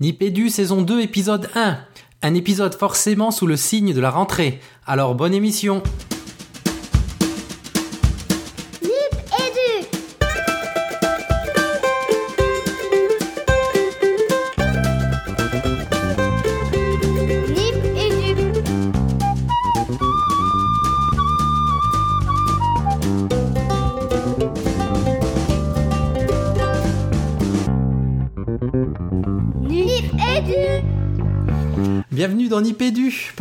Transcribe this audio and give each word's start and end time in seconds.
Nipédu 0.00 0.50
saison 0.50 0.82
2 0.82 1.02
épisode 1.02 1.48
1. 1.54 1.78
Un 2.22 2.34
épisode 2.34 2.74
forcément 2.74 3.30
sous 3.30 3.46
le 3.46 3.56
signe 3.56 3.94
de 3.94 4.00
la 4.00 4.10
rentrée. 4.10 4.58
Alors 4.86 5.14
bonne 5.14 5.32
émission. 5.32 5.84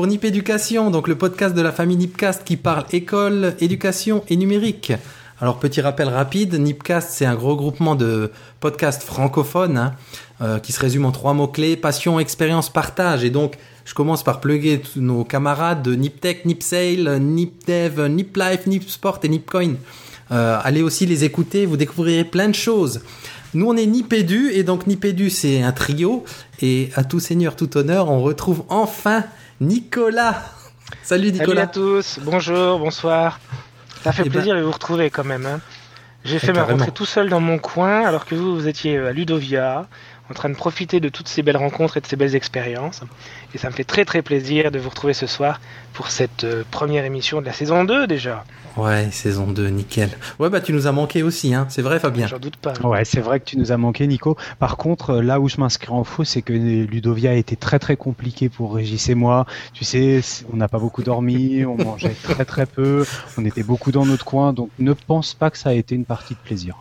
Nipédu 0.08 0.42
pour 0.42 0.52
Nipéducation, 0.52 0.92
donc 0.92 1.08
le 1.08 1.16
podcast 1.16 1.56
de 1.56 1.62
la 1.62 1.72
famille 1.72 1.96
Nipcast 1.96 2.44
qui 2.44 2.58
parle 2.58 2.84
école, 2.92 3.56
éducation 3.62 4.24
et 4.28 4.36
numérique. 4.36 4.92
Alors 5.40 5.60
petit 5.60 5.80
rappel 5.80 6.10
rapide, 6.10 6.56
Nipcast 6.56 7.12
c'est 7.12 7.26
un 7.26 7.36
gros 7.36 7.56
groupement 7.56 7.96
de 7.96 8.32
podcasts 8.60 9.04
francophones 9.04 9.78
hein, 9.78 9.94
euh, 10.42 10.60
qui 10.60 10.74
se 10.74 10.82
résume 10.82 11.06
en 11.06 11.12
trois 11.12 11.34
mots-clés, 11.34 11.78
passion, 11.78 12.20
expérience, 12.20 12.70
partage. 12.70 13.24
Et 13.24 13.30
donc 13.30 13.54
je 13.86 13.94
commence 13.94 14.24
par 14.24 14.42
plugger 14.42 14.82
tous 14.82 15.00
nos 15.00 15.24
camarades 15.24 15.84
de 15.84 15.96
Niptech, 15.96 16.44
Nipsale, 16.44 17.20
Nipdev, 17.20 18.08
Niplife, 18.08 18.68
Nipsport 18.68 19.20
et 19.24 19.30
Nipcoin. 19.30 19.76
Euh, 20.32 20.60
allez 20.64 20.82
aussi 20.82 21.06
les 21.06 21.24
écouter, 21.24 21.66
vous 21.66 21.78
découvrirez 21.78 22.26
plein 22.26 22.50
de 22.50 22.56
choses. 22.56 23.02
Nous, 23.54 23.68
on 23.68 23.78
est 23.78 23.86
Nipédu, 23.86 24.50
et 24.52 24.64
donc 24.64 24.88
Nipédu, 24.88 25.30
c'est 25.30 25.62
un 25.62 25.72
trio. 25.72 26.26
Et 26.62 26.90
à 26.96 27.04
tout 27.04 27.20
seigneur, 27.20 27.56
tout 27.56 27.78
honneur, 27.78 28.10
on 28.10 28.22
retrouve 28.22 28.64
enfin 28.68 29.24
Nicolas. 29.62 30.44
Salut 31.04 31.28
Salut 31.30 31.32
Nicolas. 31.40 31.64
à 31.64 31.68
tous, 31.68 32.20
bonjour, 32.22 32.80
bonsoir. 32.80 33.40
Ça 34.04 34.12
fait 34.12 34.24
Eh 34.26 34.30
ben- 34.30 34.34
plaisir 34.34 34.56
de 34.56 34.62
vous 34.62 34.72
retrouver 34.72 35.10
quand 35.10 35.24
même. 35.24 35.46
hein. 35.46 35.60
J'ai 36.26 36.40
fait 36.40 36.54
ma 36.54 36.64
rentrée 36.64 36.92
tout 36.92 37.06
seul 37.06 37.30
dans 37.30 37.42
mon 37.42 37.58
coin 37.58 38.06
alors 38.06 38.26
que 38.26 38.34
vous, 38.36 38.56
vous 38.56 38.68
étiez 38.70 38.96
euh, 38.96 39.10
à 39.10 39.12
Ludovia, 39.12 39.88
en 40.30 40.34
train 40.34 40.50
de 40.50 40.56
profiter 40.56 41.02
de 41.02 41.10
toutes 41.10 41.28
ces 41.28 41.42
belles 41.42 41.58
rencontres 41.58 41.98
et 41.98 42.02
de 42.02 42.06
ces 42.08 42.16
belles 42.16 42.36
expériences. 42.36 43.02
Et 43.54 43.58
ça 43.58 43.70
me 43.70 43.74
fait 43.74 43.84
très 43.84 44.06
très 44.06 44.22
plaisir 44.22 44.72
de 44.72 44.80
vous 44.80 44.90
retrouver 44.90 45.14
ce 45.14 45.28
soir 45.28 45.60
pour 45.94 46.08
cette 46.12 46.46
euh, 46.46 46.64
première 46.72 47.04
émission 47.04 47.42
de 47.42 47.46
la 47.46 47.52
saison 47.54 47.84
2 47.84 48.08
déjà. 48.08 48.46
Ouais, 48.76 49.10
saison 49.12 49.48
2, 49.48 49.68
nickel. 49.68 50.10
Ouais, 50.40 50.50
bah 50.50 50.60
tu 50.60 50.74
nous 50.74 50.88
as 50.88 50.92
manqué 50.92 51.22
aussi, 51.22 51.54
hein. 51.54 51.68
C'est 51.70 51.84
vrai, 51.84 52.00
Fabien? 52.00 52.26
J'en 52.26 52.40
doute 52.40 52.58
pas. 52.58 52.74
Ouais, 52.84 53.06
c'est 53.06 53.22
vrai 53.22 53.40
que 53.40 53.46
tu 53.46 53.58
nous 53.58 53.72
as 53.72 53.78
manqué, 53.78 54.08
Nico. 54.08 54.36
Par 54.58 54.78
contre, 54.78 55.12
euh, 55.12 55.22
là 55.22 55.40
où 55.40 55.48
je 55.48 55.58
m'inscris 55.60 55.92
en 55.92 56.04
faux, 56.04 56.24
c'est 56.24 56.42
que 56.42 56.54
Ludovia 56.54 57.32
a 57.32 57.36
été 57.36 57.56
très 57.56 57.78
très 57.78 57.96
compliqué 57.98 58.50
pour 58.50 58.74
Régis 58.76 59.10
et 59.10 59.16
moi. 59.16 59.46
Tu 59.74 59.84
sais, 59.84 60.22
on 60.52 60.58
n'a 60.58 60.68
pas 60.68 60.80
beaucoup 60.80 61.04
dormi, 61.04 61.66
on 61.66 61.78
mangeait 61.78 62.16
très 62.24 62.46
très 62.46 62.66
peu, 62.66 63.06
on 63.38 63.46
était 63.46 63.64
beaucoup 63.64 63.92
dans 63.92 64.06
notre 64.06 64.26
coin, 64.26 64.54
donc 64.54 64.70
ne 64.80 64.94
pense 64.94 65.36
pas 65.36 65.52
que 65.52 65.58
ça 65.58 65.70
a 65.70 65.74
été 65.74 65.94
une 65.94 66.06
partie 66.06 66.34
de 66.34 66.40
plaisir. 66.40 66.76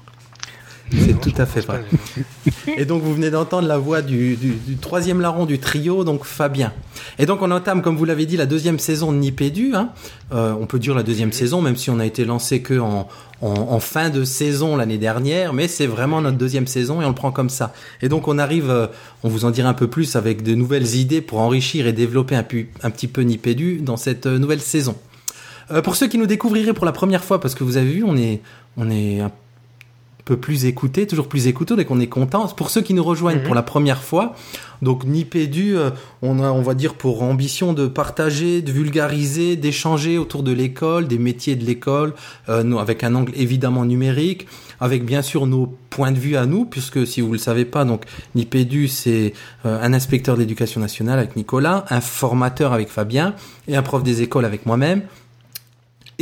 C'est 0.99 1.21
tout 1.21 1.33
à 1.39 1.47
fait 1.47 1.61
vrai. 1.61 1.85
Et 2.77 2.85
donc 2.85 3.03
vous 3.03 3.15
venez 3.15 3.31
d'entendre 3.31 3.67
la 3.67 3.79
voix 3.79 4.03
du, 4.03 4.37
du- 4.37 4.53
du 4.55 4.77
troisième 4.77 5.21
larron 5.21 5.47
du 5.47 5.59
trio, 5.59 6.05
donc 6.05 6.25
Fabien. 6.25 6.73
Et 7.19 7.27
donc 7.27 7.41
on 7.43 7.51
entame, 7.51 7.83
comme 7.83 7.97
vous 7.97 8.05
l'avez 8.05 8.27
dit, 8.27 8.37
la 8.37 8.47
deuxième 8.47 8.79
saison 8.79 9.13
de 9.13 9.17
Nipédu. 9.19 9.73
Hein. 9.75 9.91
Euh, 10.33 10.55
on 10.61 10.67
peut 10.67 10.79
dire 10.79 10.95
la 10.95 11.03
deuxième 11.03 11.33
saison, 11.33 11.63
même 11.63 11.77
si 11.77 11.91
on 11.91 11.99
a 11.99 12.07
été 12.07 12.25
lancé 12.25 12.61
que 12.63 12.79
en, 12.79 13.09
en, 13.41 13.49
en 13.49 13.81
fin 13.81 14.11
de 14.11 14.25
saison 14.25 14.77
l'année 14.77 14.99
dernière, 14.99 15.53
mais 15.53 15.67
c'est 15.69 15.87
vraiment 15.87 16.21
notre 16.21 16.39
deuxième 16.39 16.67
saison 16.67 17.01
et 17.03 17.05
on 17.05 17.09
le 17.09 17.15
prend 17.15 17.33
comme 17.33 17.51
ça. 17.51 17.73
Et 18.03 18.09
donc 18.09 18.29
on 18.29 18.39
arrive, 18.39 18.71
euh, 18.71 18.87
on 19.23 19.29
vous 19.29 19.45
en 19.45 19.51
dira 19.51 19.69
un 19.69 19.75
peu 19.75 19.89
plus 19.89 20.15
avec 20.17 20.43
de 20.43 20.55
nouvelles 20.55 20.95
idées 20.97 21.21
pour 21.21 21.41
enrichir 21.41 21.87
et 21.87 21.93
développer 21.93 22.35
un, 22.37 22.43
pu- 22.43 22.71
un 22.83 22.91
petit 22.91 23.09
peu 23.09 23.23
Nipédu 23.23 23.81
dans 23.83 23.97
cette 23.97 24.27
euh, 24.27 24.39
nouvelle 24.39 24.61
saison. 24.61 24.95
Euh, 25.71 25.81
pour 25.81 25.97
ceux 25.97 26.09
qui 26.09 26.19
nous 26.19 26.27
découvriraient 26.27 26.75
pour 26.75 26.85
la 26.87 26.93
première 26.93 27.25
fois, 27.25 27.41
parce 27.41 27.55
que 27.55 27.65
vous 27.65 27.77
avez 27.77 27.91
vu, 27.91 28.05
on 28.05 28.17
est, 28.17 28.41
on 28.77 28.91
est 28.91 29.21
un 29.21 29.31
peu 30.25 30.37
plus 30.37 30.65
écouté, 30.67 31.07
toujours 31.07 31.29
plus 31.29 31.47
écouté, 31.47 31.75
donc 31.77 31.91
on 31.91 32.01
est 32.01 32.07
content. 32.07 32.47
Pour 32.49 32.71
ceux 32.71 32.81
qui 32.81 32.95
nous 32.95 33.03
rejoignent 33.05 33.41
Mhm. 33.41 33.45
pour 33.45 33.55
la 33.55 33.63
première 33.63 34.03
fois, 34.03 34.35
donc 34.81 35.05
Nipédu, 35.05 35.77
euh, 35.77 35.91
on 36.23 36.41
a, 36.41 36.51
on 36.51 36.63
va 36.63 36.75
dire, 36.75 36.95
pour 36.95 37.23
ambition 37.23 37.73
de 37.73 37.87
partager, 37.87 38.63
de 38.63 38.71
vulgariser, 38.73 39.57
d'échanger 39.57 40.19
autour 40.19 40.43
de 40.43 40.53
l'école, 40.53 41.09
des 41.09 41.19
métiers 41.19 41.57
de 41.57 41.65
l'école, 41.65 42.15
euh, 42.49 42.63
nous, 42.63 42.79
avec 42.79 43.05
un 43.05 43.15
angle 43.15 43.33
évidemment 43.37 43.85
numérique, 43.85 44.47
avec 44.81 45.05
bien 45.05 45.23
sûr 45.23 45.47
nos 45.47 45.77
points 45.91 46.13
de 46.13 46.19
vue 46.19 46.37
à 46.37 46.47
nous, 46.47 46.65
puisque 46.65 47.07
si 47.07 47.21
vous 47.21 47.33
le 47.33 47.39
savez 47.39 47.65
pas, 47.65 47.85
donc 47.85 48.05
Nipédu, 48.35 48.89
c'est 48.89 49.35
euh, 49.67 49.81
un 49.81 49.93
inspecteur 49.93 50.37
de 50.37 50.41
l'éducation 50.41 50.81
nationale 50.81 51.19
avec 51.19 51.37
Nicolas, 51.37 51.85
un 51.91 52.01
formateur 52.01 52.73
avec 52.73 52.89
Fabien 52.89 53.35
et 53.69 53.77
un 53.77 53.83
prof 53.83 54.03
des 54.03 54.23
écoles 54.23 54.45
avec 54.45 54.67
moi-même. 54.67 55.03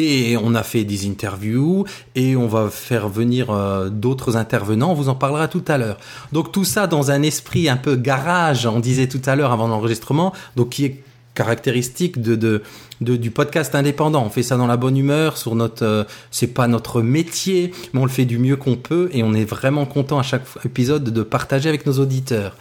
Et 0.03 0.39
on 0.43 0.55
a 0.55 0.63
fait 0.63 0.85
des 0.85 1.07
interviews 1.07 1.85
et 2.15 2.35
on 2.35 2.47
va 2.47 2.71
faire 2.71 3.11
venir 3.11 3.51
euh, 3.51 3.91
d'autres 3.91 4.35
intervenants. 4.39 4.93
On 4.93 4.95
vous 4.95 5.11
en 5.11 5.15
parlera 5.15 5.47
tout 5.47 5.65
à 5.69 5.77
l'heure. 5.77 5.99
Donc 6.33 6.53
tout 6.53 6.65
ça 6.65 6.87
dans 6.87 7.11
un 7.11 7.21
esprit 7.21 7.69
un 7.69 7.77
peu 7.77 7.97
garage, 7.97 8.65
on 8.65 8.81
disait 8.81 9.09
tout 9.09 9.21
à 9.27 9.37
l'heure 9.37 9.53
avant 9.53 9.69
l'enregistrement, 9.69 10.33
donc 10.57 10.71
qui 10.71 10.87
est 10.87 11.03
caractéristique 11.35 12.23
de, 12.23 12.35
de, 12.35 12.63
de- 13.01 13.17
du 13.17 13.31
podcast 13.31 13.75
indépendant. 13.75 14.25
On 14.25 14.31
fait 14.31 14.43
ça 14.43 14.57
dans 14.57 14.67
la 14.67 14.77
bonne 14.77 14.97
humeur, 14.97 15.37
sur 15.37 15.55
notre, 15.55 15.85
euh, 15.85 16.05
c'est 16.31 16.49
pas 16.49 16.69
notre 16.69 17.03
métier, 17.03 17.73
mais 17.93 18.01
on 18.01 18.05
le 18.05 18.11
fait 18.11 18.25
du 18.27 18.39
mieux 18.39 18.57
qu'on 18.57 18.77
peut 18.77 19.09
et 19.13 19.23
on 19.23 19.33
est 19.35 19.45
vraiment 19.45 19.87
content 19.87 20.19
à 20.19 20.23
chaque 20.23 20.45
épisode 20.65 21.05
de 21.05 21.23
partager 21.23 21.69
avec 21.69 21.87
nos 21.87 21.95
auditeurs. 21.99 22.57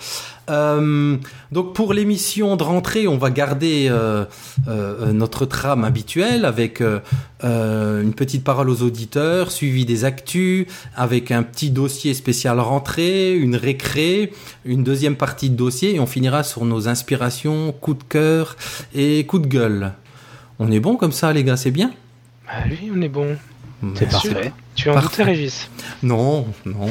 Euh, 0.49 1.15
donc 1.51 1.75
pour 1.75 1.93
l'émission 1.93 2.55
de 2.55 2.63
rentrée, 2.63 3.07
on 3.07 3.19
va 3.19 3.29
garder 3.29 3.87
euh, 3.91 4.25
notre 5.13 5.45
trame 5.45 5.83
habituelle 5.83 6.43
avec 6.43 6.81
une 7.43 8.13
petite 8.15 8.43
parole 8.43 8.69
aux 8.71 8.81
auditeurs, 8.81 9.51
suivi 9.51 9.85
des 9.85 10.05
actus, 10.05 10.65
avec 10.95 11.29
un 11.29 11.43
petit 11.43 11.69
dossier 11.69 12.15
spécial 12.15 12.59
rentrée, 12.59 13.35
une 13.35 13.55
récré, 13.55 14.33
une 14.65 14.83
deuxième 14.83 15.17
partie 15.17 15.51
de 15.51 15.55
dossier, 15.55 15.95
et 15.95 15.99
on 15.99 16.07
finira 16.07 16.41
sur 16.43 16.65
nos 16.65 16.87
inspirations, 16.87 17.71
coups 17.71 17.99
de 17.99 18.03
cœur 18.09 18.55
et 18.95 19.25
coups 19.27 19.43
de 19.43 19.47
gueule. 19.47 19.91
On 20.59 20.71
est 20.71 20.79
bon 20.79 20.95
comme 20.95 21.11
ça, 21.11 21.33
les 21.33 21.43
gars, 21.43 21.57
c'est 21.57 21.71
bien 21.71 21.91
Ah 22.47 22.61
oui, 22.69 22.91
on 22.95 23.01
est 23.01 23.09
bon. 23.09 23.35
C'est 23.95 24.09
parfait. 24.09 24.51
Tu 24.75 24.89
en 24.89 24.93
Parfait. 24.93 25.07
doutais, 25.09 25.23
Régis 25.23 25.69
Non, 26.03 26.45
non. 26.65 26.87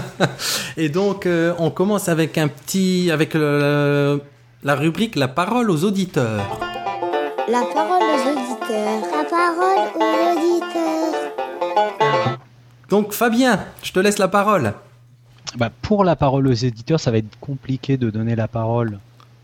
et 0.76 0.90
donc, 0.90 1.24
euh, 1.24 1.54
on 1.58 1.70
commence 1.70 2.10
avec 2.10 2.36
un 2.36 2.48
petit, 2.48 3.10
avec 3.10 3.32
le- 3.34 4.20
la 4.62 4.74
rubrique 4.74 5.16
La 5.16 5.28
parole 5.28 5.70
aux 5.70 5.82
auditeurs. 5.84 6.60
La 7.48 7.62
parole 7.74 8.02
aux 8.02 8.28
auditeurs. 8.32 9.00
La 9.00 9.24
parole 9.24 9.88
aux 9.96 10.38
auditeurs. 10.38 11.14
Donc, 12.90 13.12
Fabien, 13.14 13.60
je 13.82 13.92
te 13.92 14.00
laisse 14.00 14.18
la 14.18 14.28
parole. 14.28 14.74
Bah, 15.56 15.70
pour 15.82 16.04
la 16.04 16.16
parole 16.16 16.46
aux 16.48 16.52
éditeurs, 16.52 17.00
ça 17.00 17.10
va 17.10 17.16
être 17.18 17.38
compliqué 17.40 17.96
de 17.96 18.10
donner 18.10 18.36
la 18.36 18.46
parole 18.46 18.98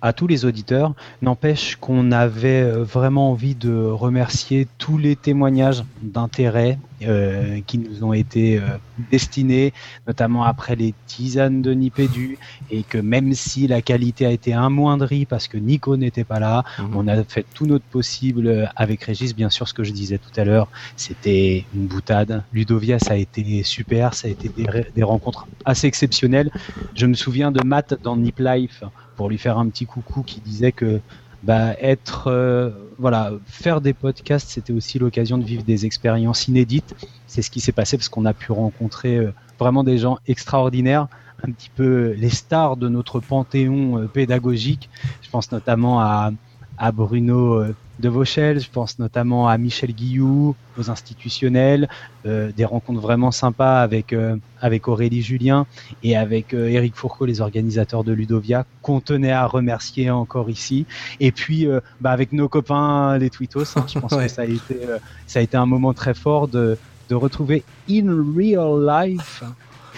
à 0.07 0.13
tous 0.13 0.27
les 0.27 0.45
auditeurs. 0.45 0.95
N'empêche 1.21 1.77
qu'on 1.77 2.13
avait 2.13 2.63
euh, 2.63 2.85
vraiment 2.85 3.33
envie 3.33 3.55
de 3.57 3.75
remercier 3.75 4.69
tous 4.79 4.99
les 4.99 5.17
témoignages 5.17 5.85
d'intérêt 6.01 6.79
euh, 7.03 7.61
qui 7.67 7.79
nous 7.79 8.05
ont 8.05 8.13
été 8.13 8.59
euh, 8.59 8.63
destinés, 9.11 9.73
notamment 10.07 10.45
après 10.45 10.77
les 10.77 10.95
tisanes 11.07 11.61
de 11.61 11.73
Nipédu, 11.73 12.39
et 12.71 12.85
que 12.85 12.99
même 12.99 13.35
si 13.35 13.67
la 13.67 13.83
qualité 13.83 14.27
a 14.27 14.31
été 14.31 14.53
amoindrie 14.53 15.27
parce 15.27 15.49
que 15.49 15.59
Nico 15.59 15.97
n'était 15.97 16.25
pas 16.25 16.39
là, 16.39 16.65
on 16.95 17.09
a 17.09 17.23
fait 17.25 17.45
tout 17.53 17.67
notre 17.67 17.85
possible 17.85 18.71
avec 18.77 19.03
Régis, 19.03 19.35
bien 19.35 19.51
sûr, 19.51 19.69
ce 19.69 19.75
que 19.75 19.85
je 19.85 19.93
disais 19.93 20.19
tout 20.19 20.41
à 20.41 20.45
l'heure, 20.45 20.69
c'était 20.97 21.65
une 21.75 21.87
boutade. 21.87 22.45
Ludovia, 22.53 22.99
ça 22.99 23.15
a 23.15 23.17
été 23.17 23.63
super, 23.63 24.15
ça 24.15 24.29
a 24.29 24.31
été 24.31 24.49
des, 24.49 24.67
des 24.95 25.03
rencontres 25.03 25.47
assez 25.65 25.87
exceptionnelles. 25.87 26.51
Je 26.95 27.07
me 27.07 27.15
souviens 27.15 27.51
de 27.51 27.63
Matt 27.63 27.95
dans 28.03 28.17
Nip 28.17 28.39
Life, 28.39 28.85
pour 29.17 29.29
lui 29.29 29.39
faire 29.39 29.59
un 29.59 29.69
petit 29.69 29.87
coucou, 29.87 30.23
qui 30.23 30.41
disait 30.41 30.73
que 30.73 31.01
bah, 31.43 31.75
être, 31.81 32.29
euh, 32.29 32.71
voilà, 32.99 33.33
faire 33.47 33.81
des 33.81 33.93
podcasts, 33.93 34.49
c'était 34.49 34.73
aussi 34.73 34.99
l'occasion 34.99 35.39
de 35.39 35.45
vivre 35.45 35.63
des 35.63 35.87
expériences 35.87 36.49
inédites. 36.49 36.95
C'est 37.27 37.43
ce 37.43 37.51
qui 37.51 37.61
s'est 37.61 37.73
passé 37.73 37.97
parce 37.97 38.09
qu'on 38.09 38.25
a 38.25 38.35
pu 38.35 38.53
rencontrer 38.53 39.17
euh, 39.17 39.33
vraiment 39.59 39.85
des 39.85 39.99
gens 39.99 40.19
extraordinaires, 40.27 41.09
un 41.47 41.53
petit 41.53 41.71
peu 41.75 42.15
les 42.17 42.31
stars 42.31 42.77
de 42.77 42.89
notre 42.89 43.21
panthéon 43.21 43.99
euh, 43.99 44.07
pédagogique. 44.07 44.89
Je 45.23 45.31
pense 45.31 45.53
notamment 45.53 46.01
à, 46.01 46.33
à 46.79 46.93
Bruno 46.93 47.55
euh, 47.55 47.75
de 47.99 48.09
Vauchel, 48.09 48.61
je 48.61 48.69
pense 48.71 48.99
notamment 48.99 49.49
à 49.49 49.57
Michel 49.59 49.93
Guillou, 49.93 50.55
aux 50.79 50.91
institutionnels, 50.91 51.89
euh, 52.27 52.53
des 52.55 52.65
rencontres 52.65 53.01
vraiment 53.01 53.31
sympas 53.31 53.81
avec, 53.81 54.13
euh, 54.13 54.37
avec 54.61 54.87
Aurélie 54.89 55.23
Julien 55.23 55.67
et 56.03 56.17
avec 56.17 56.53
euh, 56.53 56.69
Eric 56.69 56.95
Fourcault, 56.95 57.25
les 57.25 57.41
organisateurs 57.41 58.05
de 58.05 58.13
Ludovia, 58.13 58.67
qu'on 58.83 59.01
tenait 59.01 59.33
à 59.33 59.47
remercier 59.47 60.11
encore 60.11 60.51
ici. 60.51 60.85
Et 61.21 61.33
puis 61.33 61.67
euh, 61.67 61.81
bah, 62.01 62.11
avec 62.11 62.33
nos 62.33 62.49
copains 62.49 63.17
les 63.19 63.31
Twittos, 63.31 63.77
hein, 63.77 63.87
je 63.93 63.99
pense 63.99 64.13
Ouais. 64.17 64.27
que 64.27 64.31
ça 64.33 64.43
a, 64.43 64.45
été, 64.45 64.79
euh, 64.89 64.99
ça 65.27 65.39
a 65.39 65.43
été 65.43 65.57
un 65.57 65.67
moment 65.67 65.95
très 65.95 66.15
fort 66.15 66.49
de, 66.49 66.77
de 67.09 67.15
retrouver 67.15 67.65
in 67.91 68.07
real 68.37 68.85
life 68.87 69.43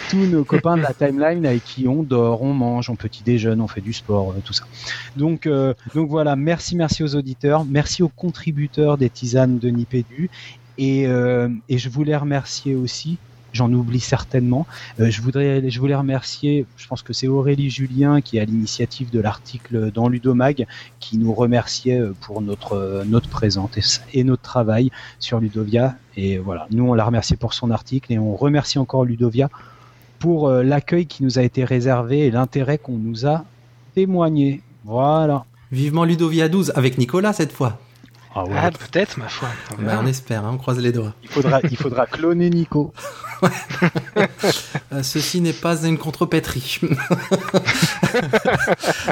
tous 0.09 0.25
nos 0.25 0.43
copains 0.43 0.77
de 0.77 0.81
la 0.81 0.93
timeline 0.93 1.45
avec 1.45 1.63
qui 1.63 1.87
on 1.87 2.03
dort, 2.03 2.41
on 2.41 2.53
mange, 2.53 2.89
on 2.89 2.95
petit 2.95 3.23
déjeune, 3.23 3.61
on 3.61 3.67
fait 3.67 3.81
du 3.81 3.93
sport, 3.93 4.31
euh, 4.31 4.41
tout 4.43 4.53
ça. 4.53 4.65
Donc, 5.17 5.45
euh, 5.45 5.73
donc 5.95 6.09
voilà, 6.09 6.35
merci, 6.35 6.75
merci 6.75 7.03
aux 7.03 7.15
auditeurs, 7.15 7.65
merci 7.65 8.03
aux 8.03 8.09
contributeurs 8.09 8.97
des 8.97 9.09
tisanes 9.09 9.59
de 9.59 9.69
Nipédu. 9.69 10.29
Et, 10.77 11.07
euh, 11.07 11.49
et 11.67 11.77
je 11.77 11.89
voulais 11.89 12.15
remercier 12.15 12.75
aussi 12.75 13.17
j'en 13.51 13.73
oublie 13.73 13.99
certainement. 13.99 14.67
Je 14.99 15.21
voudrais, 15.23 15.67
je 15.71 15.79
voulais 15.79 15.95
remercier, 15.95 16.67
je 16.77 16.87
pense 16.87 17.01
que 17.01 17.13
c'est 17.13 17.27
Aurélie 17.27 17.71
Julien 17.71 18.21
qui 18.21 18.37
est 18.37 18.41
à 18.41 18.45
l'initiative 18.45 19.09
de 19.09 19.19
l'article 19.19 19.91
dans 19.91 20.07
Ludomag, 20.07 20.67
qui 20.99 21.17
nous 21.17 21.33
remerciait 21.33 21.99
pour 22.21 22.43
notre 22.43 23.03
notre 23.07 23.27
présence 23.27 23.75
et, 23.75 24.19
et, 24.19 24.23
notre 24.23 24.43
travail 24.43 24.91
sur 25.17 25.39
Ludovia. 25.39 25.95
Et 26.15 26.37
voilà, 26.37 26.67
nous 26.69 26.87
on 26.87 26.93
l'a 26.93 27.03
remercié 27.03 27.37
pour 27.37 27.55
son 27.55 27.71
article 27.71 28.13
et 28.13 28.19
on 28.19 28.35
remercie 28.35 28.77
encore 28.77 29.03
Ludovia 29.03 29.49
pour 30.19 30.47
euh, 30.49 30.63
l'accueil 30.63 31.07
qui 31.07 31.23
nous 31.23 31.39
a 31.39 31.41
été 31.41 31.63
réservé 31.63 32.27
et 32.27 32.31
l'intérêt 32.31 32.77
qu'on 32.77 32.97
nous 32.97 33.25
a 33.25 33.45
témoigné. 33.95 34.61
Voilà. 34.85 35.45
Vivement 35.71 36.03
Ludovia 36.03 36.49
12 36.49 36.73
avec 36.75 36.97
Nicolas 36.97 37.33
cette 37.33 37.51
fois. 37.51 37.79
Ah, 38.35 38.43
ouais. 38.43 38.51
ah 38.55 38.71
peut-être, 38.71 39.17
ma 39.17 39.27
foi. 39.27 39.49
On, 39.77 39.83
ben, 39.83 39.99
on 40.03 40.05
espère, 40.05 40.45
hein, 40.45 40.51
on 40.53 40.57
croise 40.57 40.79
les 40.79 40.91
doigts. 40.91 41.13
Il 41.23 41.29
faudra, 41.29 41.59
il 41.63 41.77
faudra 41.77 42.05
cloner 42.05 42.49
Nico. 42.49 42.93
euh, 44.93 45.03
ceci 45.03 45.41
n'est 45.41 45.53
pas 45.53 45.83
une 45.83 45.97
contrepétrie. 45.97 46.79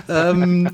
euh, 0.10 0.66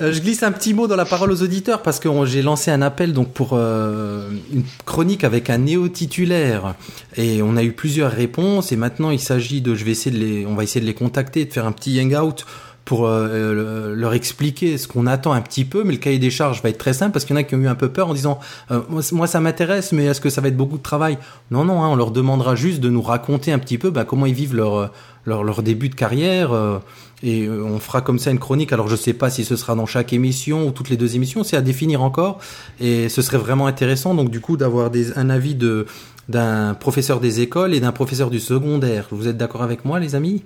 je 0.00 0.20
glisse 0.20 0.42
un 0.42 0.52
petit 0.52 0.74
mot 0.74 0.86
dans 0.86 0.96
la 0.96 1.04
parole 1.04 1.32
aux 1.32 1.42
auditeurs 1.42 1.82
parce 1.82 1.98
que 1.98 2.08
j'ai 2.26 2.42
lancé 2.42 2.70
un 2.70 2.82
appel 2.82 3.12
donc 3.12 3.32
pour 3.32 3.50
euh, 3.52 4.30
une 4.52 4.64
chronique 4.84 5.24
avec 5.24 5.50
un 5.50 5.58
néo-titulaire 5.58 6.74
et 7.16 7.42
on 7.42 7.56
a 7.56 7.62
eu 7.62 7.72
plusieurs 7.72 8.12
réponses 8.12 8.72
et 8.72 8.76
maintenant 8.76 9.10
il 9.10 9.20
s'agit 9.20 9.60
de, 9.60 9.74
je 9.74 9.84
vais 9.84 9.92
essayer 9.92 10.16
de 10.16 10.24
les, 10.24 10.46
on 10.46 10.54
va 10.54 10.62
essayer 10.62 10.80
de 10.80 10.86
les 10.86 10.94
contacter, 10.94 11.44
de 11.44 11.52
faire 11.52 11.66
un 11.66 11.72
petit 11.72 12.00
hangout 12.00 12.44
pour 12.84 13.06
euh, 13.06 13.94
leur 13.94 14.12
expliquer 14.12 14.76
ce 14.76 14.86
qu'on 14.86 15.06
attend 15.06 15.32
un 15.32 15.40
petit 15.40 15.64
peu, 15.64 15.84
mais 15.84 15.92
le 15.92 15.98
cahier 15.98 16.18
des 16.18 16.30
charges 16.30 16.62
va 16.62 16.68
être 16.68 16.78
très 16.78 16.92
simple 16.92 17.12
parce 17.12 17.24
qu'il 17.24 17.34
y 17.34 17.38
en 17.38 17.40
a 17.40 17.44
qui 17.44 17.54
ont 17.54 17.60
eu 17.60 17.66
un 17.66 17.74
peu 17.74 17.88
peur 17.88 18.08
en 18.08 18.14
disant 18.14 18.38
euh, 18.70 18.80
moi, 19.12 19.26
ça 19.26 19.40
m'intéresse, 19.40 19.92
mais 19.92 20.04
est-ce 20.04 20.20
que 20.20 20.28
ça 20.28 20.40
va 20.40 20.48
être 20.48 20.56
beaucoup 20.56 20.76
de 20.76 20.82
travail? 20.82 21.18
Non, 21.50 21.64
non, 21.64 21.82
hein, 21.82 21.88
on 21.88 21.96
leur 21.96 22.10
demandera 22.10 22.54
juste 22.54 22.80
de 22.80 22.90
nous 22.90 23.02
raconter 23.02 23.52
un 23.52 23.58
petit 23.58 23.78
peu 23.78 23.90
bah, 23.90 24.04
comment 24.04 24.26
ils 24.26 24.34
vivent 24.34 24.54
leur, 24.54 24.90
leur, 25.24 25.44
leur 25.44 25.62
début 25.62 25.88
de 25.88 25.94
carrière. 25.94 26.52
Euh, 26.52 26.78
et 27.22 27.48
on 27.48 27.78
fera 27.78 28.02
comme 28.02 28.18
ça 28.18 28.30
une 28.30 28.38
chronique. 28.38 28.70
Alors 28.74 28.88
je 28.88 28.96
sais 28.96 29.14
pas 29.14 29.30
si 29.30 29.44
ce 29.44 29.56
sera 29.56 29.74
dans 29.74 29.86
chaque 29.86 30.12
émission 30.12 30.66
ou 30.66 30.70
toutes 30.72 30.90
les 30.90 30.98
deux 30.98 31.16
émissions, 31.16 31.42
c'est 31.42 31.56
à 31.56 31.62
définir 31.62 32.02
encore. 32.02 32.38
Et 32.80 33.08
ce 33.08 33.22
serait 33.22 33.38
vraiment 33.38 33.66
intéressant 33.66 34.14
donc 34.14 34.30
du 34.30 34.40
coup 34.40 34.58
d'avoir 34.58 34.90
un 35.16 35.30
avis 35.30 35.54
de 35.54 35.86
d'un 36.28 36.74
professeur 36.74 37.20
des 37.20 37.40
écoles 37.40 37.74
et 37.74 37.80
d'un 37.80 37.92
professeur 37.92 38.30
du 38.30 38.40
secondaire. 38.40 39.06
Vous 39.10 39.28
êtes 39.28 39.36
d'accord 39.36 39.62
avec 39.62 39.84
moi, 39.84 40.00
les 40.00 40.14
amis? 40.14 40.42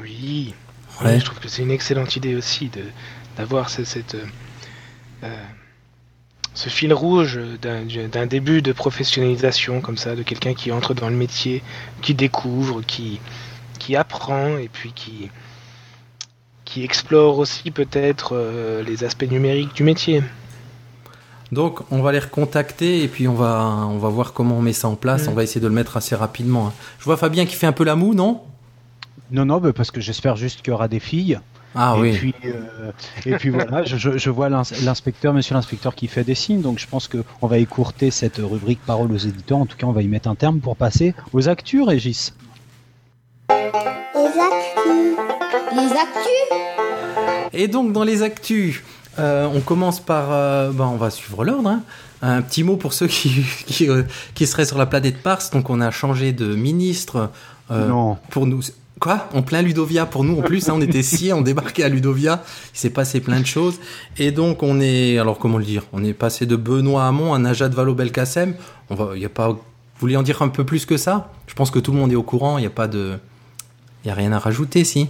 Oui. 0.00 0.54
Ouais. 1.04 1.20
je 1.20 1.24
trouve 1.24 1.38
que 1.40 1.48
c'est 1.48 1.62
une 1.62 1.70
excellente 1.70 2.16
idée 2.16 2.34
aussi 2.34 2.68
de 2.68 2.82
d'avoir 3.36 3.68
cette, 3.68 3.86
cette 3.86 4.16
euh, 5.24 5.28
ce 6.54 6.70
fil 6.70 6.92
rouge 6.94 7.38
d'un 7.60 8.26
début 8.26 8.62
de 8.62 8.72
professionnalisation 8.72 9.82
comme 9.82 9.98
ça, 9.98 10.14
de 10.16 10.22
quelqu'un 10.22 10.54
qui 10.54 10.72
entre 10.72 10.94
dans 10.94 11.10
le 11.10 11.14
métier, 11.16 11.62
qui 12.00 12.14
découvre, 12.14 12.80
qui 12.80 13.20
qui 13.78 13.94
apprend 13.94 14.56
et 14.56 14.68
puis 14.72 14.92
qui 14.92 15.30
qui 16.64 16.82
explore 16.82 17.38
aussi 17.38 17.70
peut-être 17.70 18.30
euh, 18.34 18.82
les 18.82 19.04
aspects 19.04 19.30
numériques 19.30 19.74
du 19.74 19.84
métier. 19.84 20.22
Donc 21.52 21.80
on 21.92 22.02
va 22.02 22.10
les 22.10 22.18
recontacter 22.18 23.02
et 23.02 23.08
puis 23.08 23.28
on 23.28 23.34
va 23.34 23.86
on 23.88 23.98
va 23.98 24.08
voir 24.08 24.32
comment 24.32 24.56
on 24.58 24.62
met 24.62 24.72
ça 24.72 24.88
en 24.88 24.96
place. 24.96 25.26
Mm. 25.26 25.30
On 25.30 25.34
va 25.34 25.42
essayer 25.44 25.60
de 25.60 25.68
le 25.68 25.74
mettre 25.74 25.96
assez 25.96 26.14
rapidement. 26.16 26.68
hein. 26.68 26.72
Je 26.98 27.04
vois 27.04 27.16
Fabien 27.18 27.44
qui 27.44 27.54
fait 27.54 27.66
un 27.66 27.72
peu 27.72 27.84
la 27.84 27.96
moue, 27.96 28.14
non? 28.14 28.40
Non, 29.30 29.44
non, 29.44 29.58
bah 29.58 29.72
parce 29.72 29.90
que 29.90 30.00
j'espère 30.00 30.36
juste 30.36 30.62
qu'il 30.62 30.70
y 30.70 30.74
aura 30.74 30.88
des 30.88 31.00
filles. 31.00 31.40
Ah 31.74 31.94
et 31.98 32.00
oui. 32.00 32.12
Puis, 32.16 32.34
euh, 32.46 32.90
et 33.26 33.34
puis 33.36 33.50
voilà, 33.50 33.84
je, 33.84 34.30
vois 34.30 34.48
l'ins- 34.48 34.62
l'inspecteur, 34.84 35.34
monsieur 35.34 35.54
l'inspecteur 35.54 35.94
qui 35.94 36.06
fait 36.06 36.24
des 36.24 36.34
signes, 36.34 36.62
donc 36.62 36.78
je 36.78 36.86
pense 36.86 37.06
qu'on 37.08 37.46
va 37.46 37.58
écourter 37.58 38.10
cette 38.10 38.38
rubrique 38.38 38.80
parole 38.86 39.12
aux 39.12 39.16
éditeurs. 39.18 39.58
En 39.58 39.66
tout 39.66 39.76
cas, 39.76 39.86
on 39.86 39.92
va 39.92 40.00
y 40.02 40.08
mettre 40.08 40.28
un 40.28 40.34
terme 40.36 40.60
pour 40.60 40.76
passer 40.76 41.14
aux 41.34 41.48
actus, 41.48 41.82
Régis. 41.84 42.34
Les 43.50 43.56
actus. 44.40 45.16
Les 45.74 45.92
actus 45.92 47.52
Et 47.52 47.68
donc 47.68 47.92
dans 47.92 48.04
les 48.04 48.22
actus, 48.22 48.82
euh, 49.18 49.46
on 49.52 49.60
commence 49.60 50.00
par, 50.00 50.32
euh, 50.32 50.70
ben, 50.72 50.84
on 50.86 50.96
va 50.96 51.10
suivre 51.10 51.44
l'ordre. 51.44 51.68
hein. 51.68 51.82
Un 52.22 52.40
petit 52.40 52.62
mot 52.64 52.76
pour 52.76 52.94
ceux 52.94 53.06
qui 53.08 53.44
qui, 53.66 53.88
euh, 53.90 54.02
qui 54.34 54.46
seraient 54.46 54.64
sur 54.64 54.78
la 54.78 54.86
planète 54.86 55.22
Mars. 55.24 55.50
Donc 55.50 55.68
on 55.68 55.80
a 55.82 55.90
changé 55.90 56.32
de 56.32 56.54
ministre. 56.54 57.30
euh, 57.70 57.88
Non. 57.88 58.16
Pour 58.30 58.46
nous. 58.46 58.60
Quoi? 58.98 59.28
En 59.34 59.42
plein 59.42 59.60
Ludovia 59.60 60.06
pour 60.06 60.24
nous 60.24 60.38
en 60.38 60.42
plus. 60.42 60.68
hein, 60.68 60.72
on 60.76 60.80
était 60.80 61.02
sciés, 61.04 61.32
on 61.32 61.42
débarquait 61.42 61.82
à 61.84 61.88
Ludovia. 61.88 62.42
Il 62.74 62.78
s'est 62.78 62.90
passé 62.90 63.20
plein 63.20 63.40
de 63.40 63.46
choses. 63.46 63.78
Et 64.18 64.32
donc 64.32 64.62
on 64.62 64.80
est, 64.80 65.18
alors 65.18 65.38
comment 65.38 65.58
le 65.58 65.64
dire? 65.64 65.84
On 65.92 66.02
est 66.02 66.14
passé 66.14 66.46
de 66.46 66.56
Benoît 66.56 67.06
Hamon 67.06 67.34
à 67.34 67.38
Najat 67.38 67.68
Vallaud-Belkacem. 67.68 68.54
On 68.90 68.94
va, 68.94 69.10
il 69.14 69.22
y 69.22 69.26
a 69.26 69.28
pas. 69.28 69.48
Vous 69.48 69.60
voulez 70.00 70.16
en 70.16 70.22
dire 70.22 70.42
un 70.42 70.48
peu 70.48 70.64
plus 70.64 70.86
que 70.86 70.96
ça? 70.96 71.32
Je 71.46 71.54
pense 71.54 71.70
que 71.70 71.78
tout 71.78 71.92
le 71.92 71.98
monde 71.98 72.12
est 72.12 72.16
au 72.16 72.22
courant. 72.22 72.58
Il 72.58 72.62
n'y 72.62 72.66
a 72.66 72.70
pas 72.70 72.88
de, 72.88 73.18
il 74.04 74.08
y 74.08 74.10
a 74.10 74.14
rien 74.14 74.32
à 74.32 74.38
rajouter, 74.38 74.84
si? 74.84 75.08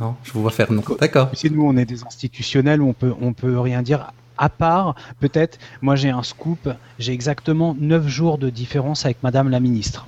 Non, 0.00 0.14
je 0.22 0.32
vous 0.32 0.42
vois 0.42 0.50
faire 0.52 0.70
non. 0.72 0.82
D'accord. 1.00 1.30
Sais, 1.34 1.48
nous, 1.48 1.64
on 1.64 1.76
est 1.76 1.84
des 1.84 2.04
institutionnels, 2.04 2.82
on 2.82 2.92
peut, 2.92 3.12
on 3.20 3.32
peut 3.32 3.58
rien 3.58 3.82
dire. 3.82 4.12
À 4.36 4.48
part, 4.48 4.94
peut-être, 5.18 5.58
moi 5.82 5.96
j'ai 5.96 6.10
un 6.10 6.22
scoop, 6.22 6.68
j'ai 7.00 7.12
exactement 7.12 7.74
9 7.80 8.06
jours 8.06 8.38
de 8.38 8.50
différence 8.50 9.04
avec 9.04 9.20
Madame 9.24 9.48
la 9.48 9.58
ministre. 9.58 10.06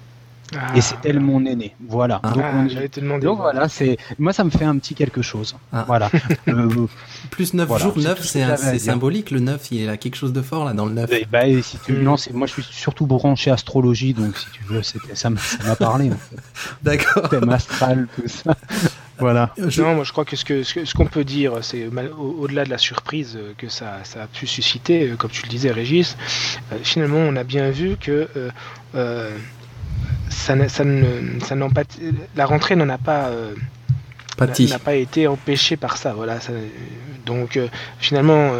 Ah, 0.58 0.76
Et 0.76 0.80
c'est 0.80 0.96
elle 1.04 1.20
mon 1.20 1.44
aîné. 1.46 1.74
Voilà. 1.88 2.20
Ah. 2.22 2.30
Donc, 2.32 2.42
ah, 2.44 2.52
on- 2.56 2.68
j'allais 2.68 2.88
te 2.88 3.00
demander. 3.00 3.24
donc 3.26 3.38
voilà, 3.38 3.68
c'est 3.68 3.96
moi 4.18 4.32
ça 4.32 4.42
me 4.44 4.50
fait 4.50 4.64
un 4.64 4.76
petit 4.78 4.94
quelque 4.94 5.22
chose. 5.22 5.56
Ah. 5.72 5.84
Voilà. 5.86 6.10
Euh, 6.48 6.86
Plus 7.30 7.54
9 7.54 7.68
Voilà, 7.68 7.84
jours, 7.84 7.94
c'est 7.96 8.02
9, 8.02 8.16
tout 8.16 8.22
ce 8.24 8.56
c'est 8.56 8.78
symbolique. 8.78 9.30
Le 9.30 9.40
9, 9.40 9.68
il 9.70 9.88
a 9.88 9.96
quelque 9.96 10.16
chose 10.16 10.32
de 10.32 10.42
fort 10.42 10.64
là 10.64 10.72
dans 10.72 10.86
le 10.86 10.92
9. 10.92 11.12
et 11.12 11.26
bah, 11.30 11.46
et 11.46 11.62
si 11.62 11.78
tu 11.84 11.92
non, 11.92 12.16
c'est 12.16 12.32
moi 12.32 12.46
je 12.46 12.52
suis 12.54 12.62
surtout 12.64 13.06
branché 13.06 13.50
astrologie, 13.50 14.14
donc 14.14 14.36
si 14.36 14.46
tu 14.52 14.64
veux, 14.64 14.82
ça 14.82 15.30
m'a 15.30 15.76
parlé. 15.78 16.10
en 16.10 16.16
fait. 16.16 16.36
D'accord. 16.82 17.28
Thème 17.28 17.48
astral, 17.50 18.08
tout 18.16 18.26
ça. 18.26 18.56
Voilà. 19.18 19.50
Je- 19.58 19.82
Non, 19.82 19.96
moi 19.96 20.04
je 20.04 20.12
crois 20.12 20.24
que 20.24 20.34
ce 20.34 20.46
que 20.46 20.62
ce 20.62 20.72
que- 20.72 20.84
ce 20.86 20.94
qu'on 20.94 21.04
peut 21.04 21.24
dire, 21.24 21.58
c'est 21.60 21.86
au- 22.18 22.36
au-delà 22.40 22.64
de 22.64 22.70
la 22.70 22.78
surprise 22.78 23.38
que 23.58 23.68
ça, 23.68 23.98
ça 24.02 24.22
a 24.22 24.26
pu 24.26 24.46
susciter, 24.46 25.10
euh, 25.10 25.16
comme 25.16 25.30
tu 25.30 25.42
le 25.42 25.50
disais, 25.50 25.70
Régis. 25.70 26.16
euh, 26.72 26.76
finalement, 26.82 27.18
on 27.18 27.36
a 27.36 27.44
bien 27.44 27.70
vu 27.70 27.96
que 28.00 28.28
euh, 28.34 28.48
euh, 28.94 29.30
ça, 30.30 30.68
ça 30.68 30.84
ne, 30.84 31.04
la 32.36 32.46
rentrée 32.46 32.76
n'en 32.76 32.88
a 32.88 32.98
pas. 32.98 33.26
euh, 33.28 33.54
n'a 34.70 34.78
pas 34.78 34.94
été 34.94 35.26
empêché 35.26 35.76
par 35.76 35.98
ça. 35.98 36.14
Voilà. 36.14 36.40
ça- 36.40 36.52
donc 37.26 37.58
euh, 37.58 37.68
finalement, 37.98 38.52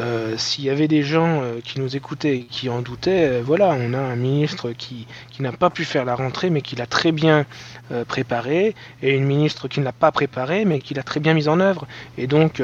euh, 0.00 0.36
s'il 0.36 0.64
y 0.64 0.70
avait 0.70 0.86
des 0.86 1.02
gens 1.02 1.42
qui 1.64 1.80
nous 1.80 1.96
écoutaient 1.96 2.36
et 2.36 2.42
qui 2.44 2.68
en 2.68 2.82
doutaient, 2.82 3.40
voilà, 3.40 3.76
on 3.76 3.94
a 3.94 3.98
un 3.98 4.14
ministre 4.14 4.70
qui, 4.70 5.08
qui 5.32 5.42
n'a 5.42 5.50
pas 5.50 5.70
pu 5.70 5.84
faire 5.84 6.04
la 6.04 6.14
rentrée, 6.14 6.50
mais 6.50 6.62
qui 6.62 6.76
l'a 6.76 6.86
très 6.86 7.10
bien 7.10 7.46
euh, 7.90 8.04
préparé, 8.04 8.76
et 9.02 9.16
une 9.16 9.24
ministre 9.24 9.66
qui 9.66 9.80
ne 9.80 9.84
l'a 9.84 9.92
pas 9.92 10.12
préparé, 10.12 10.64
mais 10.64 10.78
qui 10.78 10.94
l'a 10.94 11.02
très 11.02 11.18
bien 11.18 11.34
mise 11.34 11.48
en 11.48 11.58
œuvre. 11.58 11.88
Et 12.16 12.28
donc, 12.28 12.60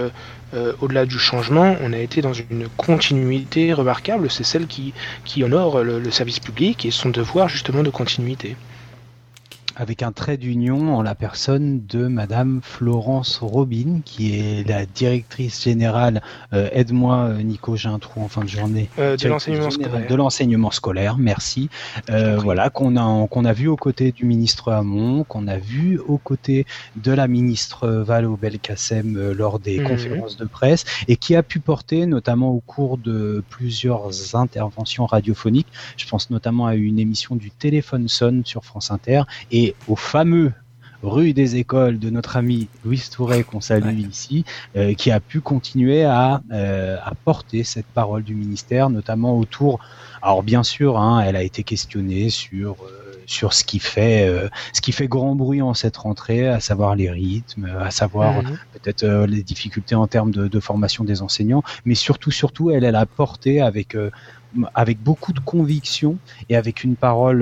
euh, 0.54 0.72
au-delà 0.80 1.06
du 1.06 1.18
changement, 1.18 1.76
on 1.80 1.92
a 1.92 1.98
été 1.98 2.20
dans 2.20 2.32
une 2.32 2.68
continuité 2.76 3.72
remarquable. 3.72 4.30
C'est 4.30 4.44
celle 4.44 4.66
qui, 4.66 4.92
honore 5.42 5.82
le 5.82 6.10
service 6.10 6.40
public 6.40 6.86
et 6.86 6.90
son 6.90 7.10
devoir 7.10 7.48
justement 7.48 7.82
de 7.82 7.90
continuité. 7.90 8.56
Avec 9.76 10.02
un 10.02 10.12
trait 10.12 10.36
d'union 10.36 10.94
en 10.96 11.02
la 11.02 11.14
personne 11.14 11.84
de 11.86 12.06
Madame 12.06 12.60
Florence 12.62 13.38
Robin, 13.42 14.00
qui 14.04 14.38
est 14.38 14.68
la 14.68 14.86
directrice 14.86 15.62
générale. 15.64 16.22
euh, 16.52 16.68
Aide-moi, 16.72 17.16
euh, 17.30 17.42
Nico, 17.42 17.76
j'ai 17.76 17.88
un 17.88 17.98
trou 17.98 18.22
en 18.22 18.28
fin 18.28 18.42
de 18.44 18.48
journée. 18.48 18.88
Euh, 18.98 19.16
de 19.16 19.28
l'enseignement 19.28 19.70
scolaire. 19.70 20.06
De 20.08 20.14
l'enseignement 20.14 20.70
scolaire, 20.70 21.16
merci. 21.18 21.70
Euh, 22.10 22.36
voilà, 22.36 22.70
qu'on 22.70 22.96
a, 22.96 23.26
qu'on 23.28 23.44
a 23.44 23.52
vu 23.52 23.68
aux 23.68 23.76
côtés 23.76 24.12
du 24.12 24.24
ministre 24.26 24.70
Hamon, 24.72 25.24
qu'on 25.24 25.48
a 25.48 25.56
vu 25.58 25.98
aux 25.98 26.18
côtés 26.18 26.66
de 26.96 27.12
la 27.12 27.26
ministre 27.26 27.88
Valo 27.88 28.36
Belkacem 28.36 29.16
euh, 29.16 29.34
lors 29.34 29.58
des 29.58 29.78
Mhm. 29.80 29.88
conférences 29.88 30.36
de 30.36 30.44
presse, 30.44 30.84
et 31.08 31.16
qui 31.16 31.34
a 31.34 31.42
pu 31.42 31.58
porter, 31.58 32.06
notamment 32.06 32.50
au 32.50 32.60
cours 32.60 32.96
de 32.98 33.42
plusieurs 33.50 34.36
interventions 34.36 35.06
radiophoniques, 35.06 35.66
je 35.96 36.06
pense 36.06 36.30
notamment 36.30 36.66
à 36.66 36.74
une 36.76 36.98
émission 36.98 37.34
du 37.34 37.50
Téléphone 37.50 38.08
Sonne 38.08 38.42
sur 38.44 38.64
France 38.64 38.90
Inter, 38.90 39.22
et 39.50 39.63
au 39.88 39.96
fameux 39.96 40.52
rue 41.02 41.34
des 41.34 41.56
écoles 41.56 41.98
de 41.98 42.08
notre 42.10 42.36
ami 42.38 42.68
Louis 42.84 43.02
Touret 43.12 43.42
qu'on 43.42 43.60
salue 43.60 43.84
Ouais. 43.84 44.08
ici, 44.10 44.44
euh, 44.76 44.94
qui 44.94 45.10
a 45.10 45.20
pu 45.20 45.40
continuer 45.40 46.02
à, 46.04 46.40
euh, 46.50 46.96
à 47.04 47.12
porter 47.26 47.62
cette 47.62 47.86
parole 47.86 48.22
du 48.22 48.34
ministère, 48.34 48.88
notamment 48.88 49.38
autour. 49.38 49.80
Alors 50.22 50.42
bien 50.42 50.62
sûr, 50.62 50.98
hein, 50.98 51.20
elle 51.20 51.36
a 51.36 51.42
été 51.42 51.62
questionnée 51.62 52.30
sur 52.30 52.76
euh, 52.82 53.00
sur 53.26 53.52
ce 53.54 53.64
qui 53.64 53.78
fait 53.78 54.30
ce 54.74 54.80
qui 54.82 54.92
fait 54.92 55.08
grand 55.08 55.34
bruit 55.34 55.62
en 55.62 55.72
cette 55.72 55.96
rentrée, 55.96 56.46
à 56.46 56.60
savoir 56.60 56.94
les 56.94 57.10
rythmes, 57.10 57.66
à 57.80 57.90
savoir 57.90 58.42
peut-être 58.74 59.04
les 59.26 59.42
difficultés 59.42 59.94
en 59.94 60.06
termes 60.06 60.30
de, 60.30 60.46
de 60.46 60.60
formation 60.60 61.04
des 61.04 61.22
enseignants, 61.22 61.62
mais 61.86 61.94
surtout, 61.94 62.30
surtout, 62.30 62.70
elle, 62.70 62.84
elle 62.84 62.96
a 62.96 63.06
porté 63.06 63.62
avec, 63.62 63.96
avec 64.74 65.02
beaucoup 65.02 65.32
de 65.32 65.40
conviction 65.40 66.18
et 66.50 66.56
avec 66.56 66.84
une 66.84 66.96
parole 66.96 67.40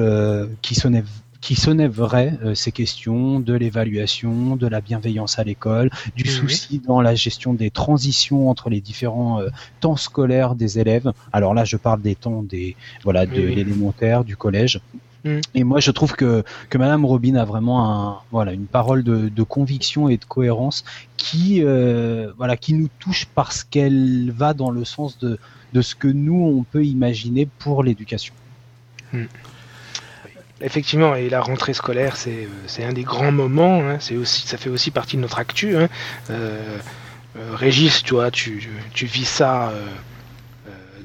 qui 0.62 0.76
sonnait 0.76 1.02
qui 1.42 1.56
sonnaient 1.56 1.88
vraies, 1.88 2.38
euh, 2.44 2.54
ces 2.54 2.72
questions 2.72 3.40
de 3.40 3.52
l'évaluation, 3.52 4.56
de 4.56 4.66
la 4.68 4.80
bienveillance 4.80 5.38
à 5.38 5.44
l'école, 5.44 5.90
du 6.16 6.26
souci 6.26 6.78
dans 6.78 7.02
la 7.02 7.14
gestion 7.14 7.52
des 7.52 7.70
transitions 7.70 8.48
entre 8.48 8.70
les 8.70 8.80
différents 8.80 9.40
euh, 9.40 9.48
temps 9.80 9.96
scolaires 9.96 10.54
des 10.54 10.78
élèves. 10.78 11.12
Alors 11.32 11.52
là, 11.52 11.64
je 11.64 11.76
parle 11.76 12.00
des 12.00 12.14
temps 12.14 12.42
des 12.42 12.76
voilà 13.02 13.26
de 13.26 13.42
l'élémentaire, 13.42 14.24
du 14.24 14.36
collège. 14.36 14.80
Mhm. 15.24 15.40
Et 15.54 15.64
moi, 15.64 15.80
je 15.80 15.90
trouve 15.90 16.12
que 16.14 16.44
que 16.70 16.78
Madame 16.78 17.04
Robin 17.04 17.34
a 17.34 17.44
vraiment 17.44 17.90
un 17.90 18.18
voilà 18.30 18.52
une 18.52 18.66
parole 18.66 19.02
de, 19.02 19.28
de 19.28 19.42
conviction 19.42 20.08
et 20.08 20.16
de 20.16 20.24
cohérence 20.24 20.84
qui 21.16 21.62
euh, 21.64 22.32
voilà 22.38 22.56
qui 22.56 22.72
nous 22.74 22.88
touche 23.00 23.26
parce 23.34 23.64
qu'elle 23.64 24.30
va 24.30 24.54
dans 24.54 24.70
le 24.70 24.84
sens 24.84 25.18
de 25.18 25.38
de 25.72 25.82
ce 25.82 25.94
que 25.96 26.08
nous 26.08 26.40
on 26.40 26.62
peut 26.62 26.84
imaginer 26.84 27.46
pour 27.58 27.82
l'éducation. 27.82 28.34
Effectivement, 30.62 31.14
et 31.16 31.28
la 31.28 31.40
rentrée 31.40 31.74
scolaire, 31.74 32.16
c'est 32.16 32.46
euh, 32.80 32.88
un 32.88 32.92
des 32.92 33.02
grands 33.02 33.32
moments. 33.32 33.80
hein, 33.82 33.96
c'est 34.00 34.16
aussi, 34.16 34.46
ça 34.46 34.56
fait 34.56 34.70
aussi 34.70 34.90
partie 34.90 35.16
de 35.16 35.22
notre 35.22 35.38
actu. 35.38 35.76
hein. 35.76 35.88
Euh, 36.30 36.78
euh, 37.36 37.54
Régis, 37.54 38.02
tu 38.02 38.14
vois, 38.14 38.30
tu, 38.30 38.70
tu 38.94 39.06
vis 39.06 39.24
ça 39.24 39.70
euh, 39.70 39.84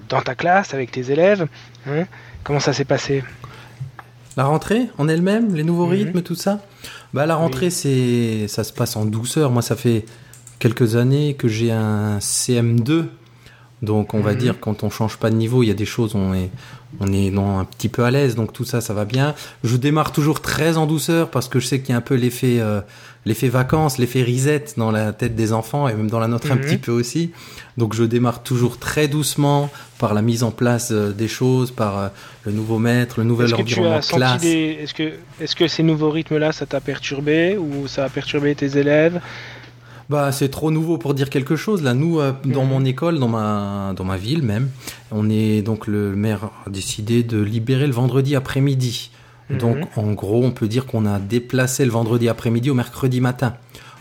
dans 0.09 0.21
ta 0.21 0.35
classe 0.35 0.73
avec 0.73 0.91
tes 0.91 1.11
élèves. 1.11 1.47
hein. 1.87 2.05
Comment 2.43 2.59
ça 2.59 2.71
s'est 2.73 2.85
passé? 2.85 3.23
La 4.35 4.43
rentrée 4.45 4.87
en 4.99 5.07
elle-même, 5.07 5.55
les 5.55 5.63
nouveaux 5.63 5.85
Mhm. 5.87 5.91
rythmes, 5.93 6.21
tout 6.21 6.35
ça? 6.35 6.61
Bah 7.13 7.25
la 7.25 7.35
rentrée, 7.35 7.69
c'est 7.71 8.47
ça 8.47 8.63
se 8.63 8.71
passe 8.73 8.95
en 8.95 9.05
douceur. 9.05 9.49
Moi, 9.49 9.61
ça 9.63 9.75
fait 9.75 10.05
quelques 10.59 10.95
années 10.95 11.33
que 11.33 11.47
j'ai 11.47 11.71
un 11.71 12.19
CM2. 12.19 13.09
Donc 13.81 14.13
on 14.13 14.21
va 14.21 14.33
Mhm. 14.33 14.37
dire 14.37 14.59
quand 14.59 14.83
on 14.83 14.89
change 14.89 15.17
pas 15.17 15.29
de 15.29 15.35
niveau, 15.35 15.63
il 15.63 15.67
y 15.67 15.71
a 15.71 15.75
des 15.75 15.85
choses 15.85 16.15
on 16.15 16.33
est 16.33 16.49
on 16.99 17.11
est 17.13 17.29
non, 17.31 17.59
un 17.59 17.65
petit 17.65 17.89
peu 17.89 18.03
à 18.03 18.11
l'aise. 18.11 18.35
Donc 18.35 18.53
tout 18.53 18.65
ça 18.65 18.81
ça 18.81 18.93
va 18.93 19.05
bien. 19.05 19.35
Je 19.63 19.75
démarre 19.77 20.11
toujours 20.11 20.41
très 20.41 20.77
en 20.77 20.85
douceur 20.85 21.29
parce 21.29 21.47
que 21.49 21.59
je 21.59 21.67
sais 21.67 21.79
qu'il 21.81 21.89
y 21.89 21.93
a 21.93 21.97
un 21.97 22.01
peu 22.01 22.15
l'effet 22.15 22.57
euh, 22.59 22.81
l'effet 23.25 23.49
vacances, 23.49 23.97
l'effet 23.97 24.23
reset 24.23 24.63
dans 24.77 24.89
la 24.89 25.11
tête 25.11 25.35
des 25.35 25.51
enfants 25.51 25.87
et 25.89 25.93
même 25.93 26.09
dans 26.09 26.19
la 26.19 26.27
nôtre 26.29 26.49
un 26.51 26.55
Mhm. 26.55 26.61
petit 26.61 26.77
peu 26.77 26.91
aussi. 26.93 27.31
Donc 27.77 27.93
je 27.93 28.03
démarre 28.05 28.41
toujours 28.41 28.79
très 28.79 29.07
doucement 29.09 29.69
par 29.99 30.13
la 30.13 30.21
mise 30.21 30.43
en 30.43 30.51
place 30.51 30.89
euh, 30.91 31.11
des 31.11 31.27
choses, 31.27 31.71
par 31.71 31.97
euh, 31.99 32.07
le 32.45 32.51
nouveau 32.53 32.79
maître, 32.79 33.15
le 33.19 33.25
nouvel 33.25 33.53
environnement 33.53 33.99
classe. 33.99 34.41
des. 34.41 34.77
Est-ce 34.81 34.93
que, 34.93 35.11
est-ce 35.41 35.55
que 35.57 35.67
ces 35.67 35.83
nouveaux 35.83 36.09
rythmes-là, 36.09 36.53
ça 36.53 36.65
t'a 36.65 36.79
perturbé 36.79 37.57
ou 37.57 37.87
ça 37.87 38.05
a 38.05 38.09
perturbé 38.09 38.55
tes 38.55 38.77
élèves? 38.77 39.19
Bah, 40.09 40.31
c'est 40.31 40.47
trop 40.49 40.71
nouveau 40.71 40.97
pour 40.97 41.13
dire 41.13 41.29
quelque 41.29 41.55
chose. 41.57 41.83
Là, 41.83 41.93
nous, 41.93 42.19
euh, 42.19 42.31
dans 42.45 42.63
Mhm. 42.63 42.69
mon 42.69 42.85
école, 42.85 43.19
dans 43.19 43.27
ma, 43.27 43.93
dans 43.95 44.05
ma 44.05 44.15
ville 44.17 44.41
même, 44.41 44.69
on 45.11 45.29
est 45.29 45.61
donc 45.61 45.85
le 45.85 46.15
maire 46.15 46.49
a 46.65 46.69
décidé 46.69 47.23
de 47.23 47.41
libérer 47.41 47.87
le 47.87 47.93
vendredi 47.93 48.35
après-midi. 48.35 49.11
Mhm. 49.49 49.57
Donc, 49.57 49.77
en 49.97 50.11
gros, 50.13 50.43
on 50.45 50.51
peut 50.51 50.67
dire 50.69 50.85
qu'on 50.85 51.05
a 51.05 51.19
déplacé 51.19 51.83
le 51.83 51.91
vendredi 51.91 52.29
après-midi 52.29 52.69
au 52.69 52.73
mercredi 52.73 53.19
matin. 53.19 53.55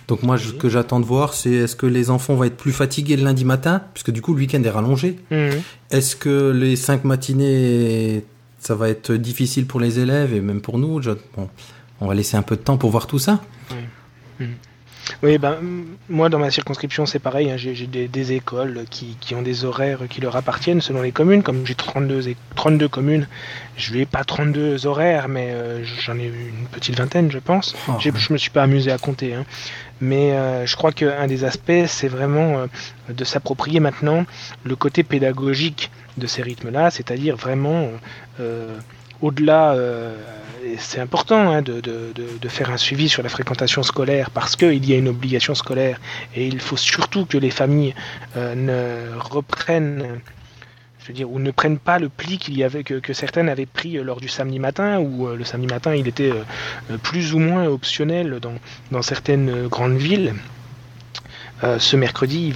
Donc, 0.06 0.22
moi, 0.22 0.38
ce 0.38 0.52
que 0.52 0.68
j'attends 0.68 1.00
de 1.00 1.04
voir, 1.04 1.34
c'est 1.34 1.50
est-ce 1.50 1.74
que 1.74 1.86
les 1.86 2.10
enfants 2.10 2.36
vont 2.36 2.44
être 2.44 2.56
plus 2.56 2.70
fatigués 2.70 3.16
le 3.16 3.24
lundi 3.24 3.44
matin, 3.44 3.82
puisque 3.92 4.12
du 4.12 4.22
coup, 4.22 4.32
le 4.34 4.38
week-end 4.38 4.62
est 4.62 4.70
rallongé. 4.70 5.18
Mhm. 5.32 5.50
Est-ce 5.90 6.14
que 6.14 6.50
les 6.52 6.76
cinq 6.76 7.02
matinées, 7.02 8.24
ça 8.60 8.76
va 8.76 8.88
être 8.88 9.12
difficile 9.12 9.66
pour 9.66 9.80
les 9.80 9.98
élèves 9.98 10.32
et 10.32 10.40
même 10.40 10.60
pour 10.60 10.78
nous 10.78 11.00
bon, 11.36 11.48
On 12.00 12.06
va 12.06 12.14
laisser 12.14 12.36
un 12.36 12.42
peu 12.42 12.54
de 12.54 12.60
temps 12.60 12.76
pour 12.76 12.90
voir 12.90 13.08
tout 13.08 13.18
ça. 13.18 13.40
Oui, 15.22 15.38
ben, 15.38 15.56
moi 16.08 16.28
dans 16.28 16.38
ma 16.40 16.50
circonscription 16.50 17.06
c'est 17.06 17.20
pareil, 17.20 17.50
hein, 17.50 17.56
j'ai 17.56 17.86
des, 17.86 18.08
des 18.08 18.32
écoles 18.32 18.84
qui, 18.90 19.16
qui 19.20 19.34
ont 19.36 19.42
des 19.42 19.64
horaires 19.64 20.00
qui 20.10 20.20
leur 20.20 20.34
appartiennent 20.36 20.80
selon 20.80 21.00
les 21.00 21.12
communes, 21.12 21.42
comme 21.44 21.64
j'ai 21.64 21.76
32, 21.76 22.28
é- 22.28 22.36
32 22.56 22.88
communes, 22.88 23.28
je 23.76 23.94
n'ai 23.94 24.04
pas 24.04 24.24
32 24.24 24.84
horaires, 24.86 25.28
mais 25.28 25.50
euh, 25.52 25.84
j'en 26.00 26.18
ai 26.18 26.24
une 26.26 26.66
petite 26.72 26.96
vingtaine 26.98 27.30
je 27.30 27.38
pense. 27.38 27.76
Oh. 27.88 27.92
J'ai- 28.00 28.12
Je 28.16 28.32
me 28.32 28.38
suis 28.38 28.50
pas 28.50 28.64
amusé 28.64 28.90
à 28.90 28.98
compter, 28.98 29.34
hein. 29.34 29.44
mais 30.00 30.32
euh, 30.32 30.66
je 30.66 30.74
crois 30.74 30.90
qu'un 30.92 31.26
des 31.28 31.44
aspects 31.44 31.86
c'est 31.86 32.08
vraiment 32.08 32.58
euh, 32.58 32.66
de 33.12 33.24
s'approprier 33.24 33.78
maintenant 33.78 34.24
le 34.64 34.74
côté 34.74 35.04
pédagogique 35.04 35.90
de 36.16 36.26
ces 36.26 36.42
rythmes-là, 36.42 36.90
c'est-à-dire 36.90 37.36
vraiment 37.36 37.90
au-delà, 39.22 39.72
euh, 39.72 40.14
c'est 40.78 41.00
important 41.00 41.50
hein, 41.52 41.62
de, 41.62 41.82
faire 42.48 42.70
un 42.70 42.76
suivi 42.76 43.08
sur 43.08 43.22
la 43.22 43.28
fréquentation 43.28 43.82
scolaire 43.82 44.30
parce 44.30 44.56
qu'il 44.56 44.84
y 44.88 44.92
a 44.92 44.96
une 44.96 45.08
obligation 45.08 45.54
scolaire 45.54 46.00
et 46.34 46.46
il 46.46 46.60
faut 46.60 46.76
surtout 46.76 47.26
que 47.26 47.38
les 47.38 47.50
familles 47.50 47.94
euh, 48.36 48.54
ne 48.54 49.18
reprennent, 49.18 50.20
je 51.00 51.12
veux 51.12 51.24
ou 51.24 51.38
ne 51.38 51.50
prennent 51.50 51.78
pas 51.78 51.98
le 51.98 52.08
pli 52.08 52.38
qu'il 52.38 52.56
y 52.56 52.64
avait 52.64 52.84
que, 52.84 53.12
certaines 53.12 53.48
avaient 53.48 53.66
pris 53.66 53.98
euh, 53.98 54.04
lors 54.04 54.20
du 54.20 54.28
samedi 54.28 54.58
matin 54.58 54.98
où 54.98 55.28
le 55.28 55.44
samedi 55.44 55.66
matin 55.66 55.94
il 55.94 56.08
était 56.08 56.32
plus 57.02 57.34
ou 57.34 57.38
moins 57.38 57.66
optionnel 57.66 58.38
dans, 58.90 59.02
certaines 59.02 59.68
grandes 59.68 59.96
villes. 59.96 60.34
Ce 61.78 61.96
mercredi, 61.96 62.48
il 62.48 62.52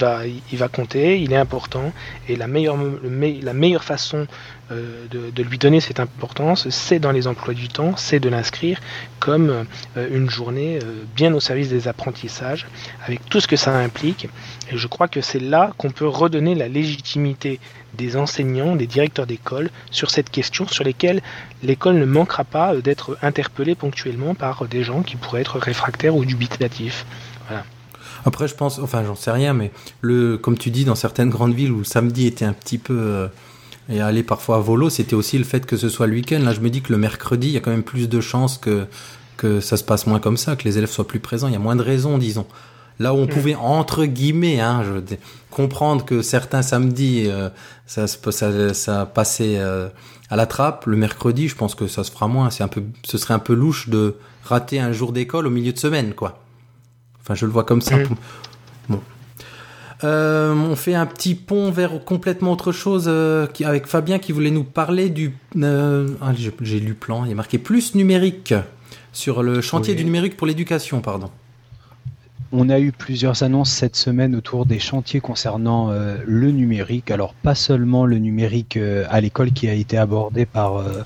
va, 0.58 0.68
compter, 0.68 1.18
il 1.18 1.32
est 1.32 1.36
important, 1.36 1.90
et 2.28 2.36
la 2.36 2.46
meilleure 2.46 3.82
façon 3.82 4.26
euh, 4.72 5.06
de, 5.10 5.42
lui 5.42 5.58
donner 5.58 5.80
cette 5.80 5.98
importance, 5.98 6.68
c'est 6.70 7.00
dans 7.00 7.10
les 7.10 7.26
emplois 7.26 7.54
du 7.54 7.66
temps, 7.68 7.96
c'est 7.96 8.20
de 8.20 8.28
l'inscrire 8.28 8.78
comme 9.18 9.66
euh, 9.96 10.08
une 10.12 10.30
journée 10.30 10.78
euh, 10.80 11.02
bien 11.16 11.34
au 11.34 11.40
service 11.40 11.70
des 11.70 11.88
apprentissages, 11.88 12.68
avec 13.04 13.28
tout 13.28 13.40
ce 13.40 13.48
que 13.48 13.56
ça 13.56 13.76
implique. 13.76 14.28
Et 14.70 14.76
je 14.76 14.86
crois 14.86 15.08
que 15.08 15.20
c'est 15.22 15.40
là 15.40 15.72
qu'on 15.76 15.90
peut 15.90 16.06
redonner 16.06 16.54
la 16.54 16.68
légitimité 16.68 17.58
des 17.94 18.16
enseignants, 18.16 18.76
des 18.76 18.86
directeurs 18.86 19.26
d'école 19.26 19.70
sur 19.90 20.10
cette 20.10 20.30
question, 20.30 20.68
sur 20.68 20.84
lesquelles 20.84 21.20
l'école 21.64 21.96
ne 21.96 22.04
manquera 22.04 22.44
pas 22.44 22.76
d'être 22.76 23.18
interpellée 23.22 23.74
ponctuellement 23.74 24.36
par 24.36 24.66
des 24.66 24.84
gens 24.84 25.02
qui 25.02 25.16
pourraient 25.16 25.40
être 25.40 25.58
réfractaires 25.58 26.14
ou 26.14 26.24
dubitatifs. 26.24 27.06
Après, 28.26 28.46
je 28.46 28.54
pense, 28.54 28.78
enfin, 28.78 29.02
j'en 29.02 29.14
sais 29.14 29.30
rien, 29.30 29.54
mais 29.54 29.72
le, 30.02 30.36
comme 30.36 30.58
tu 30.58 30.70
dis, 30.70 30.84
dans 30.84 30.94
certaines 30.94 31.30
grandes 31.30 31.54
villes 31.54 31.72
où 31.72 31.78
le 31.78 31.84
samedi 31.84 32.26
était 32.26 32.44
un 32.44 32.52
petit 32.52 32.76
peu 32.76 33.30
et 33.90 34.00
aller 34.00 34.22
parfois 34.22 34.56
à 34.56 34.60
volo, 34.60 34.88
c'était 34.90 35.14
aussi 35.14 35.36
le 35.38 35.44
fait 35.44 35.66
que 35.66 35.76
ce 35.76 35.88
soit 35.88 36.06
le 36.06 36.14
week-end. 36.14 36.38
Là, 36.40 36.52
je 36.52 36.60
me 36.60 36.70
dis 36.70 36.80
que 36.82 36.92
le 36.92 36.98
mercredi, 36.98 37.48
il 37.48 37.52
y 37.52 37.56
a 37.56 37.60
quand 37.60 37.70
même 37.72 37.82
plus 37.82 38.08
de 38.08 38.20
chances 38.20 38.56
que 38.58 38.86
que 39.36 39.60
ça 39.60 39.78
se 39.78 39.84
passe 39.84 40.06
moins 40.06 40.20
comme 40.20 40.36
ça, 40.36 40.54
que 40.54 40.64
les 40.64 40.76
élèves 40.76 40.90
soient 40.90 41.06
plus 41.08 41.18
présents. 41.18 41.46
Il 41.48 41.54
y 41.54 41.56
a 41.56 41.60
moins 41.60 41.74
de 41.76 41.82
raisons, 41.82 42.18
disons. 42.18 42.46
Là 42.98 43.14
où 43.14 43.16
on 43.16 43.24
Mm. 43.24 43.28
pouvait 43.28 43.54
entre 43.54 44.04
guillemets, 44.04 44.60
hein, 44.60 44.82
je, 44.84 44.90
veux 44.90 45.04
comprendre 45.50 46.04
que 46.04 46.20
certains 46.20 46.60
samedis 46.60 47.24
euh, 47.26 47.48
ça, 47.86 48.06
se- 48.06 48.18
ça, 48.32 48.74
ça 48.74 49.06
passait 49.06 49.56
euh, 49.56 49.88
à 50.28 50.36
la 50.36 50.44
trappe, 50.46 50.84
le 50.86 50.96
mercredi, 50.98 51.48
je 51.48 51.56
pense 51.56 51.74
que 51.74 51.86
ça 51.88 52.04
se 52.04 52.10
fera 52.10 52.28
moins. 52.28 52.50
C'est 52.50 52.62
un 52.62 52.68
peu, 52.68 52.82
ce 53.02 53.16
serait 53.16 53.32
un 53.32 53.38
peu 53.38 53.54
louche 53.54 53.88
de 53.88 54.16
rater 54.44 54.78
un 54.78 54.92
jour 54.92 55.12
d'école 55.12 55.46
au 55.46 55.50
milieu 55.50 55.72
de 55.72 55.78
semaine, 55.78 56.12
quoi. 56.12 56.42
Enfin, 57.22 57.34
je 57.34 57.46
le 57.46 57.52
vois 57.52 57.64
comme 57.64 57.80
ça. 57.80 57.96
Mm. 57.96 58.08
Bon. 58.90 59.00
Euh, 60.02 60.54
on 60.54 60.76
fait 60.76 60.94
un 60.94 61.04
petit 61.06 61.34
pont 61.34 61.70
vers 61.70 62.02
complètement 62.04 62.52
autre 62.52 62.72
chose 62.72 63.04
euh, 63.08 63.46
qui, 63.46 63.64
avec 63.64 63.86
Fabien 63.86 64.18
qui 64.18 64.32
voulait 64.32 64.50
nous 64.50 64.64
parler 64.64 65.10
du. 65.10 65.34
euh, 65.56 66.08
ah, 66.22 66.32
j'ai- 66.34 66.80
lu 66.80 66.94
plan, 66.94 67.24
il 67.26 67.32
a 67.32 67.34
marqué 67.34 67.58
plus 67.58 67.94
numérique 67.94 68.54
sur 69.12 69.42
le 69.42 69.60
chantier 69.60 69.92
Oui. 69.92 69.98
du 69.98 70.04
numérique 70.04 70.36
pour 70.36 70.46
l'éducation, 70.46 71.00
pardon. 71.00 71.30
On 72.52 72.68
a 72.68 72.80
eu 72.80 72.90
plusieurs 72.92 73.42
annonces 73.44 73.70
cette 73.70 73.94
semaine 73.94 74.34
autour 74.34 74.66
des 74.66 74.78
chantiers 74.80 75.20
concernant 75.20 75.90
euh, 75.90 76.16
le 76.26 76.50
numérique. 76.50 77.10
Alors 77.10 77.34
pas 77.34 77.54
seulement 77.54 78.06
le 78.06 78.18
numérique 78.18 78.76
euh, 78.76 79.04
à 79.08 79.20
l'école 79.20 79.52
qui 79.52 79.68
a 79.68 79.74
été 79.74 79.96
abordé 79.98 80.46
par 80.46 80.78
euh, 80.78 81.02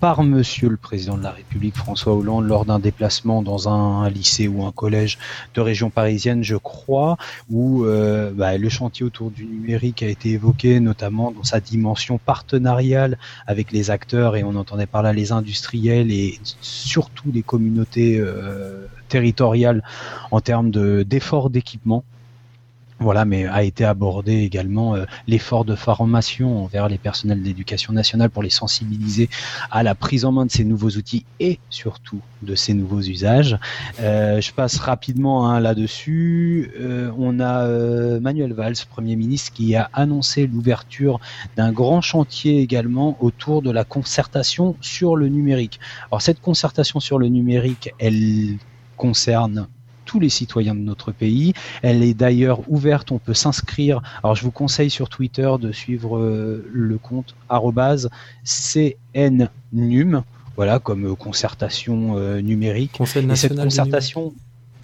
par 0.00 0.22
Monsieur 0.22 0.68
le 0.68 0.76
Président 0.76 1.16
de 1.16 1.22
la 1.22 1.32
République 1.32 1.76
François 1.76 2.14
Hollande 2.14 2.46
lors 2.46 2.64
d'un 2.64 2.78
déplacement 2.78 3.42
dans 3.42 3.68
un, 3.68 4.08
lycée 4.08 4.46
ou 4.46 4.64
un 4.64 4.72
collège 4.72 5.18
de 5.54 5.60
région 5.60 5.90
parisienne, 5.90 6.42
je 6.44 6.56
crois, 6.56 7.16
où 7.50 7.84
euh, 7.84 8.30
bah, 8.32 8.56
le 8.56 8.68
chantier 8.68 9.04
autour 9.04 9.30
du 9.30 9.44
numérique 9.44 10.02
a 10.02 10.06
été 10.06 10.30
évoqué, 10.30 10.80
notamment 10.80 11.32
dans 11.32 11.42
sa 11.42 11.60
dimension 11.60 12.18
partenariale 12.18 13.18
avec 13.46 13.72
les 13.72 13.90
acteurs, 13.90 14.36
et 14.36 14.44
on 14.44 14.54
entendait 14.54 14.86
par 14.86 15.02
là 15.02 15.12
les 15.12 15.32
industriels 15.32 16.12
et 16.12 16.38
surtout 16.60 17.30
les 17.32 17.42
communautés 17.42 18.18
euh, 18.18 18.86
territoriales 19.08 19.82
en 20.30 20.40
termes 20.40 20.70
de 20.70 21.02
d'efforts 21.02 21.50
d'équipement. 21.50 22.04
Voilà, 23.00 23.24
mais 23.24 23.46
a 23.46 23.62
été 23.62 23.84
abordé 23.84 24.34
également 24.42 24.96
euh, 24.96 25.04
l'effort 25.26 25.64
de 25.64 25.74
formation 25.74 26.64
envers 26.64 26.88
les 26.88 26.98
personnels 26.98 27.42
d'éducation 27.42 27.92
nationale 27.92 28.30
pour 28.30 28.42
les 28.42 28.50
sensibiliser 28.50 29.28
à 29.70 29.82
la 29.82 29.94
prise 29.94 30.24
en 30.24 30.32
main 30.32 30.46
de 30.46 30.50
ces 30.50 30.64
nouveaux 30.64 30.90
outils 30.90 31.24
et 31.38 31.60
surtout 31.70 32.20
de 32.42 32.54
ces 32.54 32.74
nouveaux 32.74 33.00
usages. 33.00 33.56
Euh, 34.00 34.40
je 34.40 34.52
passe 34.52 34.78
rapidement 34.78 35.48
hein, 35.48 35.60
là-dessus. 35.60 36.72
Euh, 36.80 37.10
on 37.18 37.40
a 37.40 37.64
euh, 37.64 38.20
Manuel 38.20 38.52
Valls, 38.52 38.74
Premier 38.90 39.16
ministre, 39.16 39.52
qui 39.52 39.74
a 39.74 39.90
annoncé 39.92 40.46
l'ouverture 40.46 41.20
d'un 41.56 41.72
grand 41.72 42.00
chantier 42.00 42.60
également 42.60 43.16
autour 43.20 43.62
de 43.62 43.70
la 43.70 43.84
concertation 43.84 44.76
sur 44.80 45.16
le 45.16 45.28
numérique. 45.28 45.80
Alors 46.10 46.22
cette 46.22 46.40
concertation 46.40 47.00
sur 47.00 47.18
le 47.18 47.28
numérique, 47.28 47.90
elle 47.98 48.56
concerne 48.96 49.68
tous 50.08 50.18
les 50.18 50.30
citoyens 50.30 50.74
de 50.74 50.80
notre 50.80 51.12
pays. 51.12 51.52
Elle 51.82 52.02
est 52.02 52.14
d'ailleurs 52.14 52.60
ouverte, 52.68 53.12
on 53.12 53.18
peut 53.18 53.34
s'inscrire. 53.34 54.00
Alors 54.24 54.34
je 54.34 54.42
vous 54.42 54.50
conseille 54.50 54.88
sur 54.90 55.08
Twitter 55.10 55.50
de 55.60 55.70
suivre 55.70 56.16
euh, 56.16 56.66
le 56.72 56.96
compte 56.98 57.34
CNNUM 58.44 60.22
voilà, 60.56 60.78
comme 60.80 61.14
concertation 61.14 62.18
numérique. 62.40 62.94
Conseil 62.98 63.22
Et 63.22 63.26
national. 63.26 63.38
cette 63.38 63.52
du 63.52 63.64
concertation, 63.64 64.32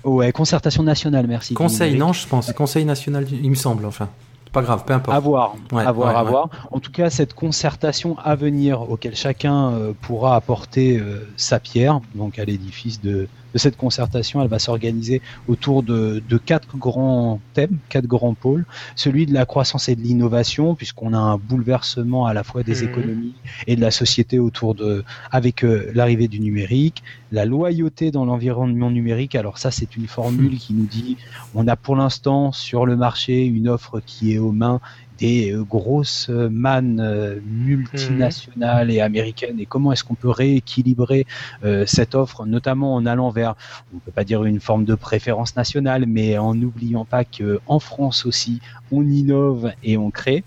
ouais, 0.05 0.31
concertation 0.31 0.85
nationale, 0.85 1.27
merci. 1.27 1.55
Conseil, 1.55 1.97
non, 1.99 2.13
je 2.13 2.29
pense. 2.29 2.53
Conseil 2.53 2.85
national, 2.85 3.27
il 3.29 3.51
me 3.51 3.57
semble, 3.57 3.85
enfin. 3.87 4.09
Pas 4.55 4.63
grave, 4.63 4.85
peu 4.87 4.93
importe. 4.95 5.17
À 5.17 5.19
voir, 5.19 5.57
Ouais, 5.73 5.83
à 5.85 5.91
voir, 5.91 6.11
ouais, 6.11 6.21
à 6.21 6.25
ouais. 6.25 6.31
voir. 6.31 6.49
En 6.71 6.79
tout 6.79 6.93
cas, 6.93 7.11
cette 7.11 7.35
concertation 7.35 8.17
à 8.23 8.37
venir, 8.37 8.89
auquel 8.89 9.17
chacun 9.17 9.73
euh, 9.73 9.93
pourra 10.01 10.37
apporter 10.37 10.97
euh, 10.97 11.27
sa 11.37 11.59
pierre, 11.59 12.01
donc 12.15 12.39
à 12.39 12.45
l'édifice 12.45 13.01
de, 13.03 13.27
de 13.55 13.59
cette 13.59 13.77
concertation, 13.77 14.43
elle 14.43 14.49
va 14.49 14.59
s'organiser 14.59 15.23
autour 15.49 15.83
de, 15.83 16.23
de 16.29 16.37
quatre 16.37 16.77
grands 16.77 17.41
thèmes, 17.55 17.79
quatre 17.89 18.07
grands 18.07 18.35
pôles. 18.35 18.67
Celui 18.97 19.27
de 19.27 19.33
la 19.33 19.47
croissance 19.47 19.89
et 19.89 19.95
de 19.95 20.01
l'innovation, 20.03 20.75
puisqu'on 20.75 21.15
a 21.15 21.19
un 21.19 21.39
bouleversement 21.39 22.27
à 22.27 22.35
la 22.35 22.43
fois 22.45 22.63
des 22.65 22.83
Mhm. 22.83 22.89
économies 22.89 23.35
et 23.67 23.77
de 23.77 23.81
la 23.81 23.91
société 23.93 24.39
autour 24.39 24.75
de, 24.75 25.05
avec 25.31 25.65
euh, 25.65 25.91
l'arrivée 25.95 26.29
du 26.29 26.41
numérique. 26.41 27.03
La 27.31 27.45
loyauté 27.45 28.11
dans 28.11 28.25
l'environnement 28.25 28.91
numérique. 28.91 29.35
Alors 29.35 29.59
ça, 29.59 29.71
c'est 29.71 29.97
une 29.97 30.07
formule 30.07 30.59
qui 30.59 30.73
nous 30.75 30.87
dit 30.87 31.17
on 31.55 31.67
a 31.67 31.77
pour 31.77 31.97
l'instant 31.97 32.53
sur 32.53 32.87
le 32.87 32.97
marché 32.97 33.45
une 33.45 33.69
offre 33.69 34.01
qui 34.05 34.35
est 34.35 34.39
aux 34.39 34.53
mains 34.53 34.81
des 35.19 35.53
euh, 35.53 35.63
grosses 35.63 36.29
mannes 36.29 37.01
euh, 37.01 37.39
multinationales 37.47 38.91
et 38.91 39.01
américaines. 39.01 39.61
Et 39.61 39.67
comment 39.67 39.93
est-ce 39.93 40.05
qu'on 40.05 40.15
peut 40.15 40.31
rééquilibrer 40.31 41.27
euh, 41.65 41.85
cette 41.87 42.15
offre 42.15 42.47
notamment 42.47 42.95
en 42.95 43.07
allant 43.07 43.31
vers 43.31 43.55
on 43.95 43.99
peut 43.99 44.13
pas 44.13 44.25
dire 44.25 44.45
une 44.45 44.61
forme 44.61 44.85
de 44.85 44.95
préférence 44.95 45.57
nationale 45.57 46.05
mais 46.07 46.39
en 46.39 46.55
n'oubliant 46.55 47.05
pas 47.05 47.25
que 47.25 47.61
en 47.67 47.79
France 47.79 48.27
aussi 48.27 48.61
on 48.91 49.03
innove 49.03 49.73
et 49.83 49.97
on 49.97 50.11
crée 50.11 50.45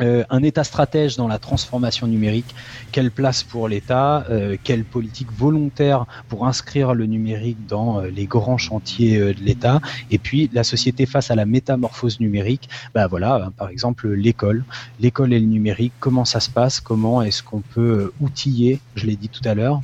Euh, 0.00 0.24
un 0.30 0.42
État 0.42 0.64
stratège 0.64 1.16
dans 1.16 1.28
la 1.28 1.38
transformation 1.38 2.06
numérique, 2.06 2.54
quelle 2.92 3.10
place 3.10 3.42
pour 3.42 3.68
l'État, 3.68 4.24
euh, 4.30 4.56
quelle 4.62 4.84
politique 4.84 5.30
volontaire 5.32 6.06
pour 6.28 6.46
inscrire 6.46 6.94
le 6.94 7.06
numérique 7.06 7.66
dans 7.66 8.00
euh, 8.00 8.08
les 8.08 8.26
grands 8.26 8.58
chantiers 8.58 9.18
de 9.18 9.40
l'État, 9.42 9.80
et 10.10 10.18
puis 10.18 10.50
la 10.52 10.64
société 10.64 11.06
face 11.06 11.30
à 11.30 11.34
la 11.34 11.44
métamorphose 11.44 12.20
numérique, 12.20 12.68
bah 12.94 13.06
voilà, 13.06 13.50
par 13.56 13.68
exemple 13.68 14.08
l'école, 14.08 14.64
l'école 15.00 15.32
et 15.32 15.40
le 15.40 15.46
numérique, 15.46 15.92
comment 16.00 16.24
ça 16.24 16.40
se 16.40 16.50
passe, 16.50 16.80
comment 16.80 17.22
est-ce 17.22 17.42
qu'on 17.42 17.60
peut 17.60 18.12
outiller, 18.20 18.80
je 18.94 19.06
l'ai 19.06 19.16
dit 19.16 19.28
tout 19.28 19.46
à 19.46 19.54
l'heure, 19.54 19.80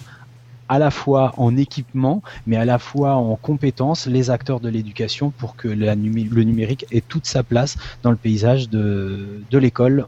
à 0.69 0.79
la 0.79 0.91
fois 0.91 1.33
en 1.37 1.57
équipement, 1.57 2.23
mais 2.47 2.57
à 2.57 2.65
la 2.65 2.79
fois 2.79 3.15
en 3.15 3.37
compétences, 3.37 4.07
les 4.07 4.31
acteurs 4.31 4.61
de 4.61 4.69
l'éducation 4.69 5.31
pour 5.31 5.57
que 5.57 5.69
la 5.69 5.95
numé- 5.97 6.29
le 6.31 6.43
numérique 6.43 6.87
ait 6.91 7.03
toute 7.07 7.27
sa 7.27 7.43
place 7.43 7.77
dans 8.03 8.11
le 8.11 8.17
paysage 8.17 8.69
de, 8.69 9.43
de 9.51 9.59
l'école 9.59 10.07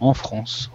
en 0.00 0.14
France. 0.14 0.70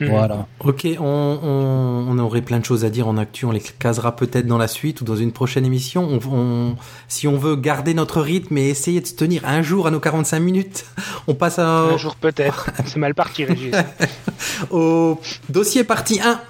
Mhm. 0.00 0.08
Voilà. 0.08 0.46
Ok, 0.60 0.88
on, 0.98 1.04
on, 1.04 2.06
on 2.08 2.18
aurait 2.18 2.40
plein 2.42 2.58
de 2.58 2.64
choses 2.64 2.84
à 2.84 2.90
dire 2.90 3.06
en 3.06 3.16
actu, 3.18 3.44
on 3.44 3.52
les 3.52 3.60
casera 3.60 4.16
peut-être 4.16 4.46
dans 4.46 4.58
la 4.58 4.66
suite 4.66 5.00
ou 5.00 5.04
dans 5.04 5.14
une 5.16 5.30
prochaine 5.30 5.64
émission. 5.64 6.08
On, 6.10 6.18
on- 6.34 6.76
si 7.08 7.28
on 7.28 7.36
veut 7.36 7.54
garder 7.54 7.94
notre 7.94 8.20
rythme 8.20 8.56
et 8.58 8.68
essayer 8.70 9.00
de 9.00 9.06
se 9.06 9.14
tenir 9.14 9.44
un 9.46 9.62
jour 9.62 9.86
à 9.86 9.90
nos 9.92 10.00
45 10.00 10.40
minutes, 10.40 10.86
on 11.28 11.34
passe 11.34 11.58
à- 11.60 11.82
Un 11.82 11.96
jour 11.98 12.16
peut-être. 12.16 12.70
C'est 12.86 12.96
mal 12.98 13.14
parti, 13.14 13.44
Régis. 13.44 13.72
au 14.70 15.20
dossier 15.48 15.84
partie 15.84 16.20
1. 16.20 16.40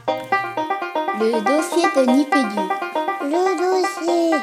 Le 1.24 1.40
dossier 1.40 1.84
de 1.96 2.10
Nipédu. 2.10 2.62
Le 3.22 3.44
dossier. 3.62 4.36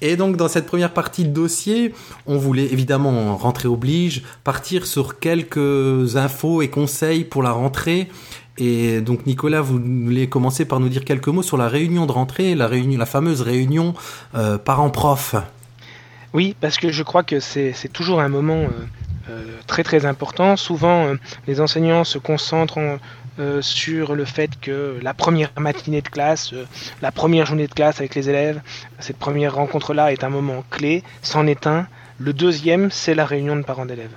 Et 0.00 0.16
donc 0.16 0.36
dans 0.38 0.48
cette 0.48 0.64
première 0.66 0.92
partie 0.94 1.24
de 1.24 1.28
dossier, 1.30 1.94
on 2.26 2.38
voulait 2.38 2.64
évidemment 2.64 3.36
rentrer 3.36 3.68
oblige, 3.68 4.22
partir 4.42 4.86
sur 4.86 5.18
quelques 5.18 6.16
infos 6.16 6.62
et 6.62 6.68
conseils 6.68 7.24
pour 7.24 7.42
la 7.42 7.52
rentrée. 7.52 8.08
Et 8.56 9.02
donc 9.02 9.26
Nicolas, 9.26 9.60
vous 9.60 9.78
voulez 9.78 10.30
commencer 10.30 10.64
par 10.64 10.80
nous 10.80 10.88
dire 10.88 11.04
quelques 11.04 11.28
mots 11.28 11.42
sur 11.42 11.58
la 11.58 11.68
réunion 11.68 12.06
de 12.06 12.12
rentrée, 12.12 12.54
la 12.54 12.66
réunion, 12.66 12.98
la 12.98 13.04
fameuse 13.06 13.42
réunion 13.42 13.92
euh, 14.34 14.56
parents-prof. 14.56 15.34
Oui, 16.32 16.56
parce 16.58 16.78
que 16.78 16.90
je 16.90 17.02
crois 17.02 17.22
que 17.22 17.38
c'est 17.38 17.74
toujours 17.92 18.20
un 18.20 18.30
moment 18.30 18.62
euh, 18.62 18.68
euh, 19.28 19.44
très 19.66 19.84
très 19.84 20.06
important. 20.06 20.56
Souvent, 20.56 21.04
euh, 21.08 21.14
les 21.46 21.60
enseignants 21.60 22.04
se 22.04 22.16
concentrent 22.18 22.78
en- 22.78 22.96
euh, 23.38 23.62
sur 23.62 24.14
le 24.14 24.26
fait 24.26 24.60
que 24.60 24.98
la 25.00 25.14
première 25.14 25.50
matinée 25.58 26.02
de 26.02 26.08
classe, 26.08 26.52
euh, 26.52 26.66
la 27.00 27.10
première 27.10 27.46
journée 27.46 27.66
de 27.66 27.72
classe 27.72 27.98
avec 27.98 28.14
les 28.14 28.28
élèves, 28.28 28.60
cette 28.98 29.16
première 29.16 29.54
rencontre-là 29.54 30.12
est 30.12 30.22
un 30.22 30.28
moment 30.28 30.62
clé, 30.70 31.02
c'en 31.22 31.46
est 31.46 31.66
un. 31.66 31.86
Le 32.18 32.34
deuxième, 32.34 32.90
c'est 32.90 33.14
la 33.14 33.24
réunion 33.24 33.56
de 33.56 33.62
parents 33.62 33.86
d'élèves. 33.86 34.12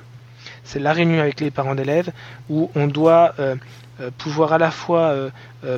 C'est 0.65 0.79
la 0.79 0.91
réunion 0.91 1.21
avec 1.21 1.39
les 1.39 1.49
parents 1.49 1.75
d'élèves 1.75 2.11
où 2.49 2.69
on 2.75 2.87
doit 2.87 3.35
euh, 3.39 3.55
pouvoir 4.17 4.51
à 4.51 4.57
la 4.57 4.71
fois 4.71 5.15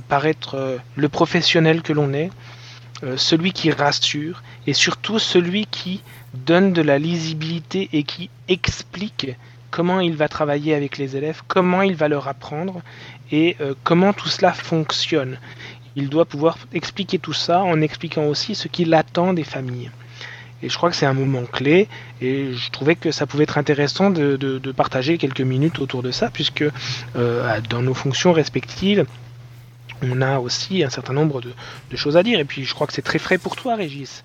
paraître 0.08 0.80
le 0.96 1.10
professionnel 1.10 1.84
que 1.84 1.94
l'on 1.94 2.14
est, 2.14 2.32
celui 3.16 3.52
qui 3.54 3.70
rassure 3.70 4.42
et 4.66 4.74
surtout 4.74 5.20
celui 5.20 5.68
qui 5.68 6.02
donne 6.34 6.74
de 6.74 6.82
la 6.82 6.98
lisibilité 6.98 7.90
et 7.94 8.02
qui 8.02 8.32
explique 8.48 9.38
comment 9.72 10.00
il 10.00 10.16
va 10.16 10.28
travailler 10.28 10.74
avec 10.74 10.98
les 10.98 11.16
élèves, 11.16 11.42
comment 11.48 11.82
il 11.82 11.96
va 11.96 12.08
leur 12.08 12.28
apprendre 12.28 12.82
et 13.32 13.56
euh, 13.62 13.74
comment 13.84 14.14
tout 14.14 14.30
cela 14.30 14.54
fonctionne. 14.54 15.38
Il 15.96 16.10
doit 16.10 16.26
pouvoir 16.26 16.58
expliquer 16.74 17.18
tout 17.18 17.34
ça 17.34 17.64
en 17.64 17.82
expliquant 17.82 18.26
aussi 18.26 18.54
ce 18.56 18.68
qu'il 18.68 18.94
attend 18.94 19.34
des 19.34 19.44
familles. 19.44 19.90
Et 20.64 20.70
je 20.70 20.78
crois 20.78 20.90
que 20.90 20.96
c'est 20.96 21.06
un 21.06 21.14
moment 21.14 21.44
clé 21.46 21.88
et 22.20 22.54
je 22.54 22.72
trouvais 22.72 22.96
que 22.96 23.12
ça 23.12 23.28
pouvait 23.28 23.44
être 23.44 23.58
intéressant 23.60 24.10
de, 24.10 24.38
de- 24.38 24.72
partager 24.72 25.18
quelques 25.18 25.42
minutes 25.42 25.80
autour 25.80 26.02
de 26.02 26.12
ça 26.12 26.30
puisque 26.32 26.66
euh, 27.16 27.62
dans 27.70 27.82
nos 27.84 27.94
fonctions 27.94 28.34
respectives, 28.34 29.06
on 30.02 30.22
a 30.22 30.40
aussi 30.40 30.84
un 30.84 30.90
certain 30.90 31.14
nombre 31.14 31.42
de, 31.42 31.52
de 31.92 31.98
choses 31.98 32.18
à 32.18 32.24
dire. 32.24 32.40
Et 32.40 32.46
puis 32.46 32.64
je 32.64 32.74
crois 32.74 32.88
que 32.88 32.94
c'est 32.94 33.04
très 33.04 33.20
frais 33.20 33.38
pour 33.38 33.56
toi, 33.56 33.76
Régis. 33.76 34.24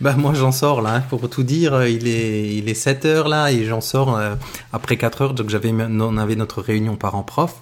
Bah 0.00 0.14
moi 0.16 0.32
j'en 0.32 0.52
sors 0.52 0.80
là, 0.80 0.94
hein, 0.94 1.00
pour 1.00 1.28
tout 1.28 1.42
dire, 1.42 1.86
il 1.86 2.06
est 2.06 2.54
il 2.54 2.68
est 2.68 2.74
7 2.74 3.04
heures 3.04 3.28
là 3.28 3.50
et 3.52 3.64
j'en 3.64 3.82
sors 3.82 4.16
euh, 4.16 4.34
après 4.72 4.96
4 4.96 5.22
heures, 5.22 5.34
donc 5.34 5.50
j'avais 5.50 5.70
on 5.72 6.16
avait 6.16 6.36
notre 6.36 6.62
réunion 6.62 6.96
parents-prof. 6.96 7.56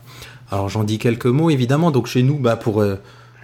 Alors 0.54 0.68
j'en 0.68 0.84
dis 0.84 0.98
quelques 0.98 1.26
mots 1.26 1.50
évidemment, 1.50 1.90
donc 1.90 2.06
chez 2.06 2.22
nous 2.22 2.38
bah 2.38 2.54
pour 2.54 2.80
euh, 2.80 2.94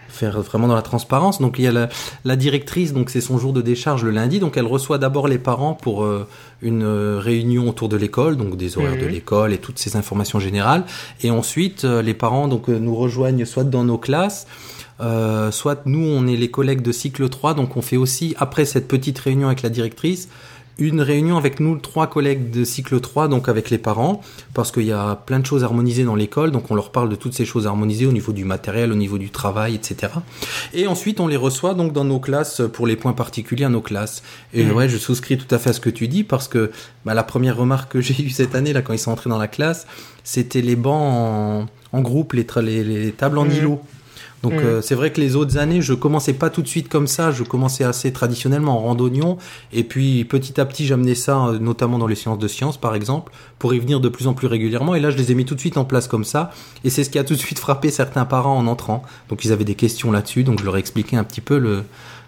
faire 0.08 0.40
vraiment 0.42 0.68
dans 0.68 0.76
la 0.76 0.82
transparence, 0.82 1.40
donc 1.40 1.56
il 1.58 1.64
y 1.64 1.66
a 1.66 1.72
la, 1.72 1.88
la 2.24 2.36
directrice, 2.36 2.92
donc 2.92 3.10
c'est 3.10 3.20
son 3.20 3.36
jour 3.36 3.52
de 3.52 3.62
décharge 3.62 4.04
le 4.04 4.12
lundi, 4.12 4.38
donc 4.38 4.56
elle 4.56 4.66
reçoit 4.66 4.98
d'abord 4.98 5.26
les 5.26 5.38
parents 5.38 5.74
pour 5.74 6.04
euh, 6.04 6.28
une 6.62 6.84
euh, 6.84 7.18
réunion 7.18 7.68
autour 7.68 7.88
de 7.88 7.96
l'école, 7.96 8.36
donc 8.36 8.56
des 8.56 8.78
horaires 8.78 8.96
de 8.96 9.06
Mhm. 9.06 9.10
l'école 9.10 9.52
et 9.52 9.58
toutes 9.58 9.80
ces 9.80 9.96
informations 9.96 10.38
générales, 10.38 10.84
et 11.22 11.32
ensuite 11.32 11.82
les 11.82 12.14
parents 12.14 12.46
donc 12.46 12.68
nous 12.68 12.94
rejoignent 12.94 13.44
soit 13.44 13.64
dans 13.64 13.82
nos 13.82 13.98
classes, 13.98 14.46
soit 15.50 15.82
nous, 15.86 16.06
on 16.06 16.26
est 16.28 16.36
les 16.36 16.50
collègues 16.50 16.82
de 16.82 16.92
cycle 16.92 17.28
3, 17.28 17.54
donc 17.54 17.76
on 17.76 17.82
fait 17.82 17.96
aussi, 17.96 18.36
après 18.38 18.64
cette 18.66 18.86
petite 18.86 19.18
réunion 19.18 19.48
avec 19.48 19.62
la 19.62 19.70
directrice, 19.70 20.28
une 20.80 21.00
réunion 21.00 21.36
avec 21.36 21.60
nous, 21.60 21.76
trois 21.78 22.06
collègues 22.08 22.50
de 22.50 22.64
cycle 22.64 23.00
3, 23.00 23.28
donc 23.28 23.48
avec 23.48 23.70
les 23.70 23.78
parents, 23.78 24.20
parce 24.54 24.72
qu'il 24.72 24.84
y 24.84 24.92
a 24.92 25.14
plein 25.14 25.38
de 25.38 25.46
choses 25.46 25.62
harmonisées 25.64 26.04
dans 26.04 26.14
l'école, 26.14 26.50
donc 26.50 26.70
on 26.70 26.74
leur 26.74 26.90
parle 26.90 27.08
de 27.08 27.16
toutes 27.16 27.34
ces 27.34 27.44
choses 27.44 27.66
harmonisées 27.66 28.06
au 28.06 28.12
niveau 28.12 28.32
du 28.32 28.44
matériel, 28.44 28.90
au 28.92 28.94
niveau 28.96 29.18
du 29.18 29.30
travail, 29.30 29.74
etc. 29.74 30.12
Et 30.74 30.86
ensuite, 30.86 31.20
on 31.20 31.26
les 31.26 31.36
reçoit 31.36 31.74
donc 31.74 31.92
dans 31.92 32.04
nos 32.04 32.18
classes 32.18 32.62
pour 32.72 32.86
les 32.86 32.96
points 32.96 33.12
particuliers 33.12 33.64
à 33.64 33.68
nos 33.68 33.80
classes. 33.82 34.22
Et 34.54 34.64
Mhm. 34.64 34.72
ouais, 34.72 34.88
je 34.88 34.96
souscris 34.98 35.38
tout 35.38 35.54
à 35.54 35.58
fait 35.58 35.70
à 35.70 35.72
ce 35.72 35.80
que 35.80 35.90
tu 35.90 36.08
dis, 36.08 36.24
parce 36.24 36.48
que 36.48 36.70
bah, 37.04 37.14
la 37.14 37.22
première 37.22 37.56
remarque 37.56 37.92
que 37.92 38.00
j'ai 38.06 38.20
eue 38.22 38.30
cette 38.30 38.54
année, 38.54 38.72
là, 38.72 38.82
quand 38.82 38.92
ils 38.92 38.98
sont 38.98 39.12
entrés 39.12 39.30
dans 39.30 39.38
la 39.38 39.48
classe, 39.48 39.86
c'était 40.24 40.62
les 40.62 40.76
bancs 40.76 41.02
en, 41.02 41.66
en 41.92 42.00
groupe, 42.02 42.32
les, 42.32 42.44
tra- 42.44 42.62
les, 42.62 42.84
les 42.84 43.12
tables 43.12 43.38
en 43.38 43.44
Mhm. 43.44 43.52
îlot. 43.56 43.80
Donc 44.42 44.54
Mhm. 44.54 44.58
euh, 44.64 44.80
c'est 44.82 44.94
vrai 44.94 45.12
que 45.12 45.20
les 45.20 45.36
autres 45.36 45.58
années, 45.58 45.82
je 45.82 45.92
commençais 45.92 46.32
pas 46.32 46.48
tout 46.48 46.62
de 46.62 46.66
suite 46.68 46.88
comme 46.88 47.06
ça, 47.06 47.30
je 47.30 47.42
commençais 47.42 47.84
assez 47.84 48.10
traditionnellement 48.10 48.78
en 48.78 48.80
randonnion, 48.80 49.36
et 49.72 49.84
puis 49.84 50.24
petit 50.24 50.58
à 50.58 50.64
petit 50.64 50.86
j'amenais 50.86 51.14
ça, 51.14 51.46
euh, 51.46 51.58
notamment 51.58 51.98
dans 51.98 52.06
les 52.06 52.14
séances 52.14 52.38
de 52.38 52.48
sciences 52.48 52.78
par 52.78 52.94
exemple, 52.94 53.32
pour 53.58 53.74
y 53.74 53.78
venir 53.78 54.00
de 54.00 54.08
plus 54.08 54.26
en 54.28 54.32
plus 54.32 54.46
régulièrement, 54.46 54.94
et 54.94 55.00
là 55.00 55.10
je 55.10 55.16
les 55.18 55.30
ai 55.30 55.34
mis 55.34 55.44
tout 55.44 55.54
de 55.54 55.60
suite 55.60 55.76
en 55.76 55.84
place 55.84 56.08
comme 56.08 56.24
ça, 56.24 56.52
et 56.84 56.90
c'est 56.90 57.04
ce 57.04 57.10
qui 57.10 57.18
a 57.18 57.24
tout 57.24 57.34
de 57.34 57.38
suite 57.38 57.58
frappé 57.58 57.90
certains 57.90 58.24
parents 58.24 58.56
en 58.56 58.66
entrant. 58.66 59.02
Donc 59.28 59.44
ils 59.44 59.52
avaient 59.52 59.64
des 59.64 59.74
questions 59.74 60.10
là-dessus, 60.10 60.42
donc 60.42 60.58
je 60.58 60.64
leur 60.64 60.76
ai 60.76 60.80
expliqué 60.80 61.16
un 61.16 61.24
petit 61.24 61.42
peu 61.42 61.58
le, 61.58 61.82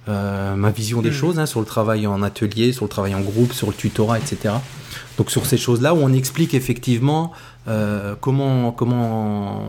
euh, 0.09 0.55
ma 0.57 0.71
vision 0.71 1.01
des 1.01 1.11
Mhm. 1.11 1.15
choses, 1.15 1.39
hein, 1.39 1.47
sur 1.47 1.61
le 1.61 1.67
travail 1.67 2.07
en 2.07 2.23
atelier, 2.23 2.73
sur 2.73 2.85
le 2.85 2.89
travail 2.91 3.15
en 3.15 3.21
groupe, 3.21 3.53
sur 3.55 3.69
le 3.69 3.73
tutorat, 3.75 4.19
etc. 4.19 4.57
Donc 5.17 5.31
sur 5.31 5.47
ces 5.47 5.57
choses-là 5.57 5.95
où 5.95 5.99
on 6.03 6.13
explique 6.13 6.53
effectivement 6.55 7.33
euh, 7.69 8.15
comment 8.21 8.73
comment 8.73 9.61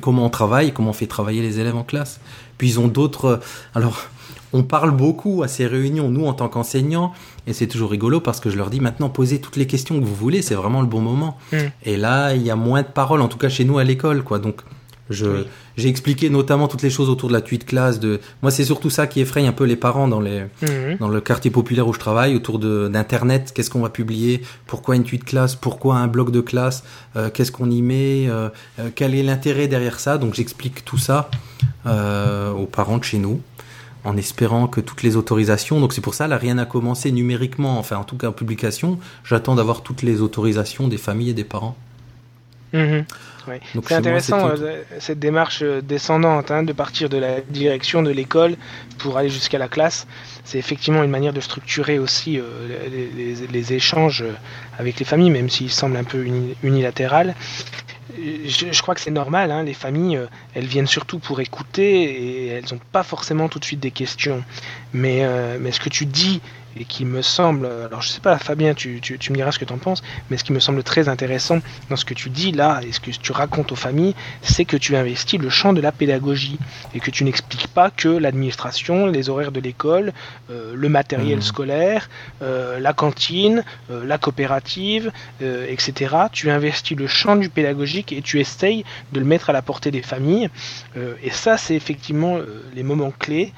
comment 0.00 0.26
on 0.26 0.30
travaille, 0.30 0.72
comment 0.72 0.90
on 0.90 0.94
fait 0.94 1.06
travailler 1.06 1.42
les 1.42 1.60
élèves 1.60 1.76
en 1.76 1.84
classe. 1.84 2.20
Puis 2.58 2.68
ils 2.70 2.80
ont 2.80 2.88
d'autres. 2.88 3.40
Alors 3.74 4.08
on 4.52 4.62
parle 4.62 4.90
beaucoup 4.90 5.42
à 5.42 5.48
ces 5.48 5.66
réunions 5.66 6.10
nous 6.10 6.26
en 6.26 6.34
tant 6.34 6.48
qu'enseignants 6.48 7.12
et 7.46 7.52
c'est 7.52 7.66
toujours 7.66 7.90
rigolo 7.90 8.20
parce 8.20 8.38
que 8.38 8.50
je 8.50 8.56
leur 8.56 8.68
dis 8.68 8.80
maintenant 8.80 9.08
posez 9.08 9.40
toutes 9.40 9.56
les 9.56 9.66
questions 9.66 9.98
que 9.98 10.04
vous 10.04 10.14
voulez, 10.14 10.42
c'est 10.42 10.54
vraiment 10.54 10.80
le 10.80 10.86
bon 10.86 11.00
moment. 11.00 11.38
Mm. 11.52 11.56
Et 11.84 11.96
là 11.96 12.34
il 12.34 12.42
y 12.42 12.50
a 12.50 12.56
moins 12.56 12.82
de 12.82 12.88
paroles, 12.88 13.20
en 13.20 13.28
tout 13.28 13.38
cas 13.38 13.48
chez 13.48 13.64
nous 13.64 13.78
à 13.78 13.84
l'école 13.84 14.22
quoi. 14.24 14.38
Donc 14.38 14.60
Je, 15.10 15.44
j'ai 15.76 15.88
expliqué 15.88 16.30
notamment 16.30 16.68
toutes 16.68 16.80
les 16.82 16.88
choses 16.88 17.10
autour 17.10 17.28
de 17.28 17.34
la 17.34 17.40
tuite 17.42 17.66
classe. 17.66 17.98
De, 18.00 18.20
moi, 18.40 18.50
c'est 18.50 18.64
surtout 18.64 18.88
ça 18.88 19.06
qui 19.06 19.20
effraie 19.20 19.44
un 19.46 19.52
peu 19.52 19.64
les 19.64 19.76
parents 19.76 20.08
dans 20.08 20.20
les, 20.20 20.44
Mhm. 20.62 20.96
dans 21.00 21.08
le 21.08 21.20
quartier 21.20 21.50
populaire 21.50 21.86
où 21.88 21.92
je 21.92 21.98
travaille, 21.98 22.34
autour 22.36 22.58
de 22.58 22.88
d'internet. 22.88 23.52
Qu'est-ce 23.54 23.68
qu'on 23.68 23.80
va 23.82 23.90
publier 23.90 24.42
Pourquoi 24.66 24.96
une 24.96 25.02
tuite 25.02 25.24
classe 25.24 25.54
Pourquoi 25.56 25.96
un 25.96 26.06
blog 26.06 26.30
de 26.30 26.40
classe 26.40 26.84
Euh, 27.16 27.30
Qu'est-ce 27.30 27.52
qu'on 27.52 27.70
y 27.70 27.82
met 27.82 28.26
Euh, 28.28 28.48
euh, 28.78 28.88
Quel 28.94 29.14
est 29.14 29.22
l'intérêt 29.22 29.68
derrière 29.68 29.98
ça 30.00 30.18
Donc, 30.18 30.34
j'explique 30.34 30.84
tout 30.84 30.98
ça 30.98 31.28
euh, 31.86 32.50
aux 32.52 32.66
parents 32.66 32.98
de 32.98 33.04
chez 33.04 33.18
nous, 33.18 33.40
en 34.04 34.16
espérant 34.16 34.66
que 34.68 34.80
toutes 34.80 35.02
les 35.02 35.16
autorisations. 35.16 35.80
Donc, 35.80 35.92
c'est 35.92 36.00
pour 36.00 36.14
ça, 36.14 36.26
là, 36.28 36.38
rien 36.38 36.54
n'a 36.54 36.64
commencé 36.64 37.10
numériquement. 37.12 37.78
Enfin, 37.78 37.96
en 37.96 38.04
tout 38.04 38.16
cas, 38.16 38.28
en 38.28 38.32
publication. 38.32 38.98
J'attends 39.24 39.56
d'avoir 39.56 39.82
toutes 39.82 40.02
les 40.02 40.20
autorisations 40.22 40.86
des 40.88 40.96
familles 40.96 41.30
et 41.30 41.34
des 41.34 41.44
parents. 41.44 41.76
Mhm. 42.72 43.04
C'est 43.88 43.94
moi, 43.94 43.98
intéressant 43.98 44.48
tout. 44.56 44.62
euh, 44.62 44.82
cette 44.98 45.18
démarche 45.18 45.60
euh, 45.62 45.80
descendante, 45.80 46.50
hein, 46.50 46.62
de 46.62 46.72
partir 46.72 47.08
de 47.08 47.16
la 47.18 47.40
direction 47.40 48.02
de 48.02 48.10
l'école 48.10 48.56
pour 48.98 49.18
aller 49.18 49.28
jusqu'à 49.30 49.58
la 49.58 49.68
classe. 49.68 50.06
C'est 50.44 50.58
effectivement 50.58 51.02
une 51.02 51.10
manière 51.10 51.32
de 51.32 51.40
structurer 51.40 51.98
aussi 51.98 52.38
euh, 52.38 52.42
les, 52.90 53.06
les- 53.34 53.46
les 53.46 53.72
échanges 53.72 54.24
avec 54.78 54.98
les 54.98 55.04
familles, 55.04 55.30
même 55.30 55.48
s'ils 55.50 55.70
semblent 55.70 55.96
un 55.96 56.04
peu 56.04 56.24
uni- 56.24 56.56
unilatéral. 56.62 57.34
Je, 58.18 58.66
je 58.72 58.82
crois 58.82 58.94
que 58.94 59.00
c'est 59.00 59.10
normal, 59.10 59.50
hein, 59.50 59.62
les 59.62 59.72
familles, 59.74 60.20
elles 60.54 60.66
viennent 60.66 60.86
surtout 60.86 61.18
pour 61.18 61.40
écouter 61.40 62.02
et 62.02 62.46
elles 62.48 62.64
n'ont 62.70 62.80
pas 62.92 63.02
forcément 63.02 63.48
tout 63.48 63.58
de 63.58 63.64
suite 63.64 63.80
des 63.80 63.90
questions. 63.90 64.44
Mais, 64.92 65.20
euh, 65.22 65.56
mais 65.60 65.72
ce 65.72 65.80
que 65.80 65.88
tu 65.88 66.04
dis 66.04 66.40
et 66.78 66.84
qui 66.84 67.04
me 67.04 67.22
semble, 67.22 67.66
alors 67.66 68.02
je 68.02 68.08
sais 68.08 68.20
pas 68.20 68.38
Fabien, 68.38 68.74
tu, 68.74 69.00
tu, 69.00 69.18
tu 69.18 69.30
me 69.32 69.36
diras 69.36 69.52
ce 69.52 69.58
que 69.58 69.64
tu 69.64 69.72
en 69.72 69.78
penses, 69.78 70.02
mais 70.30 70.36
ce 70.36 70.44
qui 70.44 70.52
me 70.52 70.60
semble 70.60 70.82
très 70.82 71.08
intéressant 71.08 71.58
dans 71.90 71.96
ce 71.96 72.04
que 72.04 72.14
tu 72.14 72.30
dis 72.30 72.52
là 72.52 72.80
et 72.86 72.92
ce 72.92 73.00
que 73.00 73.10
tu 73.10 73.32
racontes 73.32 73.72
aux 73.72 73.76
familles, 73.76 74.14
c'est 74.42 74.64
que 74.64 74.76
tu 74.76 74.96
investis 74.96 75.40
le 75.40 75.50
champ 75.50 75.72
de 75.72 75.80
la 75.80 75.92
pédagogie 75.92 76.58
et 76.94 77.00
que 77.00 77.10
tu 77.10 77.24
n'expliques 77.24 77.68
pas 77.68 77.90
que 77.90 78.08
l'administration, 78.08 79.06
les 79.06 79.28
horaires 79.28 79.52
de 79.52 79.60
l'école, 79.60 80.12
euh, 80.50 80.72
le 80.74 80.88
matériel 80.88 81.36
Mhm. 81.36 81.42
scolaire, 81.42 82.08
euh, 82.42 82.78
la 82.80 82.92
cantine, 82.92 83.64
euh, 83.90 84.04
la 84.04 84.18
coopérative, 84.18 85.10
etc. 85.40 86.14
Tu 86.32 86.50
investis 86.50 86.96
le 86.96 87.06
champ 87.06 87.36
du 87.36 87.48
pédagogique 87.48 88.12
et 88.12 88.22
tu 88.22 88.40
essayes 88.40 88.84
de 89.12 89.20
le 89.20 89.26
mettre 89.26 89.50
à 89.50 89.52
la 89.52 89.62
portée 89.62 89.90
des 89.90 90.02
familles. 90.02 90.48
Et 91.22 91.30
ça, 91.30 91.56
c'est 91.56 91.74
effectivement 91.74 92.38
les 92.74 92.82
moments 92.82 93.12
clés 93.18 93.52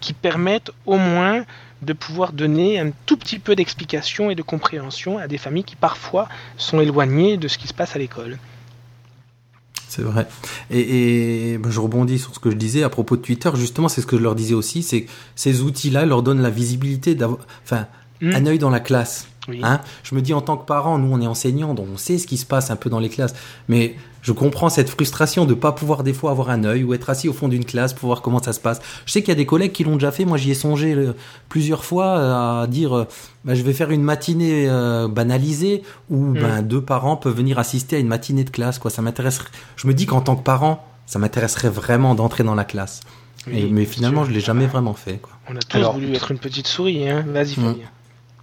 qui 0.00 0.12
permettent 0.12 0.70
au 0.86 0.96
moins 0.96 1.44
de 1.82 1.92
pouvoir 1.92 2.32
donner 2.32 2.78
un 2.78 2.90
tout 3.06 3.16
petit 3.16 3.38
peu 3.38 3.54
d'explication 3.54 4.30
et 4.30 4.34
de 4.34 4.42
compréhension 4.42 5.18
à 5.18 5.28
des 5.28 5.38
familles 5.38 5.64
qui 5.64 5.76
parfois 5.76 6.28
sont 6.56 6.80
éloignées 6.80 7.36
de 7.36 7.48
ce 7.48 7.58
qui 7.58 7.68
se 7.68 7.74
passe 7.74 7.94
à 7.94 7.98
l'école. 7.98 8.38
C'est 9.88 10.02
vrai. 10.02 10.26
Et, 10.70 11.52
et 11.52 11.58
ben, 11.58 11.70
je 11.70 11.80
rebondis 11.80 12.18
sur 12.18 12.34
ce 12.34 12.38
que 12.40 12.50
je 12.50 12.56
disais 12.56 12.82
à 12.82 12.90
propos 12.90 13.16
de 13.16 13.22
Twitter. 13.22 13.50
Justement, 13.54 13.88
c'est 13.88 14.02
ce 14.02 14.06
que 14.06 14.18
je 14.18 14.22
leur 14.22 14.34
disais 14.34 14.54
aussi, 14.54 14.82
c'est 14.82 15.02
que 15.04 15.10
ces 15.34 15.62
outils-là 15.62 16.04
leur 16.04 16.22
donnent 16.22 16.42
la 16.42 16.50
visibilité 16.50 17.14
d'avoir, 17.14 17.38
enfin, 17.64 17.86
Hmm. 18.20 18.34
un 18.34 18.46
œil 18.46 18.58
dans 18.58 18.70
la 18.70 18.80
classe. 18.80 19.28
Oui. 19.48 19.60
Hein? 19.62 19.80
Je 20.02 20.14
me 20.14 20.20
dis 20.22 20.34
en 20.34 20.40
tant 20.42 20.56
que 20.56 20.66
parent, 20.66 20.98
nous 20.98 21.08
on 21.12 21.20
est 21.20 21.26
enseignants, 21.26 21.74
donc 21.74 21.86
on 21.92 21.96
sait 21.96 22.18
ce 22.18 22.26
qui 22.26 22.36
se 22.36 22.44
passe 22.46 22.70
un 22.70 22.76
peu 22.76 22.90
dans 22.90 22.98
les 23.00 23.08
classes. 23.08 23.34
Mais 23.68 23.94
je 24.22 24.32
comprends 24.32 24.68
cette 24.68 24.90
frustration 24.90 25.46
de 25.46 25.54
pas 25.54 25.72
pouvoir 25.72 26.02
des 26.02 26.12
fois 26.12 26.30
avoir 26.32 26.50
un 26.50 26.64
œil 26.64 26.84
ou 26.84 26.92
être 26.92 27.08
assis 27.08 27.28
au 27.28 27.32
fond 27.32 27.48
d'une 27.48 27.64
classe 27.64 27.94
pour 27.94 28.08
voir 28.08 28.20
comment 28.20 28.42
ça 28.42 28.52
se 28.52 28.60
passe. 28.60 28.80
Je 29.06 29.12
sais 29.12 29.20
qu'il 29.22 29.28
y 29.30 29.32
a 29.32 29.36
des 29.36 29.46
collègues 29.46 29.72
qui 29.72 29.84
l'ont 29.84 29.94
déjà 29.94 30.12
fait. 30.12 30.24
Moi, 30.26 30.36
j'y 30.36 30.50
ai 30.50 30.54
songé 30.54 30.92
euh, 30.94 31.14
plusieurs 31.48 31.84
fois 31.84 32.06
euh, 32.18 32.62
à 32.62 32.66
dire, 32.66 32.94
euh, 32.96 33.04
bah, 33.44 33.54
je 33.54 33.62
vais 33.62 33.72
faire 33.72 33.90
une 33.90 34.02
matinée 34.02 34.66
euh, 34.68 35.08
banalisée 35.08 35.82
où 36.10 36.16
Mm. 36.16 36.34
ben, 36.34 36.62
deux 36.62 36.82
parents 36.82 37.16
peuvent 37.16 37.36
venir 37.36 37.58
assister 37.58 37.96
à 37.96 37.98
une 38.00 38.08
matinée 38.08 38.44
de 38.44 38.50
classe. 38.50 38.78
Quoi, 38.78 38.90
ça 38.90 39.00
m'intéresse. 39.02 39.40
Je 39.76 39.86
me 39.86 39.94
dis 39.94 40.04
qu'en 40.06 40.20
tant 40.20 40.36
que 40.36 40.42
parent, 40.42 40.84
ça 41.06 41.18
m'intéresserait 41.18 41.70
vraiment 41.70 42.14
d'entrer 42.14 42.44
dans 42.44 42.54
la 42.54 42.64
classe. 42.64 43.00
Et- 43.50 43.64
mais 43.70 43.86
finalement, 43.86 44.22
sûr. 44.24 44.30
je 44.30 44.34
l'ai 44.34 44.40
jamais 44.44 44.66
vraiment 44.66 44.92
fait. 44.92 45.18
Quoi. 45.22 45.30
On 45.48 45.56
a 45.56 45.60
tous 45.60 45.78
Alors- 45.78 45.94
voulu 45.94 46.12
être 46.14 46.32
une 46.32 46.38
petite 46.38 46.66
souris, 46.66 47.08
hein. 47.08 47.24
Vas-y, 47.28 47.58
Mm. 47.58 47.76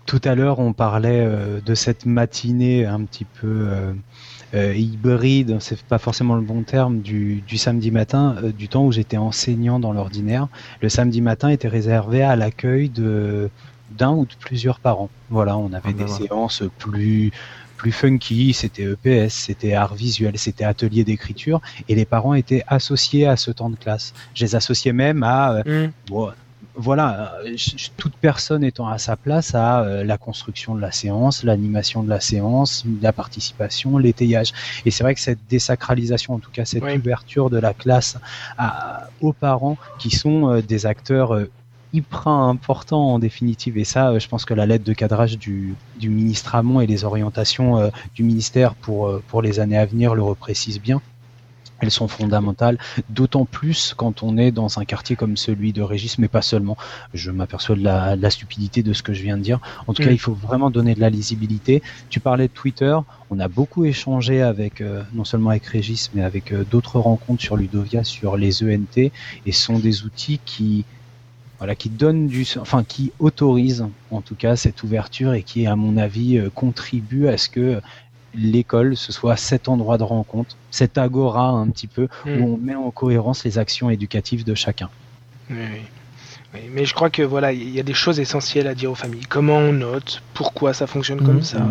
Tout 0.05 0.21
à 0.23 0.35
l'heure, 0.35 0.59
on 0.59 0.73
parlait 0.73 1.23
euh, 1.25 1.59
de 1.65 1.73
cette 1.75 2.05
matinée 2.05 2.85
un 2.85 3.01
petit 3.03 3.25
peu 3.25 3.67
euh, 3.67 3.93
euh, 4.53 4.73
hybride, 4.75 5.57
c'est 5.59 5.81
pas 5.83 5.97
forcément 5.97 6.35
le 6.35 6.41
bon 6.43 6.61
terme, 6.61 7.01
du, 7.01 7.41
du 7.47 7.57
samedi 7.57 7.89
matin, 7.89 8.35
du 8.57 8.67
temps 8.67 8.85
où 8.85 8.91
j'étais 8.91 9.17
enseignant 9.17 9.79
dans 9.79 9.93
l'ordinaire. 9.93 10.47
Le 10.81 10.89
samedi 10.89 11.21
matin 11.21 11.49
était 11.49 11.67
réservé 11.67 12.21
à 12.21 12.35
l'accueil 12.35 12.89
de 12.89 13.49
d'un 13.97 14.11
ou 14.11 14.25
de 14.25 14.33
plusieurs 14.39 14.79
parents. 14.79 15.09
Voilà, 15.29 15.57
on 15.57 15.71
avait 15.71 15.89
Ah, 15.89 15.93
des 15.93 16.03
voilà. 16.05 16.25
séances 16.27 16.63
plus 16.79 17.31
plus 17.77 17.91
funky, 17.91 18.53
c'était 18.53 18.83
EPS, 18.83 19.33
c'était 19.33 19.73
art 19.73 19.95
visuel, 19.95 20.37
c'était 20.37 20.63
atelier 20.63 21.03
d'écriture, 21.03 21.61
et 21.89 21.95
les 21.95 22.05
parents 22.05 22.33
étaient 22.33 22.63
associés 22.67 23.27
à 23.27 23.35
ce 23.35 23.51
temps 23.51 23.69
de 23.69 23.75
classe. 23.75 24.13
Je 24.33 24.45
les 24.45 24.55
associais 24.55 24.93
même 24.93 25.23
à 25.23 25.55
euh, 25.65 25.87
Mm. 25.87 25.91
Bon, 26.09 26.29
voilà, 26.77 27.35
euh, 27.45 27.55
toute 27.97 28.15
personne 28.17 28.63
étant 28.63 28.87
à 28.87 28.97
sa 28.97 29.15
place 29.15 29.55
à 29.55 29.81
euh, 29.83 30.03
la 30.03 30.17
construction 30.17 30.75
de 30.75 30.81
la 30.81 30.91
séance, 30.91 31.43
l'animation 31.43 32.03
de 32.03 32.09
la 32.09 32.19
séance, 32.19 32.83
la 33.01 33.13
participation, 33.13 33.97
l'étayage. 33.97 34.51
Et 34.85 34.91
c'est 34.91 35.03
vrai 35.03 35.15
que 35.15 35.21
cette 35.21 35.39
désacralisation, 35.49 36.33
en 36.33 36.39
tout 36.39 36.51
cas 36.51 36.65
cette 36.65 36.83
Oui. 36.83 36.97
ouverture 36.97 37.49
de 37.49 37.57
la 37.57 37.73
classe 37.73 38.17
à- 38.57 39.07
aux 39.21 39.33
parents 39.33 39.77
qui 39.99 40.09
sont 40.09 40.49
euh, 40.49 40.61
des 40.61 40.85
acteurs 40.85 41.39
hyper 41.93 42.27
importants 42.27 43.13
en 43.13 43.19
définitive. 43.19 43.77
Et 43.77 43.85
ça, 43.85 44.19
je 44.19 44.27
pense 44.27 44.43
que 44.43 44.53
la 44.53 44.65
lettre 44.65 44.83
de 44.83 44.93
cadrage 44.93 45.37
du, 45.37 45.75
du 45.97 46.09
ministre 46.09 46.55
Hamon 46.55 46.81
et 46.81 46.87
les 46.87 47.05
orientations 47.05 47.89
du 48.13 48.23
ministère 48.23 48.75
pour, 48.75 49.21
pour 49.29 49.41
les 49.41 49.61
années 49.61 49.77
à 49.77 49.85
venir 49.85 50.13
le 50.13 50.21
reprécisent 50.21 50.81
bien. 50.81 51.01
Elles 51.81 51.91
sont 51.91 52.07
fondamentales, 52.07 52.77
d'autant 53.09 53.45
plus 53.45 53.93
quand 53.95 54.23
on 54.23 54.37
est 54.37 54.51
dans 54.51 54.79
un 54.79 54.85
quartier 54.85 55.15
comme 55.15 55.37
celui 55.37 55.73
de 55.73 55.81
Régis, 55.81 56.17
mais 56.17 56.27
pas 56.29 56.41
seulement. 56.41 56.77
Je 57.13 57.31
m'aperçois 57.31 57.75
de 57.75 57.83
la, 57.83 58.15
la 58.15 58.29
stupidité 58.29 58.81
de 58.81 58.93
ce 58.93 59.03
que 59.03 59.13
je 59.13 59.21
viens 59.21 59.37
de 59.37 59.43
dire. 59.43 59.59
En 59.87 59.93
tout 59.93 60.01
cas, 60.01 60.09
Mm. 60.09 60.13
il 60.13 60.19
faut 60.19 60.33
vraiment 60.33 60.69
donner 60.69 60.95
de 60.95 61.01
la 61.01 61.09
lisibilité. 61.09 61.81
Tu 62.09 62.19
parlais 62.19 62.47
de 62.47 62.53
Twitter, 62.53 62.95
on 63.29 63.39
a 63.39 63.47
beaucoup 63.47 63.85
échangé 63.85 64.41
avec, 64.41 64.81
euh, 64.81 65.03
non 65.13 65.25
seulement 65.25 65.49
avec 65.49 65.65
Régis, 65.65 66.11
mais 66.13 66.23
avec 66.23 66.51
euh, 66.51 66.63
d'autres 66.69 66.99
rencontres 66.99 67.41
sur 67.41 67.57
Ludovia, 67.57 68.03
sur 68.03 68.37
les 68.37 68.63
ENT, 68.63 68.97
et 69.45 69.51
ce 69.51 69.61
sont 69.61 69.79
des 69.79 70.03
outils 70.03 70.39
qui, 70.45 70.85
voilà, 71.57 71.75
qui 71.75 71.89
donnent 71.89 72.27
du, 72.27 72.45
enfin, 72.59 72.83
qui 72.83 73.11
autorisent, 73.19 73.85
en 74.11 74.21
tout 74.21 74.35
cas, 74.35 74.55
cette 74.55 74.83
ouverture 74.83 75.33
et 75.33 75.43
qui, 75.43 75.67
à 75.67 75.75
mon 75.75 75.97
avis, 75.97 76.37
euh, 76.37 76.49
contribuent 76.49 77.27
à 77.27 77.37
ce 77.37 77.49
que 77.49 77.81
l'école, 78.37 78.95
ce 78.97 79.11
soit 79.11 79.35
cet 79.37 79.67
endroit 79.69 79.97
de 79.97 80.03
rencontre, 80.03 80.55
cet 80.71 80.97
agora 80.97 81.47
un 81.49 81.67
petit 81.69 81.87
peu, 81.87 82.07
où 82.25 82.29
on 82.29 82.57
met 82.57 82.75
en 82.75 82.91
cohérence 82.91 83.43
les 83.45 83.57
actions 83.57 83.89
éducatives 83.89 84.43
de 84.43 84.55
chacun. 84.55 84.89
Oui, 85.49 85.57
oui. 85.59 85.81
Oui, 86.53 86.59
Mais 86.71 86.85
je 86.85 86.93
crois 86.93 87.09
que 87.09 87.21
voilà, 87.21 87.51
il 87.51 87.69
y 87.69 87.79
a 87.79 87.83
des 87.83 87.93
choses 87.93 88.19
essentielles 88.19 88.67
à 88.67 88.75
dire 88.75 88.91
aux 88.91 88.95
familles. 88.95 89.25
Comment 89.27 89.57
on 89.57 89.73
note, 89.73 90.21
pourquoi 90.33 90.73
ça 90.73 90.87
fonctionne 90.87 91.21
comme 91.21 91.37
Mhm. 91.37 91.43
ça? 91.43 91.67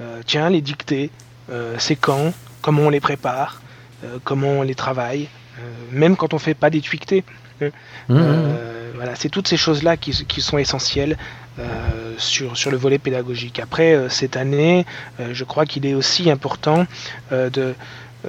Euh, 0.00 0.20
tiens, 0.24 0.48
les 0.50 0.60
dictées, 0.60 1.10
euh, 1.50 1.74
c'est 1.78 1.96
quand, 1.96 2.32
comment 2.60 2.82
on 2.82 2.90
les 2.90 3.00
prépare, 3.00 3.60
euh, 4.04 4.18
comment 4.22 4.48
on 4.60 4.62
les 4.62 4.74
travaille, 4.76 5.28
euh, 5.58 5.62
même 5.90 6.16
quand 6.16 6.34
on 6.34 6.38
fait 6.38 6.54
pas 6.54 6.70
des 6.70 6.80
dictées. 6.80 7.24
Mmh, 7.60 7.66
Euh, 8.10 8.90
voilà, 8.96 9.14
c'est 9.14 9.28
toutes 9.28 9.46
ces 9.48 9.56
choses-là 9.56 9.96
qui, 9.96 10.10
qui 10.26 10.40
sont 10.40 10.58
essentielles 10.58 11.16
euh, 11.58 12.14
sur, 12.16 12.56
sur 12.56 12.70
le 12.70 12.78
volet 12.78 12.98
pédagogique. 12.98 13.58
Après, 13.58 13.92
euh, 13.92 14.08
cette 14.08 14.38
année, 14.38 14.86
euh, 15.20 15.34
je 15.34 15.44
crois 15.44 15.66
qu'il 15.66 15.84
est 15.84 15.92
aussi 15.92 16.30
important 16.30 16.86
de, 17.30 17.74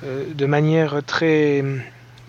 de 0.02 0.46
manière 0.46 1.02
très 1.06 1.64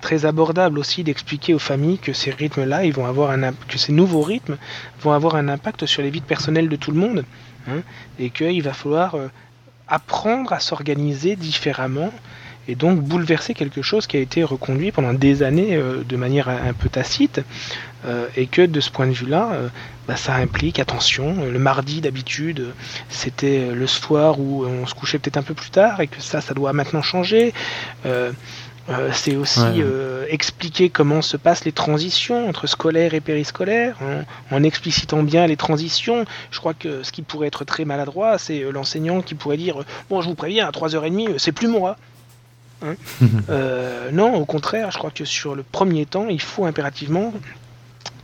très 0.01 0.25
abordable 0.25 0.79
aussi 0.79 1.03
d'expliquer 1.03 1.53
aux 1.53 1.59
familles 1.59 1.99
que 1.99 2.13
ces 2.13 2.31
rythmes-là, 2.31 2.85
ils 2.85 2.93
vont 2.93 3.07
avoir 3.07 3.31
un 3.31 3.53
que 3.53 3.77
ces 3.77 3.91
nouveaux 3.91 4.23
rythmes 4.23 4.57
vont 5.01 5.13
avoir 5.13 5.35
un 5.35 5.49
impact 5.49 5.87
sur 5.87 6.03
les 6.03 6.11
vies 6.11 6.21
personnelles 6.21 6.69
de 6.69 6.77
tout 6.77 6.93
le 6.93 6.99
monde, 6.99 7.25
hein, 7.67 7.81
et 8.21 8.31
qu'il 8.31 8.63
va 8.63 8.73
falloir 8.73 9.17
apprendre 9.89 10.53
à 10.53 10.61
s'organiser 10.61 11.35
différemment 11.35 12.13
et 12.69 12.75
donc 12.75 13.01
bouleverser 13.01 13.55
quelque 13.55 13.83
chose 13.83 14.07
qui 14.07 14.17
a 14.17 14.21
été 14.21 14.43
reconduit 14.45 14.93
pendant 14.93 15.13
des 15.13 15.43
années 15.43 15.77
euh, 15.77 16.03
de 16.05 16.17
manière 16.17 16.49
un, 16.49 16.69
un 16.69 16.73
peu 16.73 16.89
tacite, 16.89 17.41
euh, 18.07 18.27
et 18.37 18.47
que 18.47 18.63
de 18.63 18.81
ce 18.81 18.91
point 18.91 19.07
de 19.07 19.13
vue-là, 19.13 19.51
euh, 19.53 19.69
bah, 20.09 20.17
ça 20.17 20.35
implique, 20.35 20.79
attention, 20.79 21.45
le 21.51 21.59
mardi 21.59 22.01
d'habitude, 22.01 22.73
c'était 23.09 23.69
le 23.73 23.87
soir 23.87 24.39
où 24.39 24.65
on 24.67 24.87
se 24.87 24.95
couchait 24.95 25.19
peut-être 25.19 25.39
un 25.39 25.43
peu 25.43 25.55
plus 25.55 25.71
tard, 25.71 26.01
et 26.01 26.07
que 26.07 26.21
ça, 26.21 26.41
ça 26.41 26.53
doit 26.55 26.73
maintenant 26.73 27.03
changer. 27.03 27.53
Euh, 28.05 28.33
c'est 29.13 29.35
aussi 29.37 29.61
Ouais. 29.61 29.77
euh, 29.81 30.27
expliquer 30.29 30.91
comment 30.91 31.23
se 31.23 31.39
passent 31.39 31.65
les 31.65 31.73
transitions 31.73 32.47
entre 32.47 32.67
scolaire 32.67 33.15
et 33.15 33.23
périscolaire, 33.23 33.97
en, 34.03 34.55
en 34.55 34.63
explicitant 34.63 35.23
bien 35.23 35.47
les 35.47 35.57
transitions. 35.57 36.27
Je 36.51 36.59
crois 36.59 36.75
que 36.75 37.03
ce 37.03 37.11
qui 37.11 37.23
pourrait 37.23 37.49
être 37.49 37.65
très 37.65 37.87
maladroit, 37.87 38.37
c'est 38.37 38.61
l'enseignant 38.71 39.23
qui 39.23 39.35
pourrait 39.35 39.57
dire 39.57 39.77
Bon, 40.11 40.21
je 40.21 40.29
vous 40.29 40.35
préviens, 40.35 40.67
à 40.69 40.71
3h30, 40.71 41.29
euh, 41.31 41.35
c'est 41.39 41.53
plus 41.53 41.69
moi. 41.69 41.97
Hein 42.83 42.95
Euh, 43.51 44.11
non, 44.11 44.35
au 44.35 44.45
contraire, 44.45 44.91
je 44.91 44.99
crois 44.99 45.11
que 45.11 45.25
sur 45.25 45.55
le 45.55 45.63
premier 45.63 46.07
temps, 46.07 46.29
il 46.29 46.41
faut 46.41 46.65
impérativement 46.65 47.33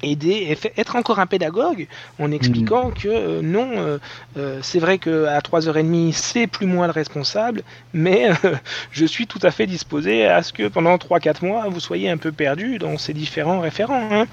aider 0.03 0.31
et 0.31 0.81
être 0.81 0.97
encore 0.97 1.19
un 1.19 1.27
pédagogue 1.27 1.87
en 2.19 2.33
expliquant 2.33 2.89
mm. 2.89 2.95
que 2.95 3.09
euh, 3.09 3.43
non, 3.43 3.71
euh, 3.77 3.99
euh, 4.37 4.59
c'est 4.63 4.79
vrai 4.79 4.99
qu'à 4.99 5.39
3h30 5.41 6.13
c'est 6.13 6.47
plus 6.47 6.67
moi 6.67 6.87
le 6.87 6.93
responsable, 6.93 7.63
mais 7.93 8.31
je 8.91 9.05
suis 9.05 9.27
tout 9.27 9.41
à 9.43 9.51
fait 9.51 9.67
disposé 9.67 10.27
à 10.27 10.43
ce 10.43 10.53
que 10.53 10.69
pendant 10.69 10.97
3-4 10.97 11.45
mois 11.45 11.69
vous 11.69 11.81
soyez 11.81 12.11
un 12.11 12.17
peu 12.17 12.33
perdu 12.33 12.79
dans 12.79 12.99
ces 12.99 13.13
différents 13.13 13.61
référents. 13.61 14.09
Hein. 14.11 14.27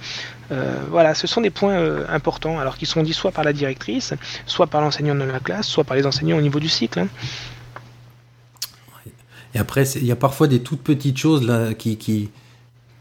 voilà, 0.89 1.13
ce 1.13 1.27
sont 1.27 1.41
des 1.41 1.49
points 1.49 2.07
importants, 2.09 2.59
alors 2.59 2.77
qu'ils 2.77 2.87
sont 2.87 3.03
dits 3.03 3.13
soit 3.13 3.31
par 3.31 3.43
la 3.43 3.53
directrice, 3.53 4.13
soit 4.45 4.67
par 4.67 4.81
l'enseignant 4.81 5.15
de 5.15 5.23
la 5.23 5.39
classe, 5.39 5.67
soit 5.67 5.83
par 5.83 5.97
les 5.97 6.05
enseignants 6.05 6.37
au 6.37 6.41
niveau 6.41 6.59
du 6.59 6.69
cycle. 6.69 6.99
Hein. 6.99 7.07
Et 9.57 9.59
après, 9.59 9.85
il 9.95 10.05
y 10.05 10.11
a 10.11 10.15
parfois 10.15 10.47
des 10.47 10.59
toutes 10.59 10.81
petites 10.81 11.17
choses 11.17 11.43
là 11.43 11.73
qui, 11.73 11.97
qui 11.97 12.29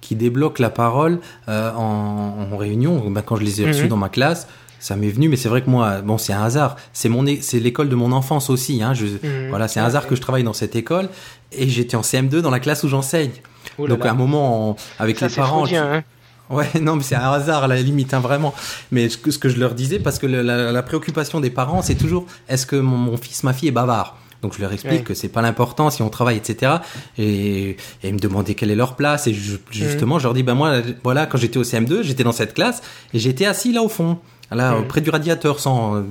qui 0.00 0.14
débloque 0.14 0.58
la 0.58 0.70
parole 0.70 1.18
euh, 1.48 1.72
en, 1.72 2.56
réunion. 2.56 3.10
Ben, 3.10 3.22
quand 3.22 3.36
je 3.36 3.42
les 3.42 3.60
ai 3.60 3.66
reçus 3.66 3.82
mhm. 3.84 3.88
dans 3.88 3.96
ma 3.96 4.08
classe, 4.08 4.46
ça 4.78 4.94
m'est 4.94 5.10
venu, 5.10 5.28
mais 5.28 5.36
c'est 5.36 5.48
vrai 5.48 5.62
que 5.62 5.68
moi, 5.68 6.00
bon, 6.00 6.16
c'est 6.16 6.32
un 6.32 6.44
hasard. 6.44 6.76
C'est 6.92 7.08
mon, 7.08 7.24
c'est 7.40 7.58
l'école 7.58 7.88
de 7.88 7.96
mon 7.96 8.12
enfance 8.12 8.48
aussi. 8.48 8.82
Hein. 8.82 8.94
Je, 8.94 9.06
mhm. 9.06 9.48
Voilà, 9.50 9.68
c'est 9.68 9.80
un 9.80 9.84
hasard 9.84 10.06
que 10.06 10.14
je 10.14 10.20
travaille 10.20 10.44
dans 10.44 10.52
cette 10.52 10.76
école 10.76 11.08
et 11.52 11.68
j'étais 11.68 11.96
en 11.96 12.02
CM2 12.02 12.40
dans 12.40 12.50
la 12.50 12.60
classe 12.60 12.84
où 12.84 12.88
j'enseigne. 12.88 13.32
Oh 13.78 13.88
Donc 13.88 14.06
à 14.06 14.12
un 14.12 14.14
moment, 14.14 14.76
avec 14.98 15.20
les 15.20 15.28
parents. 15.28 15.66
Hein. 15.70 16.04
Ouais, 16.48 16.68
non, 16.80 16.96
mais 16.96 17.02
c'est 17.02 17.16
un 17.16 17.32
hasard 17.32 17.64
à 17.64 17.66
la 17.66 17.76
limite, 17.76 18.14
hein, 18.14 18.20
vraiment. 18.20 18.54
Mais 18.92 19.08
ce 19.08 19.18
que, 19.18 19.30
ce 19.30 19.38
que 19.38 19.48
je 19.48 19.58
leur 19.58 19.74
disais, 19.74 19.98
parce 19.98 20.18
que 20.18 20.26
la, 20.26 20.82
préoccupation 20.82 21.40
des 21.40 21.50
parents, 21.50 21.82
c'est 21.82 21.96
toujours 21.96 22.26
est-ce 22.48 22.64
que 22.64 22.76
mon, 22.76 23.16
fils, 23.16 23.42
ma 23.42 23.52
fille 23.52 23.68
est 23.68 23.72
bavard? 23.72 24.16
Donc 24.46 24.54
je 24.54 24.60
leur 24.60 24.72
explique 24.72 25.02
que 25.02 25.12
c'est 25.12 25.28
pas 25.28 25.42
l'important 25.42 25.90
si 25.90 26.02
on 26.02 26.08
travaille, 26.08 26.36
etc. 26.36 26.76
Et, 27.18 27.76
ils 28.04 28.14
me 28.14 28.18
demandaient 28.18 28.54
quelle 28.54 28.70
est 28.70 28.76
leur 28.76 28.94
place. 28.94 29.26
Et 29.26 29.34
justement, 29.70 30.20
je 30.20 30.24
leur 30.24 30.34
dis, 30.34 30.44
ben 30.44 30.54
moi, 30.54 30.82
voilà, 31.02 31.26
quand 31.26 31.36
j'étais 31.36 31.58
au 31.58 31.64
CM2, 31.64 32.02
j'étais 32.02 32.22
dans 32.22 32.30
cette 32.30 32.54
classe 32.54 32.80
et 33.12 33.18
j'étais 33.18 33.44
assis 33.44 33.72
là 33.72 33.82
au 33.82 33.88
fond, 33.88 34.18
là, 34.52 34.76
près 34.88 35.00
du 35.00 35.10
radiateur, 35.10 35.58
sans 35.58 36.04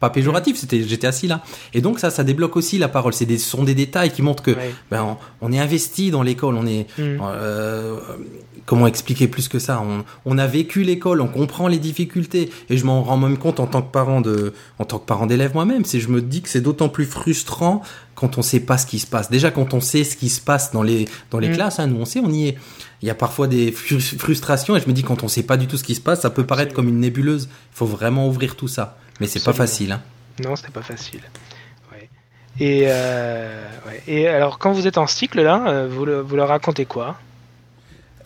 pas 0.00 0.10
péjoratif, 0.10 0.56
c'était 0.56 0.82
j'étais 0.82 1.06
assis 1.06 1.26
là. 1.26 1.42
Et 1.74 1.80
donc 1.80 1.98
ça, 1.98 2.10
ça 2.10 2.22
débloque 2.22 2.56
aussi 2.56 2.78
la 2.78 2.88
parole. 2.88 3.12
C'est 3.12 3.26
des, 3.26 3.38
ce 3.38 3.48
sont 3.48 3.64
des 3.64 3.74
détails 3.74 4.12
qui 4.12 4.22
montrent 4.22 4.42
que 4.42 4.56
ben, 4.90 5.16
on, 5.40 5.52
est 5.52 5.58
investi 5.58 6.10
dans 6.10 6.22
l'école. 6.22 6.54
On 6.54 6.66
est 6.66 6.86
mm. 6.98 7.18
euh, 7.20 7.98
comment 8.64 8.86
expliquer 8.86 9.26
plus 9.26 9.48
que 9.48 9.58
ça? 9.58 9.82
On, 9.84 10.04
on 10.24 10.38
a 10.38 10.46
vécu 10.46 10.82
l'école, 10.82 11.20
on 11.20 11.26
comprend 11.26 11.66
les 11.66 11.78
difficultés. 11.78 12.50
Et 12.70 12.76
je 12.76 12.84
m'en 12.84 13.02
rends 13.02 13.16
même 13.16 13.38
compte 13.38 13.58
en 13.58 13.66
tant 13.66 13.82
que 13.82 13.90
parent 13.90 14.20
de, 14.20 14.52
en 14.78 14.84
tant 14.84 15.00
que 15.00 15.06
parent 15.06 15.26
d'élève 15.26 15.52
moi-même. 15.54 15.84
C'est 15.84 15.98
je 15.98 16.08
me 16.10 16.22
dis 16.22 16.42
que 16.42 16.48
c'est 16.48 16.60
d'autant 16.60 16.88
plus 16.88 17.06
frustrant 17.06 17.82
quand 18.14 18.38
on 18.38 18.42
sait 18.42 18.60
pas 18.60 18.78
ce 18.78 18.86
qui 18.86 19.00
se 19.00 19.06
passe. 19.06 19.30
Déjà 19.30 19.50
quand 19.50 19.74
on 19.74 19.80
sait 19.80 20.04
ce 20.04 20.16
qui 20.16 20.28
se 20.28 20.40
passe 20.40 20.70
dans 20.70 20.84
les 20.84 21.06
dans 21.32 21.40
les 21.40 21.48
mm. 21.48 21.54
classes, 21.54 21.80
hein, 21.80 21.88
nous 21.88 21.96
on 21.96 22.04
sait, 22.04 22.20
on 22.20 22.30
y 22.30 22.48
est. 22.48 22.58
Il 23.02 23.06
y 23.06 23.10
a 23.10 23.14
parfois 23.14 23.46
des 23.46 23.72
frustrations 23.72 24.76
et 24.76 24.80
je 24.80 24.88
me 24.88 24.92
dis 24.92 25.02
quand 25.02 25.22
on 25.24 25.28
sait 25.28 25.44
pas 25.44 25.56
du 25.56 25.66
tout 25.66 25.76
ce 25.76 25.84
qui 25.84 25.94
se 25.94 26.00
passe, 26.00 26.20
ça 26.20 26.30
peut 26.30 26.44
paraître 26.44 26.72
comme 26.72 26.88
une 26.88 27.00
nébuleuse. 27.00 27.48
Il 27.72 27.76
faut 27.76 27.86
vraiment 27.86 28.28
ouvrir 28.28 28.54
tout 28.54 28.68
ça. 28.68 28.96
Mais 29.20 29.26
c'est 29.26 29.44
pas 29.44 29.52
facile. 29.52 29.92
Hein. 29.92 30.02
Non, 30.42 30.56
c'est 30.56 30.70
pas 30.70 30.82
facile. 30.82 31.22
Et, 32.60 32.84
euh, 32.86 33.64
Et 34.06 34.26
alors, 34.26 34.58
quand 34.58 34.72
vous 34.72 34.86
êtes 34.86 34.98
en 34.98 35.06
cycle, 35.06 35.40
là, 35.42 35.64
euh, 35.68 35.88
vous, 35.88 36.06
vous 36.26 36.36
leur 36.36 36.48
racontez 36.48 36.86
quoi? 36.86 37.16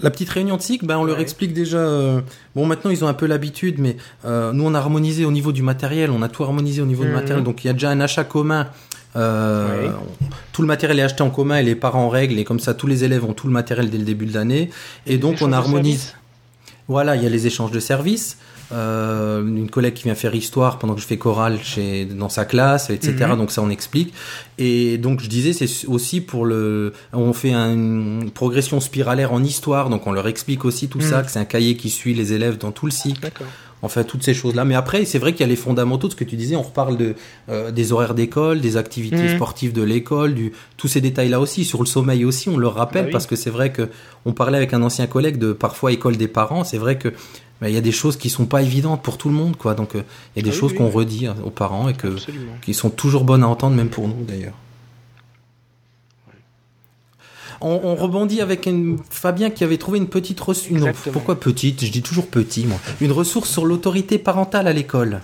La 0.00 0.10
petite 0.10 0.30
réunion 0.30 0.56
de 0.56 0.62
cycle, 0.62 0.86
ben 0.86 0.98
on 0.98 1.04
leur 1.04 1.20
explique 1.20 1.52
déjà. 1.52 1.76
Euh, 1.76 2.22
bon, 2.56 2.66
maintenant 2.66 2.90
ils 2.90 3.04
ont 3.04 3.08
un 3.08 3.14
peu 3.14 3.26
l'habitude, 3.26 3.78
mais 3.78 3.96
nous 4.24 4.64
on 4.64 4.74
a 4.74 4.78
harmonisé 4.78 5.24
au 5.24 5.30
niveau 5.30 5.52
du 5.52 5.62
matériel, 5.62 6.10
on 6.10 6.22
a 6.22 6.28
tout 6.28 6.42
harmonisé 6.42 6.82
au 6.82 6.86
niveau 6.86 7.04
du 7.04 7.10
mhm. 7.10 7.14
matériel, 7.14 7.44
donc 7.44 7.62
il 7.62 7.68
y 7.68 7.70
a 7.70 7.72
déjà 7.72 7.90
un 7.90 8.00
achat 8.00 8.24
commun. 8.24 8.68
Tout 9.14 10.62
le 10.62 10.66
matériel 10.66 10.98
est 10.98 11.02
acheté 11.02 11.22
en 11.22 11.30
commun 11.30 11.58
et 11.58 11.62
les 11.62 11.76
parents 11.76 12.06
en 12.06 12.08
règle, 12.08 12.38
et 12.38 12.44
comme 12.44 12.58
ça 12.58 12.74
tous 12.74 12.88
les 12.88 13.04
élèves 13.04 13.24
ont 13.24 13.34
tout 13.34 13.46
le 13.46 13.52
matériel 13.52 13.90
dès 13.90 13.98
le 13.98 14.04
début 14.04 14.26
de 14.26 14.34
l'année. 14.34 14.70
Et 15.06 15.18
donc 15.18 15.36
on 15.40 15.52
harmonise. 15.52 16.14
Voilà, 16.88 17.14
il 17.14 17.22
y 17.22 17.26
a 17.26 17.28
les 17.28 17.46
échanges 17.46 17.70
de 17.70 17.78
services 17.78 18.38
euh, 18.72 19.46
une 19.46 19.68
collègue 19.68 19.94
qui 19.94 20.04
vient 20.04 20.14
faire 20.14 20.34
histoire 20.34 20.78
pendant 20.78 20.94
que 20.94 21.00
je 21.00 21.06
fais 21.06 21.18
chorale 21.18 21.58
chez, 21.62 22.04
dans 22.04 22.28
sa 22.28 22.44
classe, 22.44 22.90
etc. 22.90 23.14
Mhm. 23.30 23.36
Donc 23.36 23.50
ça 23.50 23.62
on 23.62 23.70
explique. 23.70 24.12
Et 24.58 24.98
donc 24.98 25.20
je 25.20 25.28
disais 25.28 25.52
c'est 25.52 25.86
aussi 25.86 26.20
pour 26.20 26.44
le, 26.44 26.92
on 27.12 27.32
fait 27.32 27.52
une 27.52 28.30
progression 28.32 28.80
spiralaire 28.80 29.32
en 29.32 29.42
histoire, 29.42 29.90
donc 29.90 30.06
on 30.06 30.12
leur 30.12 30.28
explique 30.28 30.64
aussi 30.64 30.88
tout 30.88 31.00
ça, 31.00 31.18
mhm. 31.18 31.24
que 31.24 31.30
c'est 31.30 31.38
un 31.38 31.44
cahier 31.44 31.76
qui 31.76 31.90
suit 31.90 32.14
les 32.14 32.32
élèves 32.32 32.58
dans 32.58 32.72
tout 32.72 32.86
le 32.86 32.92
cycle. 32.92 33.30
Enfin, 33.84 34.04
toutes 34.04 34.22
ces 34.22 34.32
choses-là. 34.32 34.64
Mais 34.64 34.76
après, 34.76 35.04
c'est 35.04 35.18
vrai 35.18 35.32
qu'il 35.32 35.40
y 35.40 35.44
a 35.44 35.48
les 35.48 35.56
fondamentaux 35.56 36.06
de 36.06 36.12
ce 36.12 36.16
que 36.16 36.22
tu 36.22 36.36
disais. 36.36 36.54
On 36.54 36.62
reparle 36.62 36.96
de, 36.96 37.16
euh, 37.48 37.72
des 37.72 37.92
horaires 37.92 38.14
d'école, 38.14 38.60
des 38.60 38.76
activités 38.76 39.24
mhm. 39.24 39.34
sportives 39.34 39.72
de 39.72 39.82
l'école, 39.82 40.34
du, 40.34 40.52
tous 40.76 40.86
ces 40.86 41.00
détails-là 41.00 41.40
aussi. 41.40 41.64
Sur 41.64 41.80
le 41.80 41.86
sommeil 41.86 42.24
aussi, 42.24 42.48
on 42.48 42.56
le 42.56 42.68
rappelle 42.68 43.06
bah 43.06 43.12
parce 43.12 43.26
que 43.26 43.34
c'est 43.34 43.50
vrai 43.50 43.72
que 43.72 43.88
on 44.24 44.32
parlait 44.32 44.56
avec 44.56 44.72
un 44.72 44.82
ancien 44.82 45.08
collègue 45.08 45.36
de 45.36 45.52
parfois 45.52 45.90
école 45.90 46.16
des 46.16 46.28
parents. 46.28 46.62
C'est 46.62 46.78
vrai 46.78 46.96
que 46.96 47.12
il 47.70 47.74
y 47.74 47.78
a 47.78 47.82
des 47.82 47.92
choses 47.92 48.16
qui 48.16 48.30
sont 48.30 48.46
pas 48.46 48.62
évidentes 48.62 49.02
pour 49.02 49.18
tout 49.18 49.28
le 49.28 49.34
monde, 49.34 49.56
quoi. 49.56 49.74
Donc, 49.74 49.94
euh, 49.94 50.02
il 50.34 50.42
y 50.42 50.46
a 50.46 50.50
des 50.50 50.56
ah 50.56 50.60
choses 50.60 50.74
qu'on 50.74 50.88
redit 50.88 51.28
aux 51.44 51.50
parents 51.50 51.88
et 51.88 51.94
que, 51.94 52.16
qui 52.60 52.74
sont 52.74 52.90
toujours 52.90 53.24
bonnes 53.24 53.44
à 53.44 53.48
entendre, 53.48 53.76
même 53.76 53.90
pour 53.90 54.08
nous 54.08 54.24
d'ailleurs. 54.24 54.54
On, 57.64 57.94
rebondit 57.94 58.40
avec 58.40 58.66
une, 58.66 58.98
Fabien 59.08 59.50
qui 59.50 59.62
avait 59.62 59.78
trouvé 59.78 59.98
une 59.98 60.08
petite 60.08 60.40
ressource. 60.40 61.08
Pourquoi 61.12 61.38
petite? 61.38 61.84
Je 61.84 61.92
dis 61.92 62.02
toujours 62.02 62.26
petit, 62.26 62.66
moi. 62.66 62.78
Une 63.00 63.12
ressource 63.12 63.48
sur 63.48 63.64
l'autorité 63.64 64.18
parentale 64.18 64.66
à 64.66 64.72
l'école. 64.72 65.20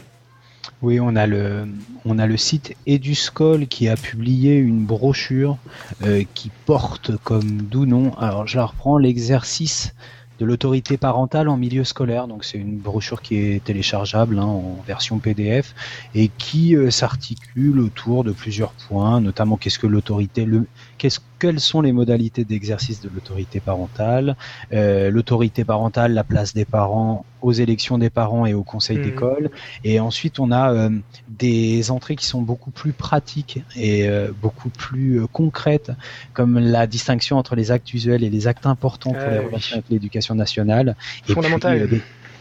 Oui, 0.81 1.01
on 1.01 1.17
a 1.17 1.27
le, 1.27 1.67
on 2.05 2.19
a 2.21 2.27
le 2.27 2.37
site 2.37 2.77
Eduscol 2.87 3.67
qui 3.67 3.89
a 3.89 3.97
publié 3.97 4.55
une 4.55 4.85
brochure 4.85 5.57
euh, 6.05 6.23
qui 6.35 6.53
porte 6.67 7.17
comme 7.25 7.63
doux 7.63 7.87
nom. 7.87 8.15
Alors, 8.19 8.47
je 8.47 8.57
la 8.57 8.67
reprends 8.67 8.99
l'exercice 8.99 9.93
de 10.39 10.45
l'autorité 10.45 10.97
parentale 10.97 11.49
en 11.49 11.57
milieu 11.57 11.85
scolaire. 11.85 12.29
Donc 12.29 12.45
c'est 12.45 12.59
une 12.59 12.77
brochure 12.77 13.23
qui 13.23 13.37
est 13.37 13.65
téléchargeable 13.65 14.39
hein, 14.39 14.45
en 14.45 14.83
version 14.87 15.19
PDF 15.19 15.75
et 16.15 16.31
qui 16.39 16.77
euh, 16.77 16.91
s'articule 16.91 17.81
autour 17.81 18.25
de 18.25 18.33
plusieurs 18.33 18.73
points, 18.73 19.21
notamment 19.21 19.57
qu'est-ce 19.57 19.79
que 19.79 19.87
l'autorité, 19.87 20.45
le, 20.45 20.67
qu'est-ce, 20.99 21.21
quelles 21.39 21.61
sont 21.61 21.81
les 21.81 21.93
modalités 21.93 22.45
d'exercice 22.45 23.01
de 23.01 23.09
l'autorité 23.09 23.61
parentale, 23.61 24.37
euh, 24.73 25.11
l'autorité 25.11 25.65
parentale, 25.65 26.13
la 26.13 26.25
place 26.25 26.53
des 26.53 26.65
parents 26.65 27.25
aux 27.41 27.53
élections 27.53 27.99
des 27.99 28.11
parents 28.11 28.47
et 28.47 28.55
au 28.55 28.65
conseil 28.65 28.99
mmh. 28.99 29.03
d'école. 29.03 29.51
Et 29.85 30.01
ensuite, 30.01 30.41
on 30.41 30.51
a 30.51 30.73
euh, 30.73 30.91
des 31.29 31.91
entrées 31.91 32.17
qui 32.17 32.27
sont 32.27 32.43
beaucoup 32.43 32.73
plus 32.73 32.93
pratiques 32.93 33.63
et 33.77 34.09
euh, 34.09 34.33
beaucoup 34.43 34.71
plus 34.71 35.23
concrètes, 35.33 35.93
comme 36.35 36.59
la 36.59 36.87
distinction 36.87 37.39
entre 37.39 37.55
les 37.55 37.71
actes 37.71 37.95
usuels 37.95 38.25
et 38.25 38.31
les 38.31 38.49
actes 38.49 38.67
importants 38.67 39.13
pour 39.13 39.31
les 39.31 39.39
relations 39.39 39.77
avec 39.77 39.89
l'éducation 39.89 40.35
nationale. 40.35 40.97
Fondamental. 41.25 41.89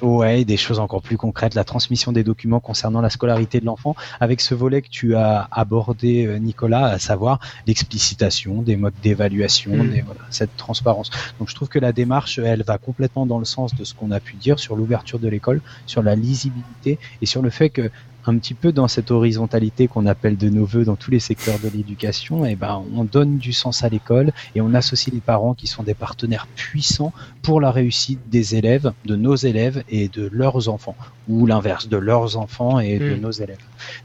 Ouais, 0.01 0.45
des 0.45 0.57
choses 0.57 0.79
encore 0.79 1.01
plus 1.01 1.17
concrètes, 1.17 1.55
la 1.55 1.63
transmission 1.63 2.11
des 2.11 2.23
documents 2.23 2.59
concernant 2.59 3.01
la 3.01 3.09
scolarité 3.09 3.59
de 3.59 3.65
l'enfant, 3.65 3.95
avec 4.19 4.41
ce 4.41 4.53
volet 4.53 4.83
que 4.83 4.89
tu 4.89 5.15
as 5.15 5.47
abordé, 5.51 6.27
euh, 6.27 6.37
Nicolas, 6.37 6.85
à 6.85 6.99
savoir 6.99 7.39
l'explicitation 7.65 8.61
des 8.61 8.75
modes 8.75 8.93
d'évaluation, 9.01 9.71
mm. 9.71 10.01
voilà, 10.05 10.21
cette 10.29 10.55
transparence. 10.55 11.09
Donc 11.39 11.49
je 11.49 11.55
trouve 11.55 11.67
que 11.67 11.79
la 11.79 11.93
démarche, 11.93 12.37
elle 12.37 12.63
va 12.63 12.77
complètement 12.77 13.25
dans 13.25 13.39
le 13.39 13.45
sens 13.45 13.73
de 13.73 13.83
ce 13.83 13.95
qu'on 13.95 14.11
a 14.11 14.19
pu 14.19 14.35
dire 14.35 14.59
sur 14.59 14.75
l'ouverture 14.75 15.17
de 15.17 15.27
l'école, 15.27 15.61
sur 15.87 16.03
la 16.03 16.15
lisibilité 16.15 16.99
et 17.21 17.25
sur 17.25 17.41
le 17.41 17.49
fait 17.49 17.69
que 17.69 17.89
un 18.29 18.37
petit 18.37 18.53
peu 18.53 18.71
dans 18.71 18.87
cette 18.87 19.11
horizontalité 19.11 19.87
qu'on 19.87 20.05
appelle 20.05 20.37
de 20.37 20.49
nos 20.49 20.65
voeux 20.65 20.85
dans 20.85 20.95
tous 20.95 21.11
les 21.11 21.19
secteurs 21.19 21.59
de 21.59 21.69
l'éducation, 21.69 22.45
et 22.45 22.51
eh 22.51 22.55
ben 22.55 22.83
on 22.95 23.03
donne 23.03 23.37
du 23.37 23.53
sens 23.53 23.83
à 23.83 23.89
l'école 23.89 24.31
et 24.55 24.61
on 24.61 24.73
associe 24.73 25.13
les 25.13 25.21
parents 25.21 25.53
qui 25.53 25.67
sont 25.67 25.83
des 25.83 25.93
partenaires 25.93 26.47
puissants 26.55 27.13
pour 27.41 27.61
la 27.61 27.71
réussite 27.71 28.19
des 28.29 28.55
élèves, 28.55 28.91
de 29.05 29.15
nos 29.15 29.35
élèves 29.35 29.83
et 29.89 30.07
de 30.07 30.29
leurs 30.31 30.69
enfants, 30.69 30.95
ou 31.27 31.45
l'inverse, 31.45 31.87
de 31.87 31.97
leurs 31.97 32.37
enfants 32.37 32.79
et 32.79 32.99
de 32.99 33.15
mm. 33.15 33.19
nos 33.19 33.31
élèves. 33.31 33.57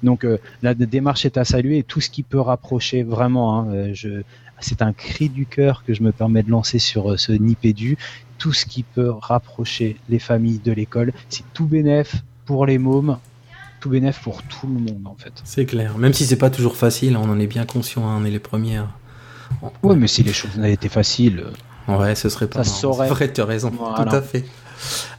Donc 0.02 0.24
euh, 0.24 0.38
la 0.62 0.74
démarche 0.74 1.24
est 1.24 1.36
à 1.36 1.44
saluer 1.44 1.78
et 1.78 1.82
tout 1.82 2.00
ce 2.00 2.10
qui 2.10 2.22
peut 2.22 2.40
rapprocher 2.40 3.02
vraiment, 3.02 3.58
hein, 3.58 3.68
euh, 3.72 3.90
je, 3.94 4.22
c'est 4.60 4.82
un 4.82 4.92
cri 4.92 5.28
du 5.28 5.46
cœur 5.46 5.84
que 5.84 5.94
je 5.94 6.02
me 6.02 6.12
permets 6.12 6.42
de 6.42 6.50
lancer 6.50 6.78
sur 6.78 7.12
euh, 7.12 7.16
ce 7.16 7.32
Nipédu. 7.32 7.98
Tout 8.38 8.52
ce 8.52 8.66
qui 8.66 8.82
peut 8.82 9.10
rapprocher 9.10 9.96
les 10.08 10.18
familles 10.18 10.60
de 10.64 10.72
l'école, 10.72 11.12
c'est 11.28 11.44
tout 11.52 11.66
bénéf 11.66 12.22
pour 12.44 12.66
les 12.66 12.78
mômes, 12.78 13.18
tout 13.82 13.90
bénéf 13.90 14.20
pour 14.22 14.42
tout 14.44 14.68
le 14.68 14.74
monde 14.74 15.02
en 15.06 15.16
fait. 15.18 15.32
C'est 15.44 15.66
clair, 15.66 15.98
même 15.98 16.14
si 16.14 16.24
c'est 16.24 16.36
pas 16.36 16.50
toujours 16.50 16.76
facile, 16.76 17.16
on 17.16 17.28
en 17.28 17.38
est 17.40 17.48
bien 17.48 17.66
conscient, 17.66 18.08
hein, 18.08 18.16
on 18.20 18.24
est 18.24 18.30
les 18.30 18.38
premières. 18.38 18.88
Ouais, 19.82 19.96
mais 19.96 20.06
si 20.06 20.22
les 20.22 20.32
choses 20.32 20.56
n'avaient 20.56 20.72
été 20.72 20.88
faciles. 20.88 21.42
Euh, 21.88 21.98
ouais, 21.98 22.14
ce 22.14 22.28
serait 22.28 22.46
pas. 22.46 22.62
Ça 22.62 22.70
saurait. 22.70 23.32
Tu 23.32 23.40
as 23.40 23.44
raison, 23.44 23.70
tout 23.70 23.84
à 23.84 24.22
fait. 24.22 24.44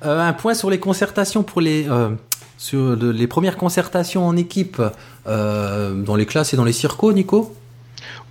Euh, 0.06 0.20
un 0.20 0.34
point 0.34 0.54
sur 0.54 0.70
les 0.70 0.80
concertations 0.80 1.44
pour 1.44 1.60
les. 1.60 1.88
Euh, 1.90 2.10
sur 2.58 2.96
les 2.96 3.28
premières 3.28 3.58
concertations 3.58 4.26
en 4.26 4.38
équipe 4.38 4.82
dans 5.26 6.16
les 6.16 6.26
classes 6.26 6.54
et 6.54 6.58
dans 6.58 6.64
les 6.64 6.72
circos, 6.72 7.12
Nico? 7.12 7.54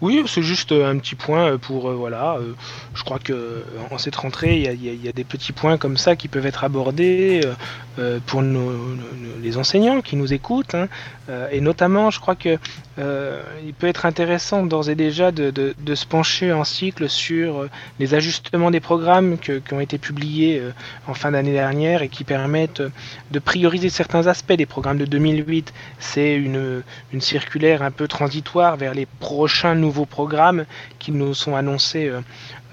Oui, 0.03 0.21
c'est 0.27 0.43
juste 0.43 0.73
un 0.73 0.99
petit 0.99 1.15
point 1.15 1.57
pour 1.59 1.89
euh, 1.89 1.95
voilà. 1.95 2.35
euh, 2.35 2.55
je 2.93 3.05
crois 3.05 3.21
que 3.21 3.65
en 3.93 3.99
cette 3.99 4.17
rentrée, 4.17 4.59
il 4.59 5.05
y 5.05 5.09
a, 5.09 5.13
des 5.13 5.23
petits 5.23 5.53
points 5.53 5.79
comme 5.79 5.97
ça 5.97 6.17
qui 6.17 6.27
peuvent 6.27 6.45
être 6.45 6.65
abordés 6.65 7.41
euh, 7.45 7.55
euh, 8.01 8.19
pour 8.27 8.43
nos, 8.43 8.97
les 9.43 9.59
enseignants 9.59 10.01
qui 10.01 10.17
nous 10.17 10.33
écoutent, 10.33 10.75
hein. 10.75 10.89
Euh, 11.29 11.49
et 11.53 11.61
notamment, 11.61 12.11
je 12.11 12.19
crois 12.19 12.35
que 12.35 12.59
euh, 12.99 13.43
il 13.65 13.75
peut 13.75 13.87
être 13.87 14.07
intéressant 14.07 14.65
d'ores 14.67 14.89
et 14.91 14.97
déjà 14.97 15.31
de, 15.31 15.75
se 15.95 16.07
pencher 16.07 16.53
en 16.53 16.65
cycle 16.65 17.09
sur 17.09 17.61
euh, 17.61 17.71
les 18.01 18.15
ajustements 18.15 18.71
des 18.71 18.81
programmes 18.81 19.39
qui 19.39 19.53
ont 19.73 19.81
été 19.81 19.99
publiés 19.99 20.59
euh, 20.59 20.73
en 21.07 21.15
fin 21.15 21.31
d'année 21.31 21.53
dernière 21.53 22.03
et 22.03 22.09
qui 22.09 22.25
permettent 22.25 22.81
euh, 22.81 22.91
de 23.31 23.39
prioriser 23.39 23.89
certains 23.89 24.27
aspects 24.27 24.55
des 24.55 24.67
programmes 24.67 24.99
de 24.99 25.05
2008. 25.05 25.73
C'est 26.01 26.35
une, 26.35 26.83
une 27.13 27.21
circulaire 27.21 27.83
un 27.83 27.93
peu 27.93 28.09
transitoire 28.09 28.77
vers 28.77 28.95
les 28.95 29.07
prochains 29.07 29.75
nouveaux 29.77 29.92
programmes 30.07 30.65
qui 30.99 31.13
nous 31.13 31.35
sont 31.35 31.55
annoncés 31.57 32.09
euh, 32.09 32.21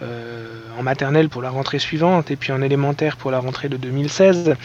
euh, 0.01 0.47
en 0.77 0.83
maternelle 0.83 1.29
pour 1.29 1.41
la 1.41 1.49
rentrée 1.49 1.79
suivante 1.79 2.31
et 2.31 2.35
puis 2.35 2.51
en 2.51 2.61
élémentaire 2.61 3.17
pour 3.17 3.31
la 3.31 3.39
rentrée 3.39 3.69
de 3.69 3.77
2016. 3.77 4.55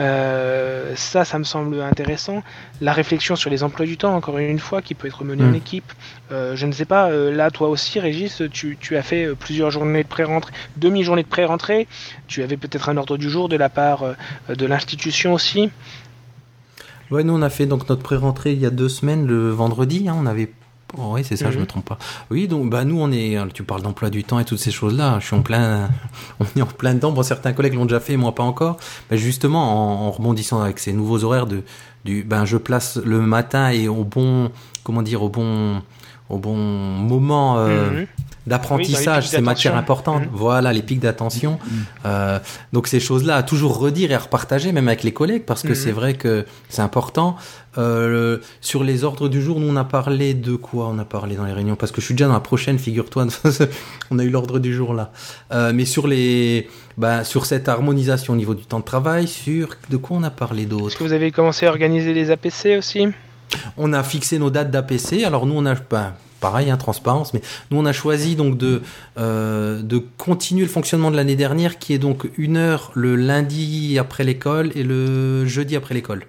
Euh, 0.00 0.92
ça, 0.96 1.26
ça 1.26 1.38
me 1.38 1.44
semble 1.44 1.82
intéressant. 1.82 2.42
La 2.80 2.94
réflexion 2.94 3.36
sur 3.36 3.50
les 3.50 3.62
emplois 3.62 3.84
du 3.84 3.98
temps, 3.98 4.16
encore 4.16 4.38
une 4.38 4.58
fois, 4.58 4.80
qui 4.80 4.94
peut 4.94 5.08
être 5.08 5.24
menée 5.24 5.44
en 5.44 5.48
Mm. 5.50 5.56
équipe. 5.56 5.92
Euh, 6.32 6.56
je 6.56 6.64
ne 6.64 6.72
sais 6.72 6.86
pas, 6.86 7.10
euh, 7.10 7.30
là, 7.34 7.50
toi 7.50 7.68
aussi, 7.68 8.00
Régis, 8.00 8.42
tu, 8.50 8.78
tu 8.80 8.96
as 8.96 9.02
fait 9.02 9.28
plusieurs 9.34 9.70
journées 9.70 10.02
de 10.02 10.08
pré-rentrée, 10.08 10.52
demi-journée 10.78 11.22
de 11.22 11.28
pré-rentrée. 11.28 11.86
Tu 12.28 12.42
avais 12.42 12.56
peut-être 12.56 12.88
un 12.88 12.96
ordre 12.96 13.18
du 13.18 13.28
jour 13.28 13.50
de 13.50 13.56
la 13.56 13.68
part 13.68 14.04
de 14.48 14.66
l'institution 14.66 15.34
aussi. 15.34 15.70
Ouais, 17.10 17.24
nous 17.24 17.34
on 17.34 17.42
a 17.42 17.50
fait 17.50 17.66
donc 17.66 17.88
notre 17.88 18.02
pré-rentrée 18.02 18.52
il 18.52 18.60
y 18.60 18.66
a 18.66 18.70
deux 18.70 18.88
semaines, 18.88 19.26
le 19.26 19.50
vendredi. 19.50 20.08
Hein, 20.08 20.16
on 20.16 20.26
avait. 20.26 20.50
Oh, 20.98 21.12
oui, 21.14 21.22
c'est 21.24 21.36
ça, 21.36 21.50
je 21.50 21.56
Mhm. 21.56 21.60
me 21.62 21.66
trompe 21.66 21.84
pas. 21.84 21.98
Oui, 22.30 22.48
donc 22.48 22.68
bah 22.70 22.84
nous 22.84 23.00
on 23.00 23.12
est. 23.12 23.36
Tu 23.54 23.62
parles 23.62 23.82
d'emploi 23.82 24.10
du 24.10 24.24
temps 24.24 24.38
et 24.40 24.44
toutes 24.44 24.58
ces 24.58 24.70
choses-là. 24.72 25.18
Je 25.20 25.26
suis 25.26 25.36
en 25.36 25.42
plein. 25.42 25.88
On 26.40 26.44
est 26.58 26.62
en 26.62 26.66
plein 26.66 26.94
dedans. 26.94 27.12
Bon, 27.12 27.22
certains 27.22 27.52
collègues 27.52 27.74
l'ont 27.74 27.84
déjà 27.86 28.00
fait, 28.00 28.16
moi 28.16 28.34
pas 28.34 28.42
encore. 28.42 28.76
Mais 29.10 29.16
justement, 29.16 30.02
en, 30.04 30.08
en 30.08 30.10
rebondissant 30.10 30.60
avec 30.60 30.78
ces 30.80 30.92
nouveaux 30.92 31.22
horaires 31.24 31.46
de 31.46 31.62
du. 32.04 32.24
Ben 32.24 32.44
je 32.44 32.56
place 32.56 32.98
le 33.04 33.20
matin 33.20 33.70
et 33.70 33.86
au 33.88 34.02
bon. 34.04 34.50
Comment 34.82 35.02
dire 35.02 35.22
au 35.22 35.28
bon. 35.28 35.80
Au 36.28 36.38
bon 36.38 36.56
moment. 36.56 37.56
euh, 37.58 37.90
Mhm. 38.00 38.06
D'apprentissage, 38.46 39.28
ces 39.28 39.40
matières 39.40 39.76
importantes. 39.76 40.22
Mhm. 40.22 40.28
Voilà, 40.32 40.72
les 40.72 40.82
pics 40.82 41.00
d'attention. 41.00 41.58
Euh, 42.06 42.38
donc 42.72 42.86
ces 42.88 43.00
choses-là, 43.00 43.36
à 43.36 43.42
toujours 43.42 43.78
redire 43.78 44.10
et 44.10 44.14
à 44.14 44.18
repartager, 44.18 44.72
même 44.72 44.88
avec 44.88 45.02
les 45.02 45.12
collègues, 45.12 45.44
parce 45.44 45.62
que 45.62 45.74
c'est 45.74 45.92
vrai 45.92 46.14
que 46.14 46.44
c'est 46.68 46.82
important. 46.82 47.36
Euh, 47.78 48.08
le- 48.08 48.40
sur 48.60 48.82
les 48.82 49.04
ordres 49.04 49.28
du 49.28 49.40
jour, 49.40 49.60
nous 49.60 49.68
on 49.68 49.76
a 49.76 49.84
parlé 49.84 50.34
de 50.34 50.56
quoi? 50.56 50.88
On 50.88 50.98
a 50.98 51.04
parlé 51.04 51.36
dans 51.36 51.44
les 51.44 51.52
réunions, 51.52 51.76
parce 51.76 51.92
que 51.92 52.00
je 52.00 52.06
suis 52.06 52.14
déjà 52.14 52.26
dans 52.26 52.32
la 52.34 52.40
prochaine, 52.40 52.78
figure-toi. 52.78 53.26
on 54.10 54.18
a 54.18 54.24
eu 54.24 54.30
l'ordre 54.30 54.58
du 54.58 54.74
jour 54.74 54.92
là. 54.94 55.12
Euh, 55.52 55.72
mais 55.72 55.84
sur 55.84 56.08
les, 56.08 56.68
bah, 56.98 57.22
sur 57.22 57.46
cette 57.46 57.68
harmonisation 57.68 58.32
au 58.32 58.36
niveau 58.36 58.54
du 58.54 58.64
temps 58.64 58.80
de 58.80 58.84
travail, 58.84 59.28
sur 59.28 59.68
de 59.88 59.96
quoi 59.96 60.16
on 60.16 60.22
a 60.24 60.30
parlé 60.30 60.62
Est-ce 60.62 60.70
d'autre 60.70 60.98
que 60.98 61.04
vous 61.04 61.12
avez 61.12 61.30
commencé 61.30 61.66
à 61.66 61.68
organiser 61.70 62.12
les 62.12 62.32
APC 62.32 62.76
aussi? 62.76 63.06
On 63.76 63.92
a 63.92 64.02
fixé 64.02 64.38
nos 64.38 64.50
dates 64.50 64.70
d'APC. 64.70 65.24
Alors 65.24 65.46
nous, 65.46 65.54
on 65.56 65.66
a, 65.66 65.74
ben, 65.74 66.12
pareil, 66.40 66.70
hein, 66.70 66.76
transparence, 66.76 67.34
mais 67.34 67.40
nous, 67.70 67.78
on 67.78 67.86
a 67.86 67.92
choisi 67.92 68.34
donc 68.36 68.56
de 68.58 68.82
euh, 69.18 69.82
de 69.82 69.98
continuer 70.16 70.62
le 70.62 70.68
fonctionnement 70.70 71.10
de 71.10 71.16
l'année 71.16 71.36
dernière, 71.36 71.78
qui 71.78 71.92
est 71.94 71.98
donc 71.98 72.28
une 72.38 72.56
heure 72.56 72.90
le 72.94 73.16
lundi 73.16 73.98
après 73.98 74.24
l'école 74.24 74.72
et 74.74 74.82
le 74.82 75.46
jeudi 75.46 75.76
après 75.76 75.94
l'école. 75.94 76.26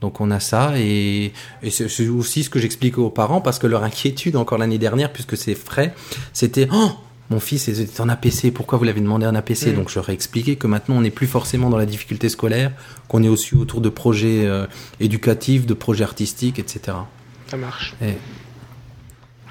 Donc 0.00 0.20
on 0.20 0.30
a 0.30 0.38
ça 0.40 0.74
et, 0.76 1.32
et 1.62 1.70
c'est 1.70 2.08
aussi 2.08 2.42
ce 2.44 2.50
que 2.50 2.58
j'explique 2.58 2.98
aux 2.98 3.08
parents 3.10 3.40
parce 3.40 3.58
que 3.58 3.66
leur 3.66 3.84
inquiétude 3.84 4.36
encore 4.36 4.58
l'année 4.58 4.76
dernière, 4.78 5.10
puisque 5.12 5.36
c'est 5.36 5.54
frais, 5.54 5.94
c'était 6.34 6.68
oh, 6.72 6.90
mon 7.30 7.40
fils 7.40 7.68
est 7.68 8.00
en 8.00 8.10
APC, 8.10 8.52
pourquoi 8.52 8.76
vous 8.76 8.84
l'avez 8.84 9.00
demandé 9.00 9.26
en 9.26 9.34
APC 9.34 9.68
Mm. 9.68 9.76
Donc 9.76 9.88
je 9.88 9.94
leur 9.94 10.10
ai 10.10 10.12
expliqué 10.12 10.56
que 10.56 10.66
maintenant 10.66 10.96
on 10.96 11.00
n'est 11.00 11.10
plus 11.10 11.26
forcément 11.26 11.70
dans 11.70 11.78
la 11.78 11.86
difficulté 11.86 12.28
scolaire, 12.28 12.72
qu'on 13.08 13.22
est 13.22 13.28
aussi 13.28 13.54
autour 13.54 13.80
de 13.80 13.88
projets 13.88 14.44
euh, 14.44 14.66
éducatifs, 15.00 15.64
de 15.64 15.72
projets 15.72 16.04
artistiques, 16.04 16.58
etc. 16.58 16.98
Ça 17.46 17.56
marche. 17.56 17.94
Et- 18.02 18.18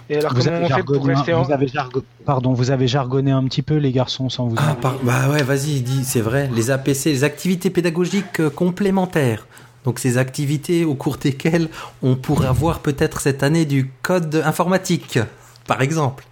Et 0.09 0.17
alors, 0.17 0.33
Vous 0.33 0.43
comment 0.43 0.55
avez, 0.57 0.65
on 0.65 0.75
fait 0.75 0.83
pour 0.83 0.93
jargonné, 0.95 1.13
rester 1.15 1.31
un- 1.31 1.37
en... 1.37 1.43
vous 1.43 1.51
avez 1.51 1.67
jargo- 1.67 2.03
Pardon, 2.25 2.53
vous 2.53 2.71
avez 2.71 2.87
jargonné 2.87 3.31
un 3.31 3.43
petit 3.45 3.61
peu 3.61 3.75
les 3.77 3.91
garçons 3.91 4.29
sans 4.29 4.47
vous. 4.47 4.55
Ah, 4.57 4.75
par- 4.79 4.95
bah 5.03 5.29
ouais, 5.31 5.43
vas-y, 5.43 5.81
dis, 5.81 6.03
c'est 6.03 6.21
vrai. 6.21 6.49
Les 6.55 6.71
APC, 6.71 7.05
les 7.05 7.23
activités 7.23 7.69
pédagogiques 7.69 8.39
euh, 8.39 8.49
complémentaires. 8.49 9.47
Donc 9.85 9.99
ces 9.99 10.17
activités 10.17 10.85
au 10.85 10.95
cours 10.95 11.17
desquelles 11.17 11.67
on 12.01 12.15
pourrait 12.15 12.47
avoir 12.47 12.79
peut-être 12.79 13.19
cette 13.19 13.43
année 13.43 13.65
du 13.65 13.91
code 14.01 14.41
informatique, 14.45 15.19
par 15.67 15.81
exemple. 15.81 16.25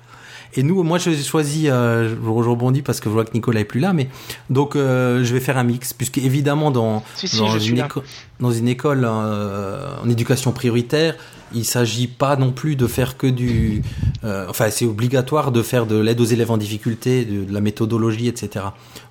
Et 0.55 0.63
nous, 0.63 0.83
moi, 0.83 0.97
j'ai 0.97 1.15
choisi, 1.23 1.69
euh, 1.69 2.09
je 2.09 2.15
je 2.15 2.49
rebondis 2.49 2.81
parce 2.81 2.99
que 2.99 3.05
je 3.09 3.13
vois 3.13 3.23
que 3.25 3.33
Nicolas 3.33 3.61
est 3.61 3.65
plus 3.65 3.79
là, 3.79 3.93
mais 3.93 4.09
donc 4.49 4.75
euh, 4.75 5.23
je 5.23 5.33
vais 5.33 5.39
faire 5.39 5.57
un 5.57 5.63
mix, 5.63 5.93
puisque 5.93 6.17
évidemment 6.17 6.71
dans 6.71 7.03
Si, 7.15 7.27
si, 7.27 7.37
dans, 7.37 7.47
je 7.47 7.57
suis 7.59 7.71
une 7.71 7.77
là. 7.77 7.85
éco- 7.85 8.03
dans 8.39 8.51
une 8.51 8.67
école 8.67 9.05
euh, 9.05 9.87
en 10.03 10.09
éducation 10.09 10.51
prioritaire, 10.51 11.15
il 11.53 11.65
s'agit 11.65 12.07
pas 12.07 12.35
non 12.35 12.51
plus 12.51 12.75
de 12.75 12.87
faire 12.87 13.17
que 13.17 13.27
du. 13.27 13.81
euh, 14.23 14.45
enfin, 14.49 14.69
c'est 14.71 14.85
obligatoire 14.85 15.51
de 15.51 15.61
faire 15.61 15.85
de 15.85 15.97
l'aide 15.97 16.19
aux 16.19 16.25
élèves 16.25 16.51
en 16.51 16.57
difficulté, 16.57 17.23
de, 17.25 17.43
de 17.45 17.53
la 17.53 17.61
méthodologie, 17.61 18.27
etc. 18.27 18.65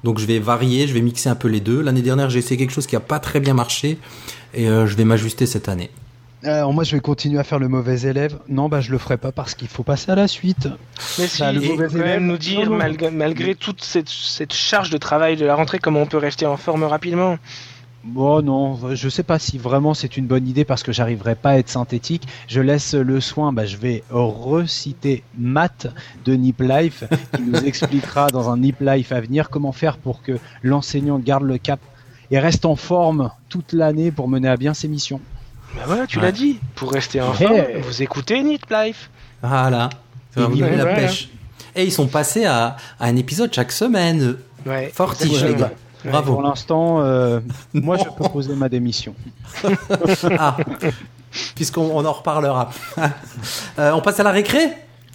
Donc, 0.05 0.19
je 0.19 0.27
vais 0.27 0.39
varier, 0.39 0.87
je 0.89 0.95
vais 0.95 1.03
mixer 1.03 1.29
un 1.29 1.35
peu 1.37 1.49
les 1.49 1.61
deux. 1.61 1.81
L'année 1.83 2.03
dernière, 2.03 2.29
j'ai 2.31 2.39
essayé 2.41 2.57
quelque 2.59 2.73
chose 2.73 2.87
qui 2.87 2.97
a 2.97 3.01
pas 3.01 3.19
très 3.19 3.41
bien 3.41 3.55
marché, 3.55 3.99
et 4.55 4.69
euh, 4.69 4.87
je 4.87 4.95
vais 4.97 5.05
m'ajuster 5.05 5.47
cette 5.47 5.69
année. 5.69 5.91
Alors 6.43 6.73
moi 6.73 6.85
je 6.85 6.97
vais 6.97 7.01
continuer 7.01 7.39
à 7.39 7.45
faire 7.45 7.59
le 7.59 7.69
mauvais 7.69 8.01
élève. 8.03 8.39
Non 8.49 8.69
bah 8.69 8.81
je 8.81 8.91
le 8.91 8.99
ferai 8.99 9.19
pas 9.19 9.31
parce 9.33 9.55
qu'il 9.55 9.69
faut 9.69 9.83
passer 9.83 10.11
à 10.11 10.15
la 10.15 10.27
suite. 10.27 10.69
Mais 11.19 11.27
si, 11.27 11.41
Bah, 11.43 11.53
le 11.53 11.61
il 11.63 11.67
faut 11.67 11.73
mauvais 11.75 11.87
quand 11.89 11.95
élève- 11.97 12.07
même 12.07 12.27
nous 12.27 12.39
dire, 12.39 12.65
Non, 12.67 12.71
non. 12.73 12.77
malgré, 12.79 13.11
malgré 13.11 13.55
toute 13.55 13.83
cette, 13.85 14.09
cette 14.09 14.55
charge 14.55 14.89
de 14.91 14.97
travail 14.97 15.37
de 15.37 15.45
la 15.45 15.55
rentrée, 15.55 15.79
comment 15.79 16.01
on 16.01 16.07
peut 16.07 16.17
rester 16.17 16.47
en 16.47 16.57
forme 16.57 16.85
rapidement? 16.85 17.39
Bon 18.03 18.41
non, 18.41 18.95
je 18.95 19.09
sais 19.11 19.23
pas 19.23 19.39
si 19.39 19.59
vraiment 19.59 19.93
c'est 19.93 20.17
une 20.17 20.27
bonne 20.27 20.49
idée 20.49 20.65
parce 20.65 20.83
que 20.83 20.91
j'arriverai 20.91 21.35
pas 21.35 21.51
à 21.51 21.57
être 21.59 21.69
synthétique. 21.69 22.27
Je 22.49 22.63
laisse 22.63 22.95
le 22.95 23.21
soin, 23.21 23.53
bah, 23.53 23.67
je 23.67 23.77
vais 23.77 24.03
reciter 24.09 25.23
Matt 25.39 25.89
de 26.25 26.33
Nip 26.33 26.63
Life 26.63 27.05
qui 27.37 27.43
nous 27.43 27.57
expliquera 27.67 28.29
dans 28.29 28.49
un 28.49 28.57
Nip 28.57 28.77
Life 28.81 29.13
à 29.13 29.21
venir 29.21 29.51
comment 29.51 29.73
faire 29.73 29.99
pour 29.99 30.23
que 30.23 30.39
l'enseignant 30.63 31.19
garde 31.19 31.43
le 31.45 31.59
cap 31.59 31.81
et 32.31 32.39
reste 32.39 32.65
en 32.65 32.77
forme 32.77 33.31
toute 33.51 33.75
l'année 33.75 34.11
pour 34.11 34.29
mener 34.29 34.49
à 34.49 34.57
bien 34.57 34.73
ses 34.73 34.89
missions. 34.89 35.21
Bah 35.77 35.83
voilà, 35.87 36.07
tu 36.07 36.19
Ouais. 36.19 36.25
l'as 36.25 36.33
dit. 36.33 36.59
Pour 36.75 36.93
rester 36.93 37.21
en 37.21 37.31
Ouais. 37.33 37.37
forme, 37.47 37.81
vous 37.83 38.03
écoutez 38.03 38.43
Nit 38.43 38.61
Life. 38.71 39.11
Voilà. 39.43 39.91
Ça 40.35 40.41
va 40.43 40.47
vous 40.47 40.57
donner 40.57 40.77
la 40.77 40.85
voilà. 40.85 40.95
pêche. 41.01 41.29
Et 41.75 41.85
ils 41.85 41.93
sont 41.93 42.07
passés 42.09 42.45
à, 42.47 42.77
à 42.99 43.07
un 43.07 43.17
épisode 43.17 43.53
chaque 43.55 43.73
semaine. 43.73 44.37
Ouais. 44.67 44.91
Fortiche, 44.95 45.27
Exactement. 45.43 45.55
les 45.57 45.61
gars. 45.63 45.71
Ouais. 46.05 46.11
Bravo. 46.11 46.33
Pour 46.35 46.43
l'instant, 46.43 47.01
euh, 47.01 47.41
moi 47.75 47.97
je 47.99 48.05
peux 48.05 48.29
poser 48.29 48.55
ma 48.55 48.69
démission. 48.69 49.15
Ah, 50.39 50.57
puisqu'on 51.55 51.83
on 51.95 52.05
en 52.05 52.13
reparlera. 52.13 52.71
Euh, 53.79 53.93
on 53.93 54.01
passe 54.01 54.19
à 54.21 54.23
la 54.25 54.31
récré? 54.33 54.59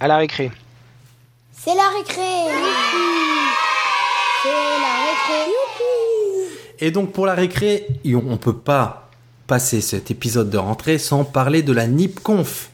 À 0.00 0.08
la 0.08 0.16
récré. 0.16 0.50
C'est 1.52 1.74
la 1.74 1.88
récré. 1.96 2.22
C'est 4.42 4.48
la 4.48 4.94
récré. 5.04 5.50
Et 6.80 6.90
donc 6.90 7.12
pour 7.12 7.26
la 7.26 7.34
récré, 7.34 7.86
on 8.06 8.22
ne 8.22 8.36
peut 8.36 8.56
pas 8.56 9.05
passer 9.46 9.80
cet 9.80 10.10
épisode 10.10 10.50
de 10.50 10.58
rentrée 10.58 10.98
sans 10.98 11.24
parler 11.24 11.62
de 11.62 11.72
la 11.72 11.86
NIPConf 11.86 12.70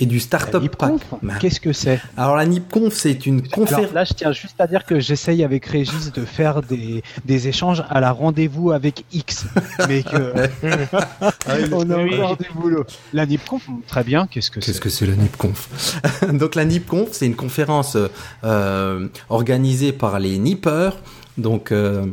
et 0.00 0.06
du 0.06 0.18
Startup 0.18 0.68
Pack. 0.76 0.90
NIPConf, 0.94 1.38
Qu'est-ce 1.38 1.60
que 1.60 1.72
c'est? 1.72 2.00
Alors 2.16 2.34
la 2.34 2.44
NIPConf, 2.44 2.92
c'est 2.92 3.24
une 3.24 3.46
conférence. 3.46 3.92
là, 3.92 4.04
je 4.04 4.14
tiens 4.14 4.32
juste 4.32 4.60
à 4.60 4.66
dire 4.66 4.84
que 4.84 4.98
j'essaye 4.98 5.44
avec 5.44 5.64
Régis 5.64 6.10
de 6.12 6.24
faire 6.24 6.60
des, 6.62 7.04
des 7.24 7.46
échanges 7.46 7.84
à 7.88 8.00
la 8.00 8.10
rendez-vous 8.10 8.72
avec 8.72 9.04
X. 9.12 9.46
Mais 9.88 10.02
que 10.02 10.32
on 11.72 11.88
a 11.90 11.98
encore 11.98 12.36
du 12.36 12.48
boulot. 12.54 12.84
La 13.12 13.26
NIPConf, 13.26 13.68
très 13.86 14.02
bien, 14.02 14.26
qu'est-ce 14.26 14.50
que 14.50 14.58
Qu'est-ce 14.58 14.72
c'est? 14.74 14.80
que 14.80 14.88
c'est 14.88 15.06
la 15.06 15.14
NIPConf? 15.14 16.00
Donc 16.32 16.56
la 16.56 16.64
NIPConf, 16.64 17.10
c'est 17.12 17.26
une 17.26 17.36
conférence 17.36 17.96
euh, 18.44 19.08
organisée 19.28 19.92
par 19.92 20.18
les 20.18 20.36
NIPeurs, 20.38 20.98
donc 21.38 21.70
euh, 21.70 22.06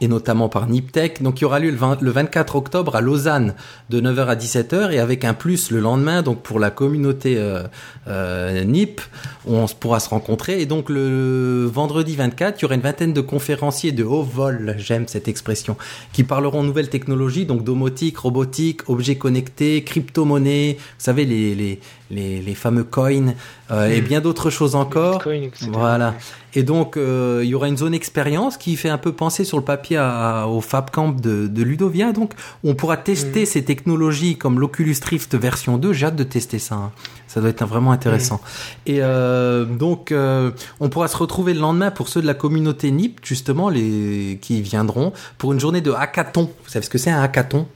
et 0.00 0.08
notamment 0.08 0.48
par 0.48 0.66
NIPTech. 0.68 1.22
Donc, 1.22 1.40
il 1.40 1.42
y 1.42 1.44
aura 1.44 1.58
lieu 1.58 1.70
le, 1.70 1.76
20 1.76 2.00
le 2.02 2.10
24 2.10 2.56
octobre 2.56 2.96
à 2.96 3.00
Lausanne 3.00 3.54
de 3.90 4.00
9h 4.00 4.26
à 4.26 4.36
17h 4.36 4.92
et 4.92 4.98
avec 4.98 5.24
un 5.24 5.34
plus 5.34 5.70
le 5.70 5.80
lendemain, 5.80 6.22
donc 6.22 6.42
pour 6.42 6.58
la 6.58 6.70
communauté 6.70 7.36
euh, 7.36 7.62
euh, 8.08 8.64
NIP, 8.64 9.00
on 9.46 9.66
pourra 9.66 10.00
se 10.00 10.08
rencontrer. 10.08 10.60
Et 10.60 10.66
donc, 10.66 10.88
le 10.88 11.70
vendredi 11.72 12.16
24, 12.16 12.58
il 12.58 12.62
y 12.62 12.64
aura 12.64 12.74
une 12.74 12.80
vingtaine 12.80 13.12
de 13.12 13.20
conférenciers 13.20 13.92
de 13.92 14.04
haut 14.04 14.22
vol, 14.22 14.74
j'aime 14.78 15.06
cette 15.06 15.28
expression, 15.28 15.76
qui 16.12 16.24
parleront 16.24 16.62
nouvelles 16.62 16.88
technologies, 16.90 17.46
donc 17.46 17.64
domotique, 17.64 18.18
robotique, 18.18 18.88
objets 18.88 19.16
connectés, 19.16 19.84
crypto-monnaies, 19.84 20.76
vous 20.78 20.84
savez, 20.98 21.24
les, 21.24 21.54
les, 21.54 21.80
les, 22.10 22.40
les 22.40 22.54
fameux 22.54 22.84
coins 22.84 23.34
euh, 23.70 23.88
et 23.88 24.00
Mm. 24.00 24.04
bien 24.04 24.20
d'autres 24.20 24.50
choses 24.50 24.74
encore. 24.74 25.14
Bitcoin, 25.14 25.44
etc. 25.44 25.66
Voilà. 25.72 26.14
Et 26.58 26.64
donc, 26.64 26.96
euh, 26.96 27.42
il 27.44 27.48
y 27.50 27.54
aura 27.54 27.68
une 27.68 27.76
zone 27.76 27.94
expérience 27.94 28.56
qui 28.56 28.74
fait 28.74 28.88
un 28.88 28.98
peu 28.98 29.12
penser 29.12 29.44
sur 29.44 29.58
le 29.58 29.62
papier 29.62 29.96
à- 29.96 30.48
au 30.48 30.60
Fab 30.60 30.90
Camp 30.90 31.12
de, 31.12 31.46
de 31.46 31.62
Ludovia. 31.62 32.10
Donc, 32.12 32.32
on 32.64 32.74
pourra 32.74 32.96
tester 32.96 33.42
Mm. 33.42 33.46
ces 33.46 33.62
technologies 33.64 34.36
comme 34.36 34.58
l'Oculus 34.58 34.96
Rift 35.04 35.36
version 35.36 35.78
2. 35.78 35.92
J'ai 35.92 36.06
hâte 36.06 36.16
de 36.16 36.24
tester 36.24 36.58
ça. 36.58 36.74
hein. 36.74 36.90
Ça 37.28 37.40
doit 37.40 37.50
être 37.50 37.64
vraiment 37.64 37.92
intéressant. 37.92 38.40
Et 38.86 38.98
euh, 39.02 39.66
donc, 39.66 40.10
euh, 40.10 40.50
on 40.80 40.88
pourra 40.88 41.06
se 41.06 41.16
retrouver 41.16 41.54
le 41.54 41.60
lendemain 41.60 41.90
pour 41.92 42.08
ceux 42.08 42.22
de 42.22 42.26
la 42.26 42.34
communauté 42.34 42.90
NIP, 42.90 43.20
justement, 43.22 43.68
les 43.68 44.38
qui 44.40 44.60
viendront, 44.62 45.12
pour 45.36 45.52
une 45.52 45.60
journée 45.60 45.82
de 45.82 45.92
hackathon. 45.92 46.50
Vous 46.64 46.70
savez 46.70 46.84
ce 46.84 46.90
que 46.90 46.98
c'est 46.98 47.10
un 47.10 47.20
hackathon? 47.22 47.66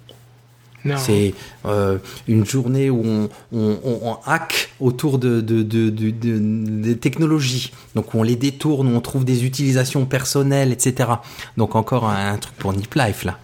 C'est 0.97 1.35
euh, 1.67 1.99
une 2.29 2.45
journée 2.45 2.91
où 2.91 3.03
on, 3.05 3.29
on, 3.53 3.79
on- 3.85 4.17
hack 4.27 4.71
autour 4.81 5.19
de, 5.19 5.41
de, 5.41 5.63
de, 5.63 5.91
de- 5.91 6.93
technologies. 6.95 7.73
Donc 7.95 8.15
on 8.15 8.23
les 8.23 8.37
détourne, 8.37 8.89
on 8.95 9.01
trouve 9.01 9.25
des 9.25 9.45
utilisations 9.45 10.05
personnelles, 10.07 10.73
etc. 10.73 11.11
Donc 11.57 11.75
encore 11.77 12.05
un, 12.07 12.33
un 12.33 12.37
truc 12.39 12.55
pour 12.57 12.73
Nip 12.73 12.95
Life 12.95 13.25
là. 13.25 13.39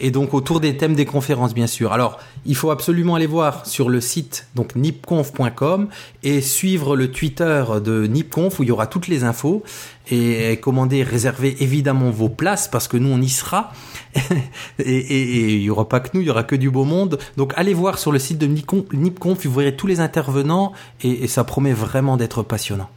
Et 0.00 0.10
donc 0.10 0.34
autour 0.34 0.60
des 0.60 0.76
thèmes 0.76 0.94
des 0.94 1.04
conférences 1.06 1.54
bien 1.54 1.66
sûr. 1.66 1.92
Alors 1.92 2.18
il 2.46 2.54
faut 2.56 2.70
absolument 2.70 3.14
aller 3.14 3.26
voir 3.26 3.66
sur 3.66 3.88
le 3.88 4.00
site 4.00 4.46
donc 4.54 4.76
nipconf.com 4.76 5.88
et 6.22 6.40
suivre 6.40 6.96
le 6.96 7.10
Twitter 7.10 7.64
de 7.84 8.06
Nipconf 8.06 8.58
où 8.58 8.62
il 8.62 8.68
y 8.68 8.72
aura 8.72 8.86
toutes 8.86 9.08
les 9.08 9.24
infos 9.24 9.62
et 10.10 10.58
commander, 10.60 11.02
réserver 11.02 11.56
évidemment 11.60 12.10
vos 12.10 12.28
places 12.28 12.68
parce 12.68 12.88
que 12.88 12.96
nous 12.98 13.08
on 13.10 13.20
y 13.22 13.28
sera. 13.30 13.72
et, 14.78 14.82
et- 14.84 15.36
et 15.36 15.54
il 15.56 15.62
y 15.62 15.70
aura 15.70 15.88
pas 15.88 16.00
que 16.00 16.10
nous, 16.14 16.20
il 16.20 16.26
y 16.26 16.30
aura 16.30 16.44
que 16.44 16.56
du 16.56 16.70
beau 16.70 16.84
monde. 16.84 17.18
Donc 17.36 17.52
allez 17.56 17.74
voir 17.74 17.98
sur 17.98 18.12
le 18.12 18.18
site 18.18 18.38
de 18.38 18.46
Nipcon- 18.46 18.86
Nipconf, 18.92 19.44
vous 19.46 19.54
verrez 19.54 19.76
tous 19.76 19.86
les 19.86 20.00
intervenants 20.00 20.72
et, 21.02 21.24
et 21.24 21.28
ça 21.28 21.44
promet 21.44 21.72
vraiment 21.72 22.16
d'être 22.16 22.42
passionnant. 22.42 22.88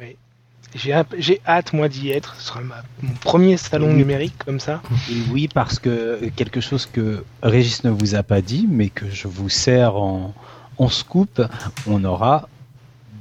Oui. 0.00 0.16
J'ai 0.74 0.92
hâte- 0.92 1.14
j'ai 1.18 1.40
hâte, 1.46 1.72
moi, 1.72 1.88
d'y 1.88 2.10
être. 2.10 2.34
Ce 2.38 2.48
sera 2.48 2.60
ma- 2.60 2.82
mon 3.02 3.12
premier 3.14 3.56
salon 3.56 3.88
Oui. 3.90 3.94
numérique 3.94 4.34
comme 4.44 4.58
ça. 4.58 4.82
Et 5.10 5.14
oui, 5.30 5.48
parce 5.52 5.78
que 5.78 6.28
quelque 6.34 6.60
chose 6.60 6.86
que 6.86 7.24
Régis 7.42 7.84
ne 7.84 7.90
vous 7.90 8.16
a 8.16 8.22
pas 8.24 8.40
dit, 8.40 8.66
mais 8.68 8.88
que 8.88 9.08
je 9.08 9.28
vous 9.28 9.48
sers 9.48 9.94
en, 9.96 10.34
en 10.78 10.88
scoop, 10.88 11.40
on 11.86 12.02
aura 12.04 12.48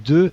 deux 0.06 0.32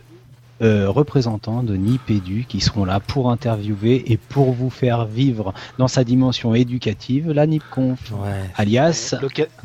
euh, 0.62 0.88
représentants 0.90 1.62
de 1.62 1.74
Nipédu 1.76 2.44
qui 2.48 2.60
seront 2.60 2.84
là 2.84 3.00
pour 3.00 3.30
interviewer 3.30 4.12
et 4.12 4.16
pour 4.16 4.52
vous 4.52 4.70
faire 4.70 5.06
vivre 5.06 5.54
dans 5.78 5.88
sa 5.88 6.04
dimension 6.04 6.54
éducative 6.54 7.30
la 7.30 7.46
Nipconf, 7.46 7.98
Ouais. 8.12 8.50
alias 8.56 9.14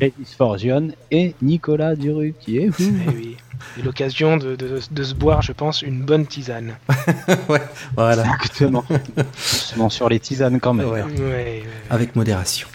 Régis 0.00 0.34
Forgione 0.36 0.92
et 1.10 1.34
Nicolas 1.42 1.96
Duruquier. 1.96 2.70
Eh 2.78 2.84
oui. 3.14 3.36
Et 3.78 3.82
l'occasion 3.82 4.36
de, 4.36 4.54
de- 4.54 4.80
de 4.90 5.02
se 5.02 5.14
boire, 5.14 5.40
je 5.42 5.52
pense, 5.52 5.80
une 5.82 6.02
bonne 6.02 6.26
tisane. 6.26 6.76
ouais, 7.48 7.60
voilà, 7.96 8.24
Exactement. 8.34 8.84
Doucement 9.16 9.88
sur 9.88 10.08
les 10.10 10.20
tisanes 10.20 10.60
quand 10.60 10.74
même. 10.74 10.88
Ouais. 10.88 11.02
Ouais, 11.02 11.20
ouais. 11.20 11.62
avec 11.90 12.14
modération. 12.16 12.68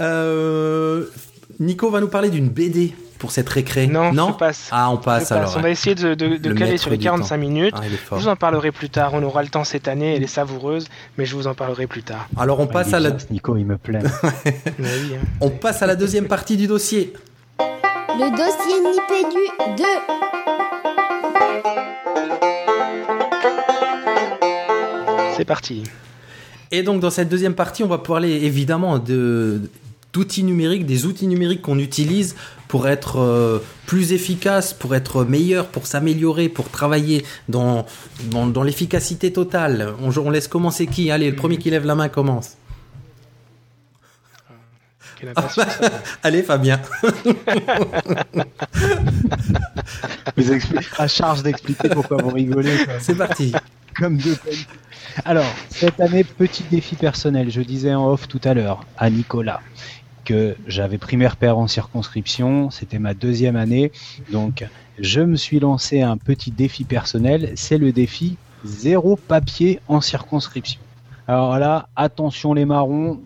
Euh, 0.00 1.04
Nico 1.60 1.90
va 1.90 2.00
nous 2.00 2.08
parler 2.08 2.30
d'une 2.30 2.48
BD 2.48 2.94
pour 3.24 3.32
cette 3.32 3.48
récré. 3.48 3.86
Non, 3.86 4.12
je 4.12 4.32
passe. 4.34 4.68
Ah, 4.70 4.90
on 4.90 4.98
passe 4.98 5.30
passe. 5.30 5.32
alors. 5.32 5.54
On 5.56 5.60
va 5.60 5.70
essayer 5.70 5.94
de, 5.94 6.12
de- 6.12 6.36
de 6.36 6.48
Le 6.50 6.54
caler 6.54 6.76
sur 6.76 6.90
les 6.90 6.98
du 6.98 7.04
45 7.04 7.36
minutes. 7.38 7.74
Ah, 7.74 7.80
il 7.86 7.94
est 7.94 7.96
Je 7.96 8.02
fort. 8.02 8.18
vous 8.18 8.28
en 8.28 8.36
parlerai 8.36 8.70
plus 8.70 8.90
tard. 8.90 9.14
On 9.14 9.22
aura 9.22 9.42
le 9.42 9.48
temps 9.48 9.64
cette 9.64 9.88
année. 9.88 10.14
Elle 10.14 10.22
est 10.22 10.26
savoureuse, 10.26 10.88
mais 11.16 11.24
je 11.24 11.34
vous 11.34 11.46
en 11.46 11.54
parlerai 11.54 11.86
plus 11.86 12.02
tard. 12.02 12.28
Alors 12.36 12.60
on 12.60 12.66
passe 12.66 12.92
à 12.92 13.00
la, 13.00 13.12
Nico, 13.30 13.56
il 13.56 13.64
me 13.64 13.78
plaît. 13.78 14.00
Ouais, 14.44 14.52
oui, 14.78 15.14
hein. 15.16 15.24
on 15.40 15.48
passe 15.50 15.80
à 15.82 15.86
la 15.86 15.96
deuxième 15.96 16.26
partie 16.26 16.58
du 16.58 16.66
dossier. 16.66 17.14
Le 17.58 18.30
dossier 18.30 18.80
Nipédu 18.82 19.82
2. 19.82 19.84
C'est 25.36 25.44
parti. 25.44 25.82
Et 26.70 26.82
donc 26.82 27.00
dans 27.00 27.10
cette 27.10 27.28
deuxième 27.28 27.54
partie, 27.54 27.82
on 27.82 27.88
va 27.88 27.98
parler 27.98 28.30
évidemment 28.44 28.98
de 28.98 29.62
d'outils 30.12 30.44
numériques, 30.44 30.86
des 30.86 31.06
outils 31.06 31.26
numériques 31.26 31.60
qu'on 31.62 31.78
utilise 31.80 32.36
pour 32.74 32.88
être 32.88 33.20
euh, 33.20 33.60
plus 33.86 34.12
efficace, 34.12 34.74
pour 34.74 34.96
être 34.96 35.22
meilleur, 35.24 35.68
pour 35.68 35.86
s'améliorer, 35.86 36.48
pour 36.48 36.70
travailler 36.70 37.24
dans, 37.48 37.86
dans, 38.32 38.48
dans 38.48 38.64
l'efficacité 38.64 39.32
totale. 39.32 39.94
On, 40.02 40.10
on 40.18 40.28
laisse 40.28 40.48
commencer 40.48 40.88
qui? 40.88 41.12
Allez, 41.12 41.30
le 41.30 41.36
premier 41.36 41.56
qui 41.56 41.70
lève 41.70 41.86
la 41.86 41.94
main 41.94 42.08
commence. 42.08 42.54
Impatience. 45.24 45.68
Allez, 46.24 46.42
Fabien. 46.42 46.80
Vous 50.36 50.52
expliquez- 50.52 50.86
à 50.98 51.06
charge 51.06 51.44
d'expliquer 51.44 51.90
pourquoi 51.90 52.16
vous 52.22 52.30
rigolez. 52.30 52.76
C'est 52.98 53.14
parti. 53.14 53.52
Comme 53.96 54.16
deux. 54.16 54.36
Alors, 55.24 55.46
cette 55.70 56.00
année, 56.00 56.24
petit 56.24 56.64
défi 56.68 56.96
personnel. 56.96 57.52
Je 57.52 57.60
disais 57.60 57.94
en 57.94 58.08
off 58.10 58.26
tout 58.26 58.40
à 58.42 58.52
l'heure 58.52 58.84
à 58.98 59.10
Nicolas 59.10 59.60
que 60.24 60.56
j'avais 60.66 60.98
pris 60.98 61.16
mes 61.16 61.28
en 61.42 61.66
circonscription. 61.66 62.70
C'était 62.70 62.98
ma 62.98 63.14
deuxième 63.14 63.56
année. 63.56 63.92
Donc, 64.32 64.64
je 64.98 65.20
me 65.20 65.36
suis 65.36 65.60
lancé 65.60 66.02
un 66.02 66.16
petit 66.16 66.50
défi 66.50 66.84
personnel. 66.84 67.52
C'est 67.56 67.78
le 67.78 67.92
défi 67.92 68.36
zéro 68.64 69.16
papier 69.16 69.80
en 69.88 70.00
circonscription. 70.00 70.80
Alors 71.26 71.58
là, 71.58 71.88
attention 71.96 72.54
les 72.54 72.64
marrons. 72.64 73.20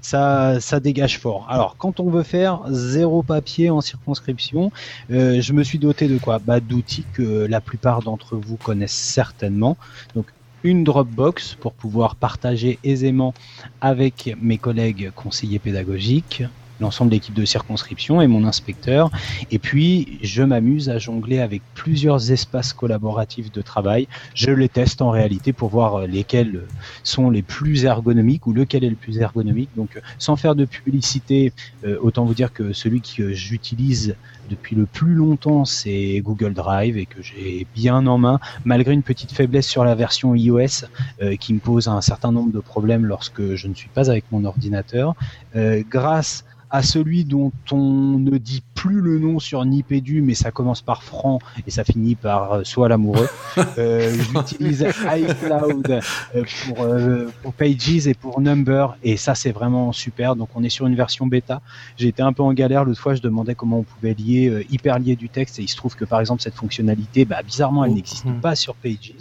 Ça, 0.00 0.60
ça 0.60 0.80
dégage 0.80 1.20
fort. 1.20 1.46
Alors, 1.48 1.76
quand 1.78 2.00
on 2.00 2.10
veut 2.10 2.24
faire 2.24 2.62
zéro 2.68 3.22
papier 3.22 3.70
en 3.70 3.80
circonscription, 3.80 4.72
euh, 5.12 5.40
je 5.40 5.52
me 5.52 5.62
suis 5.62 5.78
doté 5.78 6.08
de 6.08 6.18
quoi? 6.18 6.40
Bah, 6.40 6.58
D'outils 6.58 7.04
que 7.12 7.46
la 7.46 7.60
plupart 7.60 8.02
d'entre 8.02 8.36
vous 8.36 8.56
connaissent 8.56 8.90
certainement. 8.90 9.76
Donc, 10.16 10.26
une 10.64 10.84
Dropbox 10.84 11.56
pour 11.56 11.72
pouvoir 11.72 12.16
partager 12.16 12.78
aisément 12.84 13.34
avec 13.80 14.34
mes 14.40 14.58
collègues 14.58 15.10
conseillers 15.14 15.58
pédagogiques, 15.58 16.44
l'ensemble 16.80 17.10
de 17.10 17.16
l'équipe 17.16 17.34
de 17.34 17.44
circonscription 17.44 18.20
et 18.20 18.26
mon 18.26 18.44
inspecteur. 18.44 19.10
Et 19.50 19.58
puis, 19.58 20.18
je 20.22 20.42
m'amuse 20.42 20.88
à 20.88 20.98
jongler 20.98 21.40
avec 21.40 21.62
plusieurs 21.74 22.30
espaces 22.30 22.72
collaboratifs 22.72 23.52
de 23.52 23.62
travail. 23.62 24.08
Je 24.34 24.50
les 24.50 24.68
teste 24.68 25.02
en 25.02 25.10
réalité 25.10 25.52
pour 25.52 25.68
voir 25.68 26.06
lesquels 26.06 26.62
sont 27.04 27.30
les 27.30 27.42
plus 27.42 27.84
ergonomiques 27.84 28.46
ou 28.46 28.52
lequel 28.52 28.84
est 28.84 28.90
le 28.90 28.96
plus 28.96 29.18
ergonomique. 29.18 29.70
Donc, 29.76 30.00
sans 30.18 30.36
faire 30.36 30.54
de 30.54 30.64
publicité, 30.64 31.52
euh, 31.84 31.98
autant 32.00 32.24
vous 32.24 32.34
dire 32.34 32.52
que 32.52 32.72
celui 32.72 33.00
que 33.00 33.32
j'utilise 33.32 34.16
depuis 34.50 34.76
le 34.76 34.86
plus 34.86 35.14
longtemps, 35.14 35.64
c'est 35.64 36.20
Google 36.20 36.52
Drive 36.52 36.96
et 36.98 37.06
que 37.06 37.22
j'ai 37.22 37.66
bien 37.74 38.06
en 38.06 38.18
main, 38.18 38.38
malgré 38.64 38.92
une 38.92 39.02
petite 39.02 39.32
faiblesse 39.32 39.66
sur 39.66 39.84
la 39.84 39.94
version 39.94 40.34
iOS 40.34 40.84
euh, 41.22 41.36
qui 41.36 41.54
me 41.54 41.58
pose 41.58 41.88
un 41.88 42.00
certain 42.00 42.32
nombre 42.32 42.52
de 42.52 42.60
problèmes 42.60 43.06
lorsque 43.06 43.54
je 43.54 43.68
ne 43.68 43.74
suis 43.74 43.88
pas 43.88 44.10
avec 44.10 44.24
mon 44.30 44.44
ordinateur. 44.44 45.14
Euh, 45.56 45.82
grâce 45.88 46.44
à 46.72 46.82
celui 46.82 47.24
dont 47.24 47.52
on 47.70 48.18
ne 48.18 48.36
dit 48.38 48.62
plus 48.74 49.00
le 49.00 49.18
nom 49.18 49.38
sur 49.38 49.62
Nipédu, 49.64 50.22
mais 50.22 50.34
ça 50.34 50.50
commence 50.50 50.80
par 50.82 51.02
franc 51.04 51.38
et 51.66 51.70
ça 51.70 51.84
finit 51.84 52.14
par 52.16 52.52
euh, 52.52 52.64
soit 52.64 52.88
l'amoureux. 52.88 53.28
Euh, 53.78 54.10
J'utilise 54.34 54.84
iCloud 55.16 55.90
euh, 56.34 56.42
pour, 56.66 56.82
euh, 56.82 57.28
pour 57.42 57.52
Pages 57.52 58.06
et 58.06 58.14
pour 58.14 58.40
Number 58.40 58.96
et 59.02 59.16
ça 59.18 59.34
c'est 59.34 59.52
vraiment 59.52 59.92
super. 59.92 60.34
Donc 60.36 60.48
on 60.54 60.62
est 60.64 60.68
sur 60.70 60.86
une 60.86 60.94
version 60.96 61.26
bêta. 61.26 61.60
J'ai 61.98 62.08
été 62.08 62.22
un 62.22 62.32
peu 62.32 62.42
en 62.42 62.52
galère 62.54 62.84
l'autre 62.84 63.00
fois, 63.00 63.14
je 63.14 63.20
demandais 63.22 63.54
comment 63.54 63.80
on 63.80 63.82
pouvait 63.82 64.14
lier, 64.14 64.48
euh, 64.48 64.64
hyper 64.70 64.98
lier 64.98 65.14
du 65.16 65.28
texte 65.28 65.58
et 65.58 65.62
il 65.62 65.68
se 65.68 65.76
trouve 65.76 65.94
que 65.94 66.04
par 66.06 66.20
exemple 66.20 66.40
cette 66.42 66.54
fonctionnalité, 66.54 67.24
bah, 67.26 67.42
bizarrement 67.46 67.84
elle 67.84 67.92
Oh. 67.92 67.94
n'existe 67.96 68.24
Mhm. 68.24 68.40
pas 68.40 68.54
sur 68.56 68.74
Pages. 68.74 69.12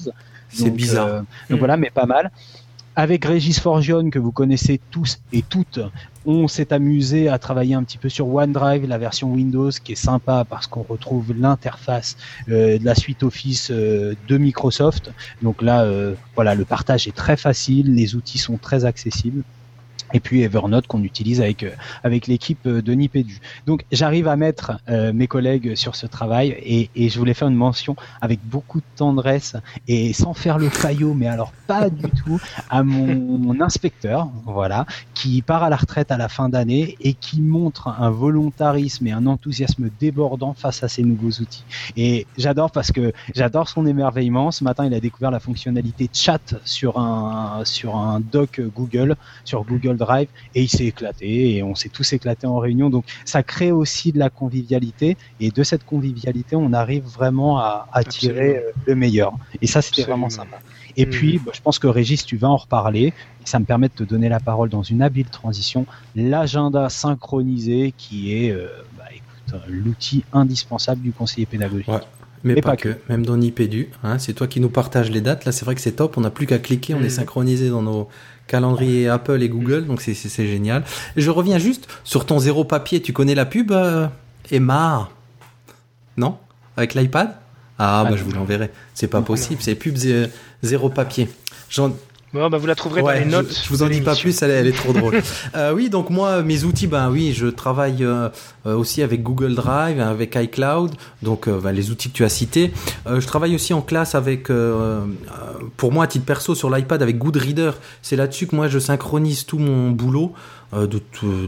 C'est 0.49 0.69
bizarre. 0.69 1.07
euh, 1.07 1.19
donc 1.49 1.57
Mm. 1.57 1.59
voilà, 1.59 1.77
mais 1.77 1.89
pas 1.89 2.05
mal. 2.05 2.31
Avec 2.97 3.23
Régis 3.23 3.57
Forgione, 3.57 4.11
que 4.11 4.19
vous 4.19 4.33
connaissez 4.33 4.81
tous 4.91 5.19
et 5.31 5.43
toutes, 5.43 5.79
on 6.25 6.49
s'est 6.49 6.73
amusé 6.73 7.29
à 7.29 7.39
travailler 7.39 7.73
un 7.73 7.83
petit 7.83 7.97
peu 7.97 8.09
sur 8.09 8.27
OneDrive, 8.27 8.85
la 8.85 8.97
version 8.97 9.31
Windows, 9.31 9.71
qui 9.71 9.93
est 9.93 9.95
sympa 9.95 10.45
parce 10.47 10.67
qu'on 10.67 10.83
retrouve 10.83 11.33
l'interface 11.33 12.17
euh, 12.49 12.77
de 12.77 12.83
la 12.83 12.93
suite 12.93 13.23
Office 13.23 13.71
euh, 13.71 14.13
de 14.27 14.37
Microsoft. 14.37 15.09
Donc 15.41 15.61
là, 15.61 15.83
euh, 15.83 16.15
voilà, 16.35 16.53
le 16.53 16.65
partage 16.65 17.07
est 17.07 17.15
très 17.15 17.37
facile, 17.37 17.95
les 17.95 18.15
outils 18.15 18.37
sont 18.37 18.57
très 18.57 18.83
accessibles. 18.83 19.43
Et 20.13 20.19
puis 20.19 20.41
Evernote 20.41 20.87
qu'on 20.87 21.03
utilise 21.03 21.41
avec 21.41 21.63
euh, 21.63 21.71
avec 22.03 22.27
l'équipe 22.27 22.65
euh, 22.65 22.81
de 22.81 22.93
Nipédu. 22.93 23.39
Donc 23.65 23.85
j'arrive 23.91 24.27
à 24.27 24.35
mettre 24.35 24.79
euh, 24.89 25.13
mes 25.13 25.27
collègues 25.27 25.75
sur 25.75 25.95
ce 25.95 26.05
travail 26.05 26.49
et, 26.63 26.89
et 26.95 27.09
je 27.09 27.17
voulais 27.19 27.33
faire 27.33 27.47
une 27.47 27.55
mention 27.55 27.95
avec 28.21 28.39
beaucoup 28.43 28.79
de 28.79 28.85
tendresse 28.95 29.55
et 29.87 30.13
sans 30.13 30.33
faire 30.33 30.57
le 30.57 30.69
faillot, 30.69 31.13
mais 31.13 31.27
alors 31.27 31.51
pas 31.67 31.89
du 31.89 32.09
tout, 32.09 32.39
à 32.69 32.83
mon, 32.83 33.15
mon 33.37 33.61
inspecteur, 33.61 34.29
voilà, 34.45 34.85
qui 35.13 35.41
part 35.41 35.63
à 35.63 35.69
la 35.69 35.77
retraite 35.77 36.11
à 36.11 36.17
la 36.17 36.29
fin 36.29 36.49
d'année 36.49 36.95
et 37.01 37.13
qui 37.13 37.41
montre 37.41 37.87
un 37.87 38.09
volontarisme 38.09 39.07
et 39.07 39.11
un 39.11 39.25
enthousiasme 39.25 39.89
débordant 39.99 40.53
face 40.53 40.83
à 40.83 40.87
ces 40.87 41.03
nouveaux 41.03 41.41
outils. 41.41 41.63
Et 41.97 42.27
j'adore 42.37 42.71
parce 42.71 42.91
que 42.91 43.13
j'adore 43.35 43.69
son 43.69 43.85
émerveillement. 43.85 44.51
Ce 44.51 44.63
matin, 44.63 44.85
il 44.85 44.93
a 44.93 44.99
découvert 44.99 45.31
la 45.31 45.39
fonctionnalité 45.39 46.09
chat 46.11 46.55
sur 46.65 46.97
un 46.99 47.61
sur 47.63 47.95
un 47.95 48.19
doc 48.19 48.61
Google, 48.75 49.15
sur 49.43 49.63
Google 49.63 49.95
Drive 50.05 50.27
et 50.55 50.61
il 50.63 50.69
s'est 50.69 50.85
éclaté 50.85 51.55
et 51.55 51.63
on 51.63 51.75
s'est 51.75 51.89
tous 51.89 52.13
éclatés 52.13 52.47
en 52.47 52.57
réunion. 52.57 52.89
Donc 52.89 53.05
ça 53.25 53.43
crée 53.43 53.71
aussi 53.71 54.11
de 54.11 54.19
la 54.19 54.29
convivialité 54.29 55.17
et 55.39 55.51
de 55.51 55.63
cette 55.63 55.85
convivialité, 55.85 56.55
on 56.55 56.73
arrive 56.73 57.03
vraiment 57.03 57.59
à, 57.59 57.87
à 57.91 58.03
tirer 58.03 58.57
euh, 58.57 58.71
le 58.87 58.95
meilleur. 58.95 59.33
Et 59.61 59.67
ça, 59.67 59.81
c'était 59.81 60.03
vraiment 60.03 60.29
sympa. 60.29 60.57
Et 60.97 61.05
puis, 61.05 61.39
bah, 61.45 61.51
je 61.53 61.61
pense 61.61 61.79
que 61.79 61.87
Régis, 61.87 62.25
tu 62.25 62.37
vas 62.37 62.49
en 62.49 62.57
reparler. 62.57 63.13
ça 63.45 63.59
me 63.59 63.65
permet 63.65 63.87
de 63.87 63.93
te 63.93 64.03
donner 64.03 64.29
la 64.29 64.39
parole 64.39 64.69
dans 64.69 64.83
une 64.83 65.01
habile 65.01 65.29
transition. 65.29 65.85
L'agenda 66.15 66.89
synchronisé 66.89 67.93
qui 67.97 68.33
est, 68.33 68.51
euh, 68.51 68.67
bah, 68.97 69.05
écoute, 69.13 69.61
l'outil 69.67 70.23
indispensable 70.33 71.01
du 71.01 71.11
conseiller 71.11 71.45
pédagogique. 71.45 71.87
Ouais. 71.87 71.99
Mais, 72.43 72.59
pas, 72.59 72.75
que. 72.75 72.97
même 73.07 73.23
dans 73.23 73.37
Nipédu, 73.37 73.89
hein, 74.03 74.17
c'est 74.17 74.33
toi 74.33 74.47
qui 74.47 74.59
nous 74.59 74.69
partages 74.69 75.11
les 75.11 75.21
dates. 75.21 75.45
Là, 75.45 75.51
c'est 75.51 75.63
vrai 75.63 75.75
que 75.75 75.81
c'est 75.81 75.91
top. 75.91 76.17
On 76.17 76.21
n'a 76.21 76.31
plus 76.31 76.47
qu'à 76.47 76.57
cliquer, 76.57 76.95
on 76.95 77.01
est 77.01 77.09
synchronisé 77.09 77.69
dans 77.69 77.83
nos 77.83 78.07
calendriers 78.51 79.07
Apple 79.07 79.41
et 79.41 79.47
Google, 79.47 79.85
donc 79.85 80.01
c'est 80.01 80.13
génial. 80.45 80.83
je 81.15 81.29
reviens 81.29 81.57
juste 81.57 81.87
sur 82.03 82.25
ton 82.25 82.37
zéro 82.37 82.65
papier. 82.65 83.01
Tu 83.01 83.13
connais 83.13 83.33
la 83.33 83.45
pub, 83.45 83.71
euh, 83.71 84.07
Emma? 84.51 85.09
Non? 86.17 86.37
Avec 86.75 86.93
l'iPad? 86.93 87.33
Ah, 87.79 88.05
bah, 88.07 88.17
je 88.17 88.23
vous 88.23 88.31
l'enverrai. 88.31 88.69
C'est 88.93 89.07
pas 89.07 89.21
possible. 89.21 89.61
C'est 89.61 89.75
pub 89.75 89.95
zéro 90.61 90.89
papier. 90.89 91.29
Bon, 92.33 92.49
bah, 92.49 92.57
vous 92.57 92.67
la 92.67 92.75
trouverez 92.75 93.01
dans 93.01 93.11
les 93.11 93.25
notes. 93.25 93.61
Je, 93.63 93.67
vous 93.69 93.83
en 93.83 93.89
dis 93.89 93.99
pas 93.99 94.15
plus, 94.15 94.41
elle, 94.41 94.65
est 94.65 94.71
trop 94.71 94.93
drôle. 94.93 95.21
euh, 95.55 95.73
oui, 95.73 95.89
donc 95.89 96.09
moi, 96.09 96.41
mes 96.43 96.63
outils, 96.63 96.87
ben 96.87 97.09
oui, 97.09 97.33
je 97.33 97.47
travaille 97.47 98.05
euh, 98.05 98.29
euh, 98.65 98.75
aussi 98.75 99.01
avec 99.01 99.21
Google 99.21 99.53
Drive, 99.53 99.99
avec 99.99 100.35
iCloud, 100.35 100.91
donc 101.23 101.49
euh, 101.49 101.59
ben, 101.59 101.73
les 101.73 101.91
outils 101.91 102.09
que 102.09 102.15
tu 102.15 102.23
as 102.23 102.29
cités. 102.29 102.71
je 103.05 103.25
travaille 103.27 103.53
aussi 103.53 103.73
en 103.73 103.81
classe 103.81 104.15
avec, 104.15 104.49
pour 105.75 105.91
moi, 105.91 106.05
à 106.05 106.07
titre 106.07 106.25
perso, 106.25 106.55
sur 106.55 106.69
l'iPad 106.69 107.01
avec 107.01 107.17
Goodreader. 107.17 107.71
C'est 108.01 108.15
là-dessus 108.15 108.47
que 108.47 108.55
moi, 108.55 108.69
je 108.69 108.79
synchronise 108.79 109.45
tout 109.45 109.59
mon 109.59 109.91
boulot, 109.91 110.33
de, 110.73 111.01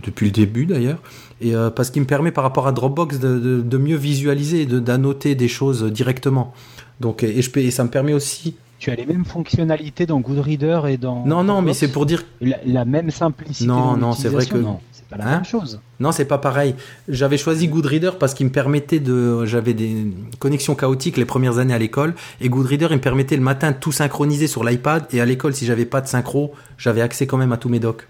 depuis 0.04 0.26
le 0.26 0.32
début 0.32 0.66
d'ailleurs. 0.66 1.00
Et 1.40 1.54
parce 1.76 1.92
qu'il 1.92 2.02
me 2.02 2.08
permet 2.08 2.32
par 2.32 2.44
rapport 2.44 2.68
à 2.68 2.74
Dropbox 2.74 3.20
de, 3.20 3.40
de, 3.40 3.62
de 3.62 3.78
mieux 3.78 3.96
visualiser 3.96 4.64
et 4.64 4.66
d'annoter 4.66 5.36
des 5.36 5.48
choses 5.48 5.84
directement. 5.84 6.54
Donc, 7.00 7.24
et, 7.24 7.42
je, 7.42 7.60
et 7.60 7.72
ça 7.72 7.84
me 7.84 7.90
permet 7.90 8.14
aussi 8.14 8.56
tu 8.84 8.92
as 8.92 8.96
les 8.96 9.06
mêmes 9.06 9.24
fonctionnalités 9.24 10.06
dans 10.06 10.20
Goodreader 10.20 10.82
et 10.90 10.98
dans. 10.98 11.26
Non, 11.26 11.42
non, 11.42 11.62
mais 11.62 11.74
c'est 11.74 11.88
pour 11.88 12.06
dire. 12.06 12.26
La, 12.42 12.84
même 12.84 13.12
simplicité. 13.12 13.66
Non, 13.66 13.96
non, 13.96 14.12
c'est 14.12 14.28
vrai 14.28 14.46
que. 14.46 14.58
Non, 14.58 14.82
c'est 14.92 15.08
pas 15.08 15.16
la 15.16 15.24
même 15.24 15.34
hein 15.36 15.44
chose. 15.44 15.80
Non, 16.02 16.12
c'est 16.12 16.26
pas 16.26 16.38
pareil. 16.38 16.76
J'avais 17.08 17.38
choisi 17.38 17.70
Goodreader 17.70 18.12
parce 18.20 18.34
qu'il 18.34 18.46
me 18.46 18.52
permettait 18.52 19.00
de. 19.00 19.46
J'avais 19.46 19.74
des 19.74 20.12
connexions 20.40 20.76
chaotiques 20.76 21.16
les 21.16 21.24
premières 21.24 21.60
années 21.60 21.74
à 21.74 21.80
l'école. 21.80 22.14
Et 22.42 22.50
Goodreader, 22.50 22.88
il 22.90 22.98
me 22.98 23.02
permettait 23.02 23.38
le 23.38 23.42
matin 23.42 23.72
de 23.72 23.78
tout 23.78 23.94
synchroniser 23.94 24.48
sur 24.48 24.66
l'iPad. 24.66 25.06
Et 25.14 25.22
à 25.22 25.26
l'école, 25.26 25.56
si 25.56 25.66
j'avais 25.66 25.86
pas 25.86 26.02
de 26.02 26.08
synchro, 26.08 26.52
j'avais 26.78 27.00
accès 27.00 27.26
quand 27.26 27.38
même 27.38 27.54
à 27.54 27.58
tous 27.58 27.70
mes 27.70 27.80
docs. 27.80 28.06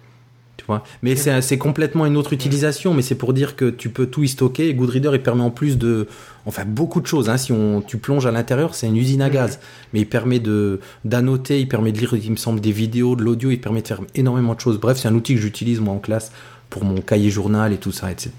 Tu 0.58 0.66
vois? 0.66 0.84
Mais 1.04 1.16
c'est 1.16 1.58
complètement 1.60 2.08
une 2.08 2.18
autre 2.18 2.34
utilisation, 2.34 2.96
mais 2.96 3.04
c'est 3.04 3.16
pour 3.16 3.34
dire 3.34 3.56
que 3.56 3.70
tu 3.70 3.90
peux 3.90 4.08
tout 4.08 4.24
y 4.24 4.28
stocker. 4.28 4.70
Et 4.70 4.74
Goodreader, 4.74 5.12
il 5.14 5.22
permet 5.22 5.44
en 5.44 5.52
plus 5.52 5.78
de, 5.78 6.08
enfin 6.46 6.64
beaucoup 6.66 7.02
de 7.02 7.08
choses. 7.08 7.30
Hein. 7.30 7.38
Si 7.38 7.52
on, 7.52 7.82
tu 7.82 7.98
plonges 7.98 8.26
à 8.26 8.32
l'intérieur, 8.32 8.76
c'est 8.76 8.88
une 8.88 8.98
usine 8.98 9.22
à 9.22 9.30
gaz. 9.30 9.60
Mais 9.94 10.02
il 10.02 10.08
permet 10.08 10.40
de 10.40 10.80
d'annoter, 11.06 11.60
il 11.60 11.68
permet 11.68 11.92
de 11.92 12.00
lire, 12.00 12.14
il 12.14 12.32
me 12.32 12.36
semble, 12.36 12.60
des 12.60 12.72
vidéos, 12.72 13.16
de 13.16 13.24
l'audio, 13.24 13.52
il 13.52 13.62
permet 13.62 13.82
de 13.82 13.88
faire 13.88 14.02
énormément 14.16 14.56
de 14.56 14.60
choses. 14.60 14.80
Bref, 14.80 14.98
c'est 14.98 15.08
un 15.08 15.16
outil 15.16 15.36
que 15.36 15.42
j'utilise 15.42 15.80
moi 15.80 15.94
en 15.94 16.00
classe 16.00 16.32
pour 16.70 16.84
mon 16.84 17.02
cahier 17.02 17.30
journal 17.30 17.74
et 17.74 17.78
tout 17.78 17.92
ça. 17.92 18.12
Etc. 18.12 18.32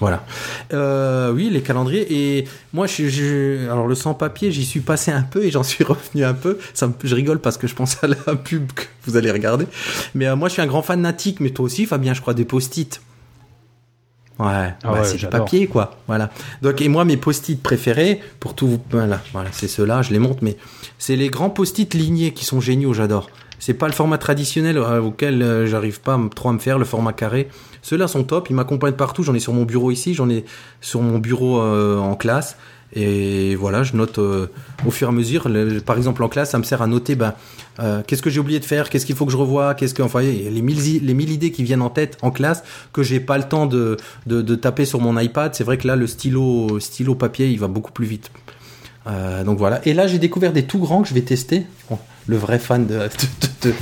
Voilà. 0.00 0.24
Euh, 0.72 1.30
oui, 1.32 1.50
les 1.50 1.60
calendriers. 1.60 2.06
Et 2.10 2.48
moi, 2.72 2.86
je, 2.86 3.68
alors 3.70 3.86
le 3.86 3.94
sans-papier, 3.94 4.50
j'y 4.50 4.64
suis 4.64 4.80
passé 4.80 5.10
un 5.10 5.22
peu 5.22 5.44
et 5.44 5.50
j'en 5.50 5.62
suis 5.62 5.84
revenu 5.84 6.24
un 6.24 6.34
peu. 6.34 6.58
Ça 6.74 6.90
je 7.04 7.14
rigole 7.14 7.38
parce 7.38 7.58
que 7.58 7.66
je 7.66 7.74
pense 7.74 8.02
à 8.02 8.06
la 8.06 8.34
pub 8.34 8.72
que 8.72 8.84
vous 9.04 9.16
allez 9.16 9.30
regarder. 9.30 9.66
Mais 10.14 10.26
euh, 10.26 10.36
moi, 10.36 10.48
je 10.48 10.54
suis 10.54 10.62
un 10.62 10.66
grand 10.66 10.82
fan 10.82 11.00
natique, 11.00 11.40
mais 11.40 11.50
toi 11.50 11.66
aussi, 11.66 11.86
Fabien, 11.86 12.14
je 12.14 12.20
crois, 12.20 12.34
des 12.34 12.46
post-it. 12.46 13.00
Ouais, 14.38 14.74
ah 14.84 14.92
bah, 14.92 15.04
c'est 15.04 15.18
du 15.18 15.26
papier, 15.26 15.66
quoi. 15.66 15.98
Voilà. 16.06 16.30
Donc, 16.62 16.80
et 16.80 16.88
moi, 16.88 17.04
mes 17.04 17.18
post-it 17.18 17.62
préférés, 17.62 18.20
pour 18.38 18.54
tout, 18.54 18.80
voilà, 18.90 19.20
voilà 19.32 19.50
c'est 19.52 19.68
ceux-là, 19.68 20.00
je 20.00 20.12
les 20.12 20.18
montre, 20.18 20.38
mais 20.42 20.56
c'est 20.98 21.16
les 21.16 21.28
grands 21.28 21.50
post-it 21.50 21.92
lignés 21.92 22.32
qui 22.32 22.44
sont 22.44 22.60
géniaux, 22.60 22.94
j'adore. 22.94 23.28
C'est 23.58 23.74
pas 23.74 23.86
le 23.86 23.92
format 23.92 24.16
traditionnel 24.16 24.78
euh, 24.78 25.02
auquel 25.02 25.66
j'arrive 25.66 26.00
pas 26.00 26.18
trop 26.34 26.48
à 26.48 26.52
me 26.54 26.58
faire, 26.58 26.78
le 26.78 26.86
format 26.86 27.12
carré. 27.12 27.48
Ceux-là 27.82 28.08
sont 28.08 28.24
top, 28.24 28.50
ils 28.50 28.56
m'accompagnent 28.56 28.94
partout. 28.94 29.22
J'en 29.22 29.34
ai 29.34 29.40
sur 29.40 29.52
mon 29.52 29.64
bureau 29.64 29.90
ici, 29.90 30.14
j'en 30.14 30.28
ai 30.28 30.44
sur 30.80 31.00
mon 31.00 31.18
bureau 31.18 31.60
euh, 31.60 31.98
en 31.98 32.14
classe. 32.14 32.56
Et 32.92 33.54
voilà, 33.54 33.82
je 33.82 33.94
note 33.94 34.18
euh, 34.18 34.48
au 34.84 34.90
fur 34.90 35.08
et 35.08 35.10
à 35.10 35.12
mesure. 35.12 35.48
par 35.86 35.96
exemple, 35.96 36.22
en 36.22 36.28
classe, 36.28 36.50
ça 36.50 36.58
me 36.58 36.64
sert 36.64 36.82
à 36.82 36.86
noter 36.86 37.14
ben, 37.14 37.34
euh, 37.78 38.02
qu'est-ce 38.04 38.22
que 38.22 38.30
j'ai 38.30 38.40
oublié 38.40 38.58
de 38.58 38.64
faire, 38.64 38.90
qu'est-ce 38.90 39.06
qu'il 39.06 39.14
faut 39.14 39.26
que 39.26 39.32
je 39.32 39.36
revoie, 39.36 39.74
qu'est-ce 39.74 39.94
que. 39.94 40.02
Enfin, 40.02 40.20
les 40.20 40.62
mille, 40.62 41.04
les 41.04 41.14
mille 41.14 41.30
idées 41.30 41.52
qui 41.52 41.62
viennent 41.62 41.82
en 41.82 41.90
tête 41.90 42.18
en 42.22 42.30
classe 42.30 42.64
que 42.92 43.02
j'ai 43.02 43.20
pas 43.20 43.38
le 43.38 43.44
temps 43.44 43.66
de, 43.66 43.96
de, 44.26 44.54
taper 44.56 44.84
sur 44.84 45.00
mon 45.00 45.18
iPad. 45.18 45.54
C'est 45.54 45.64
vrai 45.64 45.78
que 45.78 45.86
là, 45.86 45.94
le 45.94 46.06
stylo, 46.06 46.80
stylo 46.80 47.14
papier, 47.14 47.48
il 47.48 47.58
va 47.60 47.68
beaucoup 47.68 47.92
plus 47.92 48.06
vite. 48.06 48.30
donc 49.44 49.58
voilà. 49.58 49.80
Et 49.86 49.94
là, 49.94 50.06
j'ai 50.08 50.18
découvert 50.18 50.52
des 50.52 50.64
tout 50.64 50.78
grands 50.78 51.02
que 51.02 51.08
je 51.08 51.14
vais 51.14 51.22
tester. 51.22 51.64
le 52.26 52.36
vrai 52.36 52.58
fan 52.58 52.86
de. 52.86 53.08
de, 53.62 53.72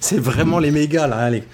c'est 0.00 0.18
vraiment 0.18 0.58
les 0.58 0.70
méga 0.70 1.06
là. 1.06 1.16
Allez. 1.16 1.44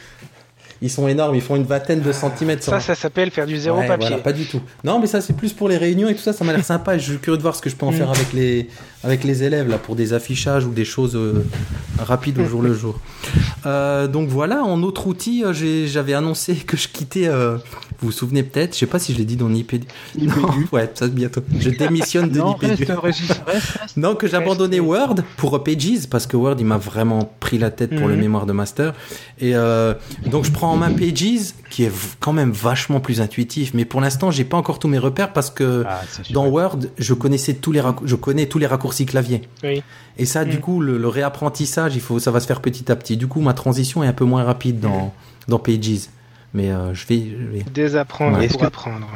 Ils 0.83 0.91
sont 0.91 1.09
énormes, 1.09 1.35
ils 1.35 1.41
font 1.41 1.57
une 1.57 1.65
vingtaine 1.65 2.01
de 2.01 2.13
centimètres. 2.13 2.63
Ça, 2.63 2.81
ça 2.81 2.95
s'appelle 2.95 3.31
faire 3.31 3.47
du 3.47 3.57
zéro 3.57 3.79
papier. 3.83 4.09
Voilà, 4.09 4.19
pas 4.19 4.33
du 4.33 4.45
tout. 4.45 4.61
Non, 4.85 5.01
mais 5.01 5.07
ça, 5.07 5.21
c'est 5.21 5.33
plus 5.33 5.53
pour 5.53 5.69
les 5.69 5.77
réunions 5.77 6.09
et 6.09 6.15
tout 6.15 6.23
ça. 6.23 6.33
Ça 6.33 6.45
m'a 6.45 6.53
l'air 6.53 6.65
sympa. 6.65 6.99
Je 6.99 7.13
suis 7.13 7.19
curieux 7.19 7.39
de 7.39 7.43
voir 7.43 7.55
ce 7.57 7.63
que 7.63 7.71
je 7.71 7.77
peux 7.77 7.87
en 7.87 7.93
faire 7.93 8.09
mm. 8.09 8.15
avec 8.15 8.33
les, 8.33 8.69
avec 9.07 9.23
les 9.23 9.45
élèves 9.45 9.69
là 9.69 9.79
pour 9.79 9.95
des 9.95 10.13
affichages 10.13 10.67
ou 10.67 10.73
des 10.73 10.85
choses 10.85 11.15
euh, 11.15 11.45
rapides 11.99 12.41
au 12.41 12.45
jour 12.45 12.61
le 12.61 12.75
jour. 12.75 12.99
Euh, 13.65 14.09
donc 14.09 14.29
voilà, 14.29 14.65
en 14.65 14.83
autre 14.83 15.07
outil, 15.07 15.45
euh, 15.45 15.53
j'avais 15.87 16.13
annoncé 16.13 16.55
que 16.67 16.77
je 16.77 16.89
quittais. 16.89 17.29
vous 17.29 17.59
vous 18.03 18.13
souvenez 18.13 18.43
peut-être, 18.43 18.75
je 18.75 18.81
sais 18.81 18.87
pas 18.87 18.99
si 18.99 19.13
je 19.13 19.19
l'ai 19.19 19.25
dit 19.25 19.37
dans 19.37 19.49
Nipédu. 19.49 19.87
Non, 20.21 20.33
ouais, 20.73 20.91
ça 20.95 21.07
bientôt. 21.07 21.41
Je 21.61 21.71
démissionne 21.71 22.31
de 22.31 22.39
non, 22.39 22.57
non, 23.97 24.17
que 24.17 24.27
j'abandonnais 24.27 24.81
Word 24.81 25.17
pour 25.37 25.63
Pages 25.63 26.09
parce 26.11 26.27
que 26.27 26.37
Word 26.37 26.57
il 26.59 26.67
m'a 26.67 26.77
vraiment 26.77 27.33
pris 27.39 27.59
la 27.59 27.71
tête 27.71 27.95
pour 27.97 28.09
le 28.09 28.15
mhm. 28.15 28.21
mémoire 28.21 28.47
de 28.47 28.53
master. 28.53 28.93
Et 29.39 29.53
donc 29.53 30.45
je 30.45 30.51
prends 30.51 30.73
en 30.73 30.77
main 30.77 30.91
Pages 30.91 31.55
qui 31.71 31.85
est 31.85 31.93
quand 32.21 32.33
même 32.33 32.51
vachement 32.51 33.01
plus 33.01 33.21
intuitif. 33.21 33.73
Mais 33.75 33.85
pour 33.85 34.01
l'instant, 34.01 34.31
j'ai 34.31 34.45
pas 34.45 34.57
encore 34.57 34.79
tous 34.79 34.89
mes 34.89 34.99
repères 34.99 35.33
parce 35.33 35.51
que 35.51 35.85
ah, 35.87 36.01
dans 36.31 36.47
Word, 36.47 36.79
je 36.99 37.15
connaissais 37.15 37.55
tous 37.55 37.73
les 37.73 37.83
je 38.05 38.17
connais 38.17 38.47
tous 38.47 38.59
les 38.59 38.67
raccourcis 38.67 38.96
clavier. 39.05 39.43
Et 40.19 40.25
ça, 40.25 40.45
du 40.45 40.59
mm. 40.59 40.61
coup, 40.61 40.81
le, 40.81 41.09
réapprentissage, 41.09 41.95
il 41.95 42.01
faut, 42.01 42.19
ça 42.19 42.31
va 42.31 42.41
se 42.41 42.47
faire 42.47 42.61
petit 42.61 42.91
à 42.91 42.97
petit. 42.97 43.17
Du 43.17 43.27
coup, 43.27 43.41
ma 43.41 43.53
transition 43.53 44.03
est 44.03 44.07
un 44.07 44.13
peu 44.13 44.25
moins 44.25 44.45
rapide 44.45 44.81
dans, 44.81 45.13
dans 45.49 45.59
Pages. 45.59 46.09
Mais 46.55 46.71
euh, 46.71 46.95
je, 46.95 47.07
vais, 47.07 47.65
Désapprendre 47.75 48.47
pour 48.49 48.65
apprendre. 48.65 49.07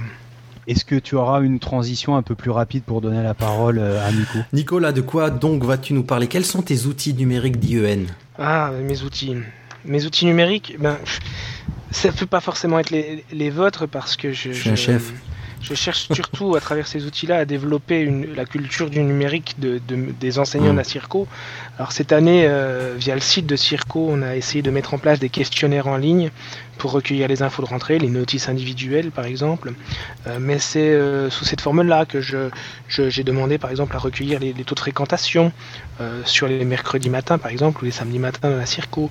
Est-ce 0.67 0.85
que 0.85 0.97
tu 0.97 1.15
auras 1.15 1.41
une 1.41 1.59
transition 1.59 2.17
un 2.17 2.23
peu 2.23 2.35
plus 2.35 2.51
rapide 2.51 2.85
pour 2.85 3.01
donner 3.01 3.23
la 3.23 3.35
parole 3.35 3.79
euh, 3.79 4.07
à 4.07 4.13
Nico? 4.13 4.39
Nicolas, 4.53 4.93
de 4.93 5.01
quoi 5.01 5.31
donc 5.31 5.65
vas-tu 5.65 5.95
nous 5.95 6.03
parler? 6.03 6.27
Quels 6.27 6.45
sont 6.45 6.63
tes 6.63 6.85
outils 6.85 7.15
numériques 7.15 7.59
d'IEN 7.59 8.05
Ah, 8.39 8.71
mes 8.83 9.03
outils. 9.03 9.37
Mes 9.87 10.05
outils 10.05 10.27
numériques, 10.27 10.77
ben, 10.79 10.99
ça 11.91 12.13
peut 12.13 12.27
pas 12.27 12.41
forcément 12.41 12.79
être 12.79 12.91
les, 12.91 13.25
les 13.33 13.51
vôtres 13.51 13.89
parce 13.89 14.17
que 14.17 14.33
je, 14.33 14.53
je 14.53 14.61
suis 14.61 14.71
un 14.71 14.77
chef. 14.77 15.13
Je 15.63 15.75
cherche 15.75 16.09
surtout 16.13 16.57
à 16.57 16.61
travers 16.61 16.87
ces 16.87 17.05
outils-là 17.05 17.39
à 17.39 17.45
développer 17.45 18.01
une, 18.01 18.35
la 18.35 18.47
culture 18.47 18.89
du 18.89 19.03
numérique 19.03 19.57
de, 19.59 19.81
des 19.89 20.39
enseignants 20.39 20.73
mmh. 20.73 20.85
Circo. 20.85 21.29
Alors 21.79 21.93
cette 21.93 22.13
année, 22.13 22.47
euh, 22.47 22.95
via 22.97 23.15
le 23.15 23.21
site 23.21 23.47
de 23.47 23.57
Circo, 23.57 24.09
on 24.11 24.23
a 24.23 24.37
essayé 24.37 24.63
de 24.63 24.71
mettre 24.71 24.95
en 24.95 24.99
place 24.99 25.19
des 25.19 25.29
questionnaires 25.29 25.87
en 25.87 25.97
ligne 25.97 26.31
pour 26.79 26.93
recueillir 26.93 27.29
les 27.29 27.43
infos 27.43 27.63
de 27.63 27.69
rentrée, 27.69 27.99
les 27.99 28.09
notices 28.09 28.49
individuelles 28.49 29.11
par 29.11 29.27
exemple. 29.27 29.75
Euh, 30.27 30.39
mais 30.41 30.59
c'est 30.59 30.81
euh, 30.81 31.29
sous 31.29 31.45
cette 31.45 31.61
formule-là 31.61 32.07
que 32.07 32.23
je, 32.23 32.49
j'ai 32.89 33.23
demandé 33.23 33.59
par 33.59 33.71
exemple 33.71 33.95
à 33.95 33.99
recueillir 33.99 34.41
les, 34.41 34.55
taux 34.65 34.75
de 34.75 34.81
fréquentation 34.81 35.53
sur 36.25 36.49
les 36.49 36.65
mercredis 36.65 37.11
matins 37.11 37.37
par 37.37 37.51
exemple 37.51 37.83
ou 37.83 37.85
les 37.85 37.91
samedis 37.91 38.19
matins 38.19 38.49
dans 38.49 38.57
la 38.57 38.65
Circo. 38.65 39.11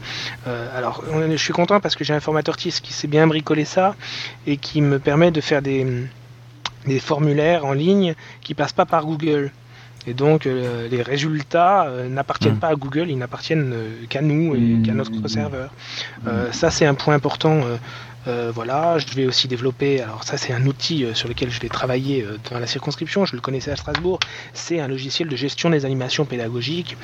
alors 0.75 1.03
je 1.29 1.37
suis 1.37 1.53
content 1.53 1.79
parce 1.79 1.95
que 1.95 2.03
j'ai 2.03 2.15
un 2.15 2.19
formateur 2.19 2.57
TIS 2.57 2.79
qui 2.81 2.93
sait 2.93 3.07
bien 3.07 3.27
bricoler 3.27 3.63
ça 3.63 3.95
et 4.47 4.57
qui 4.57 4.81
me 4.81 4.97
permet 4.97 5.29
de 5.29 5.39
faire 5.39 5.61
des 5.61 5.85
des 6.85 6.99
formulaires 6.99 7.65
en 7.65 7.73
ligne 7.73 8.15
qui 8.41 8.53
passent 8.53 8.73
pas 8.73 8.85
par 8.85 9.05
Google. 9.05 9.51
Et 10.07 10.13
donc 10.13 10.45
euh, 10.45 10.87
les 10.87 11.01
résultats 11.01 11.87
euh, 11.87 12.07
n'appartiennent 12.07 12.55
hmm. 12.55 12.59
pas 12.59 12.69
à 12.69 12.75
Google, 12.75 13.09
ils 13.09 13.17
n'appartiennent 13.17 13.71
euh, 13.73 14.05
qu'à 14.07 14.21
nous 14.21 14.55
et 14.55 14.81
qu'à 14.85 14.93
notre 14.93 15.11
hmm. 15.11 15.27
serveur. 15.27 15.71
ça 16.51 16.71
c'est 16.71 16.85
un 16.85 16.93
point 16.93 17.15
important. 17.15 17.61
Voilà, 18.25 18.97
je 18.99 19.13
vais 19.15 19.25
aussi 19.25 19.47
développer. 19.47 20.01
Alors 20.01 20.23
ça 20.23 20.37
c'est 20.37 20.53
un 20.53 20.65
outil 20.65 21.05
sur 21.13 21.27
lequel 21.27 21.49
je 21.49 21.59
vais 21.59 21.69
travailler 21.69 22.25
dans 22.51 22.59
la 22.59 22.67
circonscription. 22.67 23.25
Je 23.25 23.35
le 23.35 23.41
connaissais 23.41 23.71
à 23.71 23.75
Strasbourg. 23.75 24.19
C'est 24.53 24.79
un 24.79 24.87
logiciel 24.87 25.27
de 25.27 25.35
gestion 25.35 25.69
des 25.69 25.85
animations 25.85 26.25
pédagogiques 26.25 26.95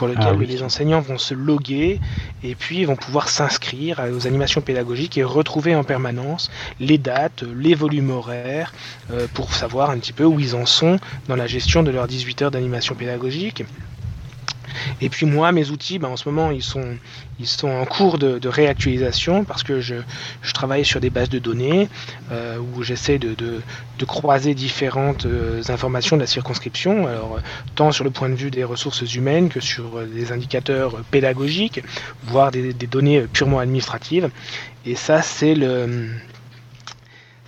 pour 0.00 0.08
lequel 0.08 0.28
ah 0.30 0.44
les 0.48 0.62
enseignants 0.62 1.02
vont 1.02 1.18
se 1.18 1.34
loguer 1.34 2.00
et 2.42 2.54
puis 2.54 2.86
vont 2.86 2.96
pouvoir 2.96 3.28
s'inscrire 3.28 4.00
aux 4.10 4.26
animations 4.26 4.62
pédagogiques 4.62 5.18
et 5.18 5.24
retrouver 5.24 5.74
en 5.74 5.84
permanence 5.84 6.50
les 6.80 6.96
dates, 6.96 7.42
les 7.42 7.74
volumes 7.74 8.08
horaires, 8.08 8.72
euh, 9.10 9.26
pour 9.34 9.52
savoir 9.52 9.90
un 9.90 9.98
petit 9.98 10.14
peu 10.14 10.24
où 10.24 10.40
ils 10.40 10.56
en 10.56 10.64
sont 10.64 10.98
dans 11.28 11.36
la 11.36 11.46
gestion 11.46 11.82
de 11.82 11.90
leurs 11.90 12.08
18 12.08 12.40
heures 12.40 12.50
d'animation 12.50 12.94
pédagogique. 12.94 13.64
Et 15.00 15.08
puis 15.08 15.26
moi, 15.26 15.52
mes 15.52 15.70
outils, 15.70 15.98
ben, 15.98 16.08
en 16.08 16.16
ce 16.16 16.28
moment, 16.28 16.50
ils 16.50 16.62
sont, 16.62 16.96
ils 17.38 17.46
sont 17.46 17.68
en 17.68 17.84
cours 17.84 18.18
de, 18.18 18.48
réactualisation 18.48 19.44
parce 19.44 19.62
que 19.62 19.80
je, 19.80 19.96
je, 20.42 20.52
travaille 20.52 20.84
sur 20.84 21.00
des 21.00 21.10
bases 21.10 21.28
de 21.28 21.38
données 21.38 21.88
euh, 22.32 22.58
où 22.58 22.82
j'essaie 22.82 23.18
de, 23.18 23.36
croiser 24.06 24.54
différentes 24.54 25.26
euh, 25.26 25.62
informations 25.68 26.16
de 26.16 26.22
la 26.22 26.26
circonscription, 26.26 27.06
alors 27.06 27.38
tant 27.74 27.92
sur 27.92 28.02
le 28.02 28.10
point 28.10 28.30
de 28.30 28.34
vue 28.34 28.50
des 28.50 28.64
ressources 28.64 29.02
humaines 29.14 29.50
que 29.50 29.60
sur 29.60 30.00
des 30.06 30.32
indicateurs 30.32 31.02
pédagogiques, 31.10 31.82
voire 32.24 32.50
des, 32.50 32.72
données 32.72 33.22
purement 33.32 33.58
administratives. 33.58 34.30
Et 34.86 34.96
ça, 34.96 35.22
c'est 35.22 35.54
le 35.54 36.08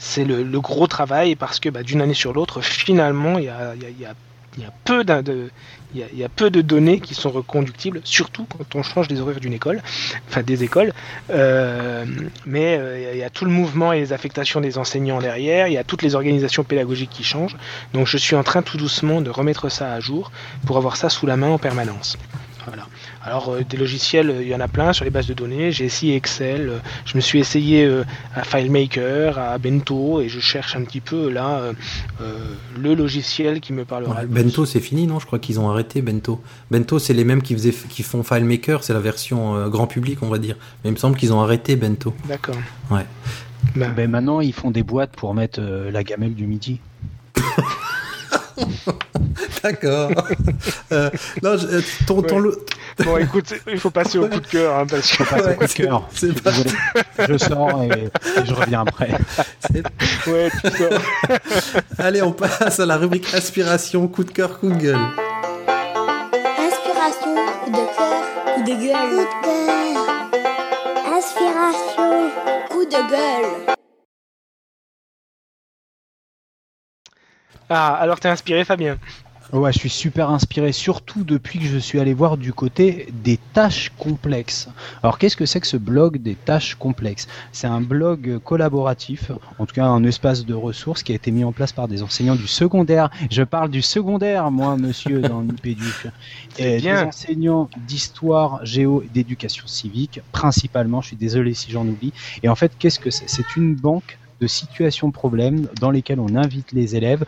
c'est 0.02 0.24
le, 0.24 0.60
gros 0.60 0.88
travail 0.88 1.36
parce 1.36 1.60
que 1.60 1.68
bah, 1.68 1.84
d'une 1.84 2.00
année 2.00 2.12
sur 2.12 2.32
l'autre, 2.32 2.60
finalement, 2.60 3.38
il 3.38 3.48
a, 3.48 3.74
y, 3.76 4.04
a, 4.04 4.14
il 4.58 4.64
y, 4.64 6.24
a, 6.24 6.28
peu 6.28 6.50
de 6.50 6.60
données 6.60 7.00
qui 7.00 7.14
sont 7.14 7.30
reconductibles, 7.30 8.00
surtout 8.04 8.46
quand 8.46 8.78
on 8.78 8.82
change 8.82 9.08
les 9.08 9.20
horaires 9.20 9.40
d'une 9.40 9.52
école, 9.52 9.82
enfin 10.28 10.42
des 10.42 10.64
écoles. 10.64 10.92
Euh, 11.30 12.04
mais 12.46 12.78
il 13.12 13.18
y 13.18 13.22
a 13.22 13.30
tout 13.30 13.44
le 13.44 13.50
mouvement 13.50 13.92
et 13.92 14.00
les 14.00 14.12
affectations 14.12 14.60
des 14.60 14.78
enseignants 14.78 15.20
derrière, 15.20 15.68
il 15.68 15.74
y 15.74 15.78
a 15.78 15.84
toutes 15.84 16.02
les 16.02 16.14
organisations 16.14 16.64
pédagogiques 16.64 17.10
qui 17.10 17.24
changent. 17.24 17.56
Donc 17.94 18.06
je 18.06 18.16
suis 18.16 18.36
en 18.36 18.42
train 18.42 18.62
tout 18.62 18.76
doucement 18.76 19.20
de 19.20 19.30
remettre 19.30 19.68
ça 19.68 19.92
à 19.92 20.00
jour 20.00 20.32
pour 20.66 20.76
avoir 20.76 20.96
ça 20.96 21.08
sous 21.08 21.26
la 21.26 21.36
main 21.36 21.48
en 21.48 21.58
permanence. 21.58 22.18
Voilà. 22.66 22.86
Alors 23.24 23.50
euh, 23.50 23.62
des 23.68 23.76
logiciels, 23.76 24.34
il 24.40 24.48
y 24.48 24.54
en 24.54 24.60
a 24.60 24.68
plein 24.68 24.92
sur 24.92 25.04
les 25.04 25.10
bases 25.10 25.26
de 25.26 25.34
données. 25.34 25.72
J'ai 25.72 25.84
essayé 25.84 26.16
Excel, 26.16 26.68
euh, 26.68 26.78
je 27.04 27.16
me 27.16 27.20
suis 27.20 27.38
essayé 27.38 27.84
euh, 27.84 28.04
à 28.34 28.44
FileMaker, 28.44 29.38
à 29.38 29.58
Bento, 29.58 30.20
et 30.20 30.28
je 30.28 30.40
cherche 30.40 30.76
un 30.76 30.84
petit 30.84 31.00
peu 31.00 31.30
là 31.30 31.72
euh, 32.20 32.54
le 32.78 32.94
logiciel 32.94 33.60
qui 33.60 33.72
me 33.72 33.84
parlera. 33.84 34.20
Ouais, 34.20 34.26
Bento, 34.26 34.64
c'est 34.64 34.80
fini, 34.80 35.06
non? 35.06 35.18
Je 35.18 35.26
crois 35.26 35.38
qu'ils 35.38 35.60
ont 35.60 35.70
arrêté 35.70 36.02
Bento. 36.02 36.40
Bento, 36.70 36.98
c'est 36.98 37.12
les 37.12 37.24
mêmes 37.24 37.42
qui, 37.42 37.54
faisaient, 37.54 37.72
qui 37.72 38.02
font 38.02 38.22
FileMaker, 38.22 38.84
c'est 38.84 38.92
la 38.92 39.00
version 39.00 39.56
euh, 39.56 39.68
grand 39.68 39.86
public, 39.86 40.18
on 40.22 40.28
va 40.28 40.38
dire. 40.38 40.56
Mais 40.82 40.90
il 40.90 40.92
me 40.92 40.98
semble 40.98 41.16
qu'ils 41.16 41.32
ont 41.32 41.40
arrêté 41.40 41.76
Bento. 41.76 42.14
D'accord. 42.26 42.56
Ouais. 42.90 43.06
Ben, 43.76 43.92
ben, 43.92 44.10
maintenant, 44.10 44.40
ils 44.40 44.52
font 44.52 44.70
des 44.70 44.82
boîtes 44.82 45.12
pour 45.12 45.34
mettre 45.34 45.60
euh, 45.60 45.90
la 45.90 46.02
gamelle 46.04 46.34
du 46.34 46.46
midi. 46.46 46.80
D'accord. 49.62 50.10
euh, 50.92 51.10
non, 51.42 51.56
je, 51.56 52.06
ton, 52.06 52.20
ouais. 52.20 52.28
ton, 52.28 52.42
Bon, 53.04 53.16
écoute, 53.16 53.54
il 53.70 53.78
faut 53.78 53.90
passer 53.90 54.18
au 54.18 54.28
coup 54.28 54.40
de 54.40 54.46
cœur. 54.46 54.76
Hein, 54.76 54.86
parce 54.88 55.10
que... 55.16 55.22
passer 55.24 55.50
au 55.50 55.54
coup 55.54 55.66
de 55.66 55.72
cœur. 55.72 56.08
C'est 56.14 56.42
pas... 56.42 56.50
Je 57.28 57.38
sors 57.38 57.82
et, 57.82 57.86
et, 57.88 58.44
je 58.44 58.54
reviens 58.54 58.82
après. 58.82 59.10
ouais, 60.26 60.50
tu 60.50 60.70
sors. 60.70 61.00
Allez, 61.98 62.22
on 62.22 62.32
passe 62.32 62.80
à 62.80 62.86
la 62.86 62.96
rubrique 62.96 63.32
inspiration, 63.34 64.06
coup 64.08 64.24
de 64.24 64.30
cœur, 64.30 64.58
coup 64.58 64.68
de 64.68 64.76
gueule. 64.76 65.00
Inspiration, 66.58 67.34
coup 67.64 67.70
de 67.70 67.76
cœur, 67.96 68.54
coup 68.54 68.62
de 68.62 68.74
gueule. 68.74 69.10
Coup 69.10 69.16
de 69.16 69.44
cœur. 69.44 70.02
Inspiration, 71.16 72.30
coup 72.68 72.84
de 72.84 73.10
gueule. 73.10 73.76
Ah, 77.68 77.94
alors 77.94 78.20
t'es 78.20 78.28
inspiré, 78.28 78.64
Fabien 78.64 78.98
Ouais, 79.52 79.70
je 79.70 79.78
suis 79.78 79.90
super 79.90 80.30
inspiré, 80.30 80.72
surtout 80.72 81.24
depuis 81.24 81.58
que 81.58 81.66
je 81.66 81.76
suis 81.76 82.00
allé 82.00 82.14
voir 82.14 82.38
du 82.38 82.54
côté 82.54 83.08
des 83.12 83.38
tâches 83.52 83.92
complexes. 83.98 84.70
Alors, 85.02 85.18
qu'est-ce 85.18 85.36
que 85.36 85.44
c'est 85.44 85.60
que 85.60 85.66
ce 85.66 85.76
blog 85.76 86.22
des 86.22 86.36
tâches 86.36 86.74
complexes? 86.74 87.28
C'est 87.52 87.66
un 87.66 87.82
blog 87.82 88.38
collaboratif, 88.38 89.30
en 89.58 89.66
tout 89.66 89.74
cas 89.74 89.84
un 89.84 90.04
espace 90.04 90.46
de 90.46 90.54
ressources 90.54 91.02
qui 91.02 91.12
a 91.12 91.16
été 91.16 91.30
mis 91.30 91.44
en 91.44 91.52
place 91.52 91.72
par 91.72 91.86
des 91.86 92.02
enseignants 92.02 92.34
du 92.34 92.46
secondaire. 92.46 93.10
Je 93.30 93.42
parle 93.42 93.68
du 93.70 93.82
secondaire, 93.82 94.50
moi, 94.50 94.78
monsieur, 94.78 95.20
dans 95.28 95.42
l'IPDU. 95.42 96.08
Et 96.56 96.80
des 96.80 96.90
enseignants 96.90 97.68
d'histoire, 97.76 98.64
géo, 98.64 99.04
d'éducation 99.12 99.66
civique, 99.66 100.22
principalement. 100.32 101.02
Je 101.02 101.08
suis 101.08 101.16
désolé 101.16 101.52
si 101.52 101.70
j'en 101.70 101.86
oublie. 101.86 102.14
Et 102.42 102.48
en 102.48 102.54
fait, 102.54 102.72
qu'est-ce 102.78 102.98
que 102.98 103.10
c'est? 103.10 103.28
C'est 103.28 103.56
une 103.56 103.74
banque 103.74 104.18
de 104.40 104.46
situations 104.46 105.10
problèmes 105.10 105.68
dans 105.78 105.90
lesquelles 105.90 106.20
on 106.20 106.34
invite 106.34 106.72
les 106.72 106.96
élèves 106.96 107.24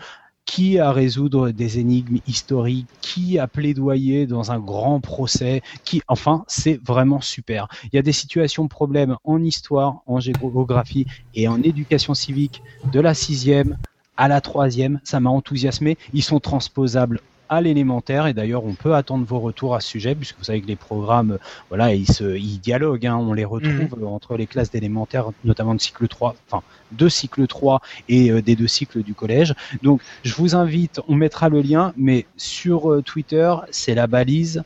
qui 0.46 0.78
à 0.78 0.92
résoudre 0.92 1.50
des 1.50 1.78
énigmes 1.78 2.18
historiques, 2.26 2.86
qui 3.00 3.38
à 3.38 3.46
plaidoyer 3.46 4.26
dans 4.26 4.52
un 4.52 4.58
grand 4.58 5.00
procès, 5.00 5.62
qui, 5.84 6.02
enfin, 6.08 6.44
c'est 6.48 6.80
vraiment 6.84 7.20
super. 7.20 7.68
Il 7.84 7.96
y 7.96 7.98
a 7.98 8.02
des 8.02 8.12
situations 8.12 8.68
problèmes 8.68 9.16
en 9.24 9.42
histoire, 9.42 10.02
en 10.06 10.20
géographie 10.20 11.06
et 11.34 11.48
en 11.48 11.62
éducation 11.62 12.14
civique 12.14 12.62
de 12.92 13.00
la 13.00 13.14
sixième 13.14 13.78
à 14.16 14.28
la 14.28 14.40
troisième. 14.40 15.00
Ça 15.02 15.20
m'a 15.20 15.30
enthousiasmé. 15.30 15.96
Ils 16.12 16.22
sont 16.22 16.40
transposables 16.40 17.20
à 17.48 17.60
l'élémentaire. 17.60 18.26
Et 18.26 18.34
d'ailleurs 18.34 18.64
on 18.64 18.74
peut 18.74 18.94
attendre 18.94 19.24
vos 19.24 19.40
retours 19.40 19.74
à 19.74 19.80
ce 19.80 19.88
sujet 19.88 20.14
puisque 20.14 20.38
vous 20.38 20.44
savez 20.44 20.60
que 20.60 20.66
les 20.66 20.76
programmes 20.76 21.38
voilà 21.68 21.94
ils 21.94 22.10
se 22.10 22.36
ils 22.36 22.58
dialoguent 22.58 23.06
hein, 23.06 23.16
on 23.16 23.32
les 23.32 23.44
retrouve 23.44 24.00
mmh. 24.00 24.06
entre 24.06 24.36
les 24.36 24.46
classes 24.46 24.70
d'élémentaire 24.70 25.26
notamment 25.44 25.74
de 25.74 25.80
cycle 25.80 26.08
3 26.08 26.36
enfin 26.48 26.62
de 26.92 27.08
cycle 27.08 27.46
3 27.46 27.80
et 28.08 28.30
euh, 28.30 28.42
des 28.42 28.56
deux 28.56 28.68
cycles 28.68 29.02
du 29.02 29.14
collège. 29.14 29.54
Donc 29.82 30.00
je 30.22 30.34
vous 30.34 30.54
invite 30.54 31.00
on 31.08 31.14
mettra 31.14 31.48
le 31.48 31.60
lien 31.60 31.92
mais 31.96 32.26
sur 32.36 32.90
euh, 32.90 33.02
Twitter 33.02 33.54
c'est 33.70 33.94
la 33.94 34.06
balise 34.06 34.62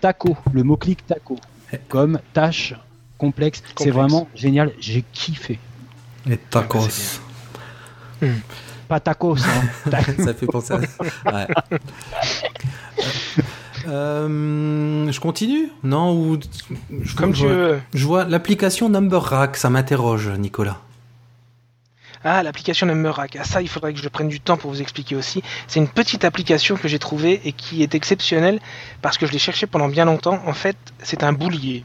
taco 0.00 0.36
le 0.52 0.62
mot 0.62 0.76
clic 0.76 1.06
taco 1.06 1.36
comme 1.88 2.20
tâche 2.32 2.74
complexe, 3.20 3.60
complexe. 3.60 3.82
c'est 3.82 3.90
vraiment 3.90 4.28
génial. 4.34 4.72
J'ai 4.80 5.04
kiffé. 5.12 5.58
Et 6.28 6.36
tacos. 6.36 7.20
Mmh 8.22 8.28
pas 8.90 8.98
tacos. 8.98 9.36
Hein. 9.38 9.90
ça 10.18 10.34
fait 10.34 10.46
penser 10.46 10.74
à. 10.74 11.32
Ouais. 11.32 11.46
Euh, 13.86 15.10
je 15.10 15.20
continue? 15.20 15.70
Non 15.84 16.12
ou 16.12 16.38
je, 17.02 17.14
Comme 17.14 17.32
je, 17.32 17.40
tu 17.40 17.46
veux. 17.46 17.80
Je 17.94 18.04
vois 18.04 18.24
l'application 18.24 18.88
Number 18.88 19.22
Rack, 19.22 19.56
ça 19.56 19.70
m'interroge, 19.70 20.28
Nicolas. 20.28 20.78
Ah, 22.24 22.42
l'application 22.42 22.86
Number 22.86 23.14
Rack. 23.14 23.36
Ah, 23.40 23.44
ça, 23.44 23.62
il 23.62 23.68
faudrait 23.68 23.94
que 23.94 24.00
je 24.00 24.08
prenne 24.08 24.28
du 24.28 24.40
temps 24.40 24.56
pour 24.56 24.72
vous 24.72 24.82
expliquer 24.82 25.14
aussi. 25.14 25.40
C'est 25.68 25.78
une 25.78 25.88
petite 25.88 26.24
application 26.24 26.76
que 26.76 26.88
j'ai 26.88 26.98
trouvée 26.98 27.40
et 27.44 27.52
qui 27.52 27.84
est 27.84 27.94
exceptionnelle 27.94 28.58
parce 29.02 29.18
que 29.18 29.26
je 29.26 29.32
l'ai 29.32 29.38
cherchée 29.38 29.68
pendant 29.68 29.88
bien 29.88 30.04
longtemps. 30.04 30.42
En 30.46 30.52
fait, 30.52 30.76
c'est 30.98 31.22
un 31.22 31.32
boulier. 31.32 31.84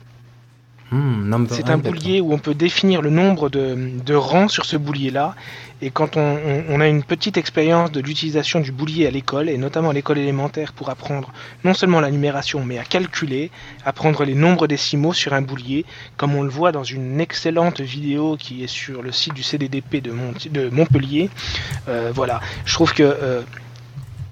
Mmh, 0.91 1.47
c'est 1.49 1.69
un 1.69 1.79
boulier 1.79 2.21
où 2.21 2.31
on 2.31 2.37
peut 2.37 2.53
définir 2.53 3.01
le 3.01 3.09
nombre 3.09 3.49
de, 3.49 3.75
de 4.05 4.13
rangs 4.13 4.47
sur 4.47 4.65
ce 4.65 4.77
boulier-là. 4.77 5.33
Et 5.81 5.89
quand 5.89 6.15
on, 6.15 6.21
on, 6.21 6.63
on, 6.69 6.79
a 6.79 6.87
une 6.87 7.03
petite 7.03 7.37
expérience 7.37 7.91
de 7.91 7.99
l'utilisation 7.99 8.59
du 8.59 8.71
boulier 8.71 9.07
à 9.07 9.11
l'école, 9.11 9.49
et 9.49 9.57
notamment 9.57 9.89
à 9.89 9.93
l'école 9.93 10.19
élémentaire, 10.19 10.73
pour 10.73 10.89
apprendre 10.89 11.33
non 11.63 11.73
seulement 11.73 11.99
la 12.01 12.11
numération, 12.11 12.63
mais 12.63 12.77
à 12.77 12.83
calculer, 12.83 13.49
apprendre 13.83 14.23
les 14.25 14.35
nombres 14.35 14.67
décimaux 14.67 15.11
sur 15.13 15.33
un 15.33 15.41
boulier, 15.41 15.85
comme 16.17 16.35
on 16.35 16.43
le 16.43 16.49
voit 16.49 16.71
dans 16.71 16.83
une 16.83 17.19
excellente 17.19 17.81
vidéo 17.81 18.37
qui 18.37 18.63
est 18.63 18.67
sur 18.67 19.01
le 19.01 19.11
site 19.11 19.33
du 19.33 19.43
CDDP 19.43 20.01
de, 20.01 20.11
Mont 20.11 20.33
de 20.49 20.69
Montpellier. 20.69 21.29
Euh, 21.89 22.11
voilà, 22.13 22.41
je 22.65 22.73
trouve 22.75 22.93
que... 22.93 23.03
Euh, 23.03 23.41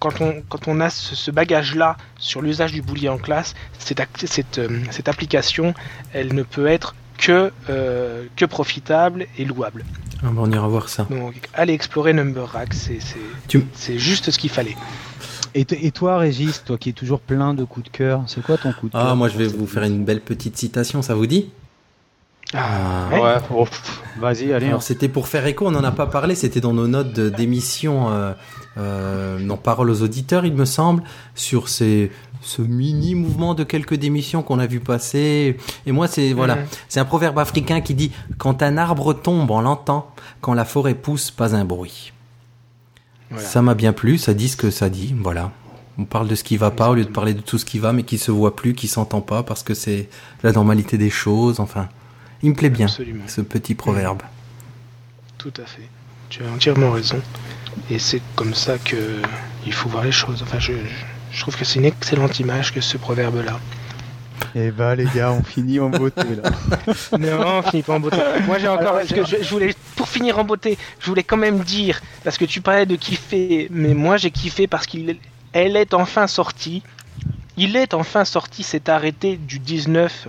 quand 0.04 0.20
on, 0.20 0.44
quand 0.50 0.68
on 0.68 0.82
a 0.82 0.90
ce, 0.90 1.16
ce 1.16 1.32
bagage-là 1.32 1.96
sur 2.18 2.42
l'usage 2.42 2.74
du 2.74 2.82
boulier 2.82 3.08
en 3.08 3.18
classe, 3.18 3.54
cette, 3.80 4.02
cette, 4.26 4.58
euh, 4.58 4.82
cette, 4.92 5.08
application, 5.08 5.74
elle 6.12 6.34
ne 6.34 6.44
peut 6.44 6.68
être 6.68 6.94
que, 7.18 7.54
euh, 7.70 8.26
que 8.36 8.44
profitable 8.44 9.28
et 9.38 9.46
louable. 9.46 9.86
Ah 10.22 10.28
bon, 10.32 10.44
on 10.46 10.52
ira 10.52 10.68
voir 10.68 10.90
ça. 10.90 11.08
Donc, 11.10 11.36
allez 11.54 11.72
explorer 11.72 12.12
Number 12.12 12.50
Rack, 12.50 12.74
c'est 12.74 13.00
tu... 13.48 13.64
juste 13.96 14.30
ce 14.30 14.38
qu'il 14.38 14.50
fallait. 14.50 14.76
Et, 15.56 15.66
et, 15.70 15.92
toi, 15.92 16.18
Régis, 16.18 16.66
toi 16.66 16.78
qui 16.78 16.90
es 16.90 16.94
toujours 16.94 17.22
plein 17.22 17.54
de 17.54 17.64
coups 17.64 17.86
de 17.86 17.92
cœur, 17.96 18.24
c'est 18.28 18.44
quoi 18.44 18.58
ton 18.58 18.74
coup 18.74 18.88
de 18.88 18.92
cœur 18.92 19.08
Ah, 19.08 19.16
moi 19.16 19.30
je 19.30 19.38
vais 19.38 19.48
vous 19.48 19.68
faire 19.68 19.84
une 19.84 20.04
belle 20.04 20.22
petite 20.22 20.58
citation, 20.58 21.02
ça 21.02 21.16
vous 21.16 21.28
dit? 21.28 21.50
Ah, 22.54 23.10
ouais. 23.12 23.36
Oh, 23.56 23.68
Vas-y, 24.20 24.52
allez. 24.52 24.68
Alors 24.68 24.84
c'était 24.84 25.08
pour 25.08 25.28
faire 25.28 25.46
écho, 25.46 25.66
on 25.66 25.72
n'en 25.72 25.84
a 25.84 25.92
pas 25.92 26.08
parlé, 26.08 26.36
c'était 26.36 26.60
dans 26.60 26.74
nos 26.74 26.88
notes 26.88 27.20
d'émission, 27.20 28.12
euh, 28.12 28.34
euh, 28.78 29.40
non 29.40 29.58
parole 29.58 29.90
aux 29.90 30.02
auditeurs, 30.02 30.46
il 30.46 30.54
me 30.54 30.66
semble, 30.66 31.04
sur 31.36 31.70
ces, 31.70 32.12
ce 32.42 32.62
mini 32.62 33.16
mouvement 33.16 33.54
de 33.54 33.64
quelques 33.64 33.96
démissions 33.96 34.44
qu'on 34.44 34.60
a 34.60 34.68
vu 34.68 34.80
passer. 34.80 35.58
Et 35.86 35.92
moi, 35.92 36.08
c'est 36.08 36.34
voilà, 36.34 36.56
mmh. 36.56 36.66
c'est 36.90 37.00
un 37.00 37.06
proverbe 37.06 37.40
africain 37.40 37.82
qui 37.82 37.94
dit 37.94 38.12
quand 38.38 38.64
un 38.64 38.78
arbre 38.78 39.14
tombe, 39.14 39.50
on 39.52 39.62
l'entend, 39.62 40.14
quand 40.42 40.54
la 40.54 40.66
forêt 40.66 40.96
pousse, 40.96 41.32
pas 41.32 41.56
un 41.56 41.66
bruit. 41.66 42.14
Voilà. 43.30 43.48
Ça 43.48 43.62
m'a 43.62 43.74
bien 43.74 43.94
plu, 43.94 44.18
ça 44.18 44.34
dit 44.34 44.50
ce 44.50 44.58
que 44.58 44.70
ça 44.70 44.90
dit, 44.90 45.16
voilà. 45.20 45.52
On 45.98 46.06
parle 46.06 46.28
de 46.28 46.36
ce 46.36 46.44
qui 46.44 46.58
va 46.58 46.72
pas 46.72 46.90
au 46.90 46.96
lieu 46.96 47.06
de 47.06 47.12
parler 47.12 47.36
de 47.36 47.42
tout 47.42 47.60
ce 47.60 47.66
qui 47.66 47.78
va, 47.78 47.94
mais 47.94 48.04
qui 48.04 48.18
se 48.18 48.32
voit 48.32 48.56
plus, 48.56 48.74
qui 48.74 48.88
s'entend 48.88 49.22
pas 49.22 49.44
parce 49.44 49.62
que 49.62 49.76
c'est 49.76 50.10
la 50.42 50.52
normalité 50.52 50.98
des 50.98 51.12
choses, 51.12 51.60
enfin. 51.60 51.88
Il 52.42 52.50
me 52.50 52.56
plaît 52.56 52.70
bien, 52.70 52.88
Absolument. 52.88 53.24
ce 53.28 53.40
petit 53.40 53.74
proverbe. 53.74 54.22
Tout 55.38 55.54
à 55.58 55.66
fait. 55.66 55.88
Tu 56.30 56.44
as 56.44 56.52
entièrement 56.52 56.92
raison. 56.92 57.22
Et 57.90 58.00
c'est 58.00 58.22
comme 58.36 58.54
ça 58.54 58.78
que 58.78 59.22
il 59.66 59.74
faut 59.74 59.90
voir 59.90 60.04
les 60.04 60.12
choses. 60.12 60.42
Enfin, 60.44 60.60
je, 60.60 60.74
je 61.32 61.42
trouve 61.42 61.58
que 61.58 61.66
c'est 61.66 61.80
une 61.80 61.86
excellente 61.86 62.40
image 62.40 62.74
que 62.74 62.82
ce 62.82 62.98
proverbe-là. 62.98 63.60
Eh 64.56 64.72
bah 64.72 64.96
les 64.96 65.06
gars, 65.06 65.32
on 65.32 65.44
finit 65.44 65.80
en 65.80 65.90
beauté 65.90 66.22
là. 66.42 66.50
non, 67.18 67.60
on 67.60 67.62
finit 67.64 67.82
pas 67.82 67.94
en 67.94 68.00
beauté. 68.00 68.18
Moi 68.46 68.60
j'ai 68.60 68.68
encore, 68.68 68.94
parce 68.94 69.12
que 69.12 69.26
je, 69.26 69.38
je, 69.42 69.50
voulais, 69.50 69.74
pour 69.96 70.08
finir 70.08 70.38
en 70.38 70.44
beauté, 70.44 70.78
je 71.00 71.08
voulais 71.08 71.24
quand 71.24 71.38
même 71.38 71.60
dire, 71.60 72.02
parce 72.24 72.38
que 72.38 72.46
tu 72.46 72.62
parlais 72.62 72.86
de 72.86 72.96
kiffer, 72.96 73.68
mais 73.72 73.94
moi 73.94 74.18
j'ai 74.18 74.32
kiffé 74.32 74.68
parce 74.68 74.86
qu'elle 74.86 75.18
est 75.54 75.94
enfin 75.94 76.28
sortie. 76.28 76.84
Il 77.58 77.76
est 77.76 77.94
enfin 77.94 78.26
sorti 78.26 78.64
cet 78.64 78.90
arrêté 78.90 79.38
du 79.38 79.60
19 79.60 80.28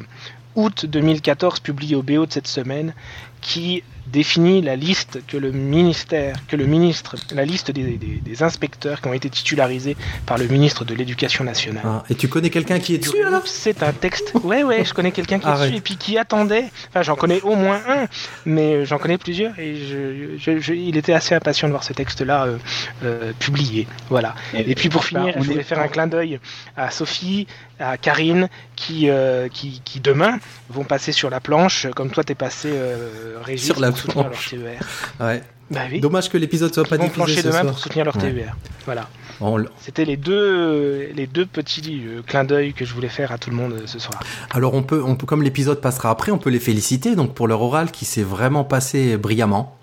août 0.57 0.87
2014 0.87 1.61
publié 1.61 1.97
au 1.97 2.03
BO 2.03 2.27
de 2.27 2.33
cette 2.33 2.47
semaine 2.47 2.95
qui 3.41 3.83
définit 4.07 4.61
la 4.63 4.77
liste 4.77 5.21
que 5.27 5.37
le 5.37 5.51
ministère, 5.53 6.37
que 6.49 6.57
le 6.57 6.67
ministre, 6.67 7.17
la 7.35 7.45
liste 7.45 7.71
des, 7.71 7.97
des- 7.97 8.21
des 8.23 8.43
inspecteurs 8.43 9.01
qui 9.01 9.09
ont 9.09 9.13
été 9.15 9.31
titularisés 9.31 9.97
par 10.27 10.39
le 10.39 10.47
ministre 10.47 10.85
de 10.85 10.95
l'Éducation 10.95 11.45
nationale. 11.45 11.83
Ah, 11.85 12.05
et 12.11 12.15
tu 12.15 12.29
connais 12.29 12.51
quelqu'un 12.51 12.79
qui 12.79 12.95
est 12.95 12.99
dessus 12.99 13.23
alors? 13.25 13.43
C'est 13.47 13.83
un 13.83 13.93
texte. 13.93 14.33
Ouais, 14.45 14.63
ouais, 14.63 14.85
je 14.85 14.93
connais 14.95 15.11
quelqu'un 15.13 15.39
qui 15.39 15.49
est 15.49 15.53
dessus 15.67 15.77
et 15.77 15.81
puis 15.81 15.97
qui 15.97 16.19
attendait. 16.19 16.67
Enfin, 16.91 17.03
j'en 17.03 17.17
connais 17.17 17.41
au 17.43 17.55
moins 17.57 17.81
un, 17.89 18.07
mais 18.47 18.75
euh, 18.75 18.85
j'en 18.85 18.99
connais 18.99 19.19
plusieurs 19.19 19.59
et 19.59 19.77
je, 19.77 20.37
je- 20.39 20.59
je- 20.61 20.75
il 20.75 20.97
était 20.97 21.13
assez 21.15 21.35
impatient 21.35 21.69
de 21.69 21.73
voir 21.73 21.85
ce 21.85 21.93
texte-là 21.93 22.45
euh, 22.47 22.59
euh, 23.05 23.33
publié. 23.39 23.87
Voilà. 24.11 24.35
Et 24.55 24.75
puis 24.75 24.89
pour 24.89 25.05
finir, 25.05 25.35
on 25.37 25.43
je 25.43 25.49
voulais 25.49 25.61
est- 25.61 25.65
faire 25.65 25.81
un 25.81 25.89
clin 25.89 26.07
d'œil 26.07 26.41
à 26.77 26.91
Sophie, 26.91 27.47
à 27.81 27.97
Karine, 27.97 28.49
qui, 28.77 29.09
euh, 29.11 29.49
qui, 29.49 29.81
qui 29.85 30.01
demain 30.01 30.39
vont 30.71 30.85
passer 30.85 31.13
sur 31.13 31.31
la 31.31 31.41
planche, 31.41 31.87
comme 31.97 32.11
toi 32.11 32.23
t'es 32.25 32.35
passé, 32.35 32.69
euh, 32.73 33.39
Régis, 33.43 33.67
Sur 33.67 33.81
la 33.81 33.91
pour 33.91 33.99
soutenir 33.99 34.29
leur. 34.31 34.39
TER. 34.39 34.81
Ouais. 35.21 35.43
Bah 35.71 35.81
oui. 35.91 36.01
Dommage 36.01 36.29
que 36.29 36.37
l'épisode 36.37 36.73
soit 36.75 36.85
pas 36.87 36.97
vont 36.97 37.05
diffusé 37.05 37.17
plancher 37.17 37.37
ce 37.43 37.43
demain 37.49 37.61
soir. 37.61 37.73
pour 37.73 37.79
soutenir 37.79 38.05
leur 38.05 38.17
Ouais. 38.17 38.33
TER. 38.33 38.57
Voilà. 38.85 39.09
On 39.41 39.59
C'était 39.81 40.05
les 40.05 40.17
deux, 40.17 41.09
les 41.13 41.27
deux 41.27 41.45
petits 41.45 42.03
euh, 42.07 42.23
clins 42.23 42.45
d'œil 42.45 42.73
que 42.73 42.85
je 42.85 42.95
voulais 42.95 43.09
faire 43.09 43.33
à 43.33 43.39
tout 43.39 43.51
le 43.51 43.57
monde 43.57 43.73
euh, 43.73 43.83
ce 43.87 43.99
soir. 43.99 44.21
Alors 44.53 44.75
on 44.75 44.83
peut, 44.85 45.03
on 45.05 45.17
peut, 45.17 45.27
comme 45.27 45.43
l'épisode 45.43 45.81
passera 45.81 46.11
après, 46.11 46.31
on 46.31 46.39
peut 46.39 46.51
les 46.51 46.61
féliciter 46.61 47.17
donc 47.17 47.35
pour 47.35 47.49
leur 47.49 47.61
oral 47.61 47.91
qui 47.91 48.05
s'est 48.05 48.23
vraiment 48.23 48.63
passé 48.63 49.17
brillamment. 49.17 49.77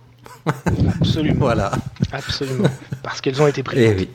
Absolument. 1.01 1.35
Voilà. 1.39 1.71
Absolument. 2.13 2.69
Parce 3.03 3.19
qu'elles 3.19 3.41
ont 3.41 3.47
été 3.47 3.59
Et 3.59 3.63
prises. 3.63 3.93
oui. 3.97 4.09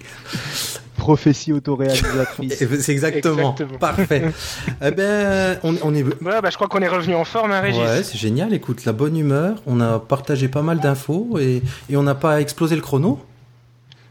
Prophétie 1.07 1.53
autoréalisatrice. 1.53 2.55
C'est 2.81 2.93
exactement. 2.93 3.53
Exactement. 3.53 3.79
Parfait. 3.79 4.33
eh 4.85 4.91
ben, 4.91 5.59
on, 5.63 5.77
on 5.85 5.95
est. 5.95 6.05
Voilà, 6.21 6.41
bah, 6.41 6.51
je 6.51 6.57
crois 6.57 6.67
qu'on 6.69 6.81
est 6.81 6.89
revenu 6.89 7.15
en 7.15 7.25
forme, 7.25 7.53
hein, 7.53 7.61
Régis. 7.61 7.81
Ouais, 7.81 8.03
c'est 8.03 8.19
génial. 8.19 8.53
Écoute, 8.53 8.85
la 8.85 8.93
bonne 8.93 9.17
humeur. 9.17 9.57
On 9.67 9.81
a 9.81 9.99
partagé 10.01 10.49
pas 10.49 10.63
mal 10.63 10.81
d'infos 10.81 11.39
et, 11.39 11.63
et 11.89 11.97
on 11.97 12.03
n'a 12.03 12.15
pas 12.17 12.41
explosé 12.41 12.75
le 12.75 12.83
chrono. 12.83 13.21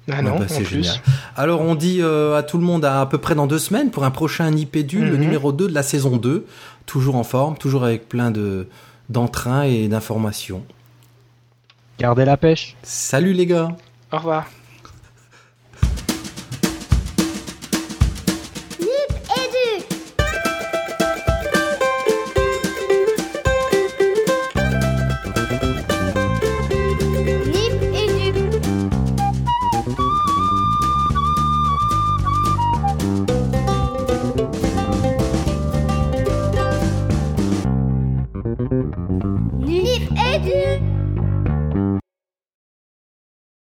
Ah 0.10 0.22
non, 0.22 0.34
Ah 0.36 0.39
bah, 0.39 0.46
c'est 0.48 0.62
plus. 0.64 0.84
génial. 0.84 0.96
Alors 1.36 1.62
on 1.62 1.74
dit 1.76 1.98
euh, 2.02 2.38
à 2.38 2.43
tout 2.43 2.58
le 2.60 2.64
monde 2.64 2.86
à, 2.86 3.02
à 3.02 3.06
peu 3.08 3.18
près 3.18 3.34
dans 3.36 3.48
deux 3.48 3.58
semaines 3.60 3.89
pour 3.89 4.04
un 4.06 4.12
prochain 4.12 4.50
Nipédu, 4.52 5.04
le 5.04 5.14
Mhm. 5.18 5.20
numéro 5.20 5.52
2 5.52 5.68
de 5.68 5.74
la 5.74 5.82
saison 5.84 6.18
2. 6.18 6.46
Toujours 6.86 7.16
en 7.16 7.24
forme, 7.24 7.58
toujours 7.58 7.84
avec 7.84 8.08
plein 8.08 8.30
de 8.32 8.68
d'entrain 9.10 9.64
et 9.64 9.88
d'informations. 9.88 10.64
Gardez 12.00 12.26
la 12.26 12.38
pêche. 12.38 12.76
Salut 12.84 13.34
les 13.34 13.46
gars 13.48 13.70
Au 14.12 14.18
revoir. 14.18 14.46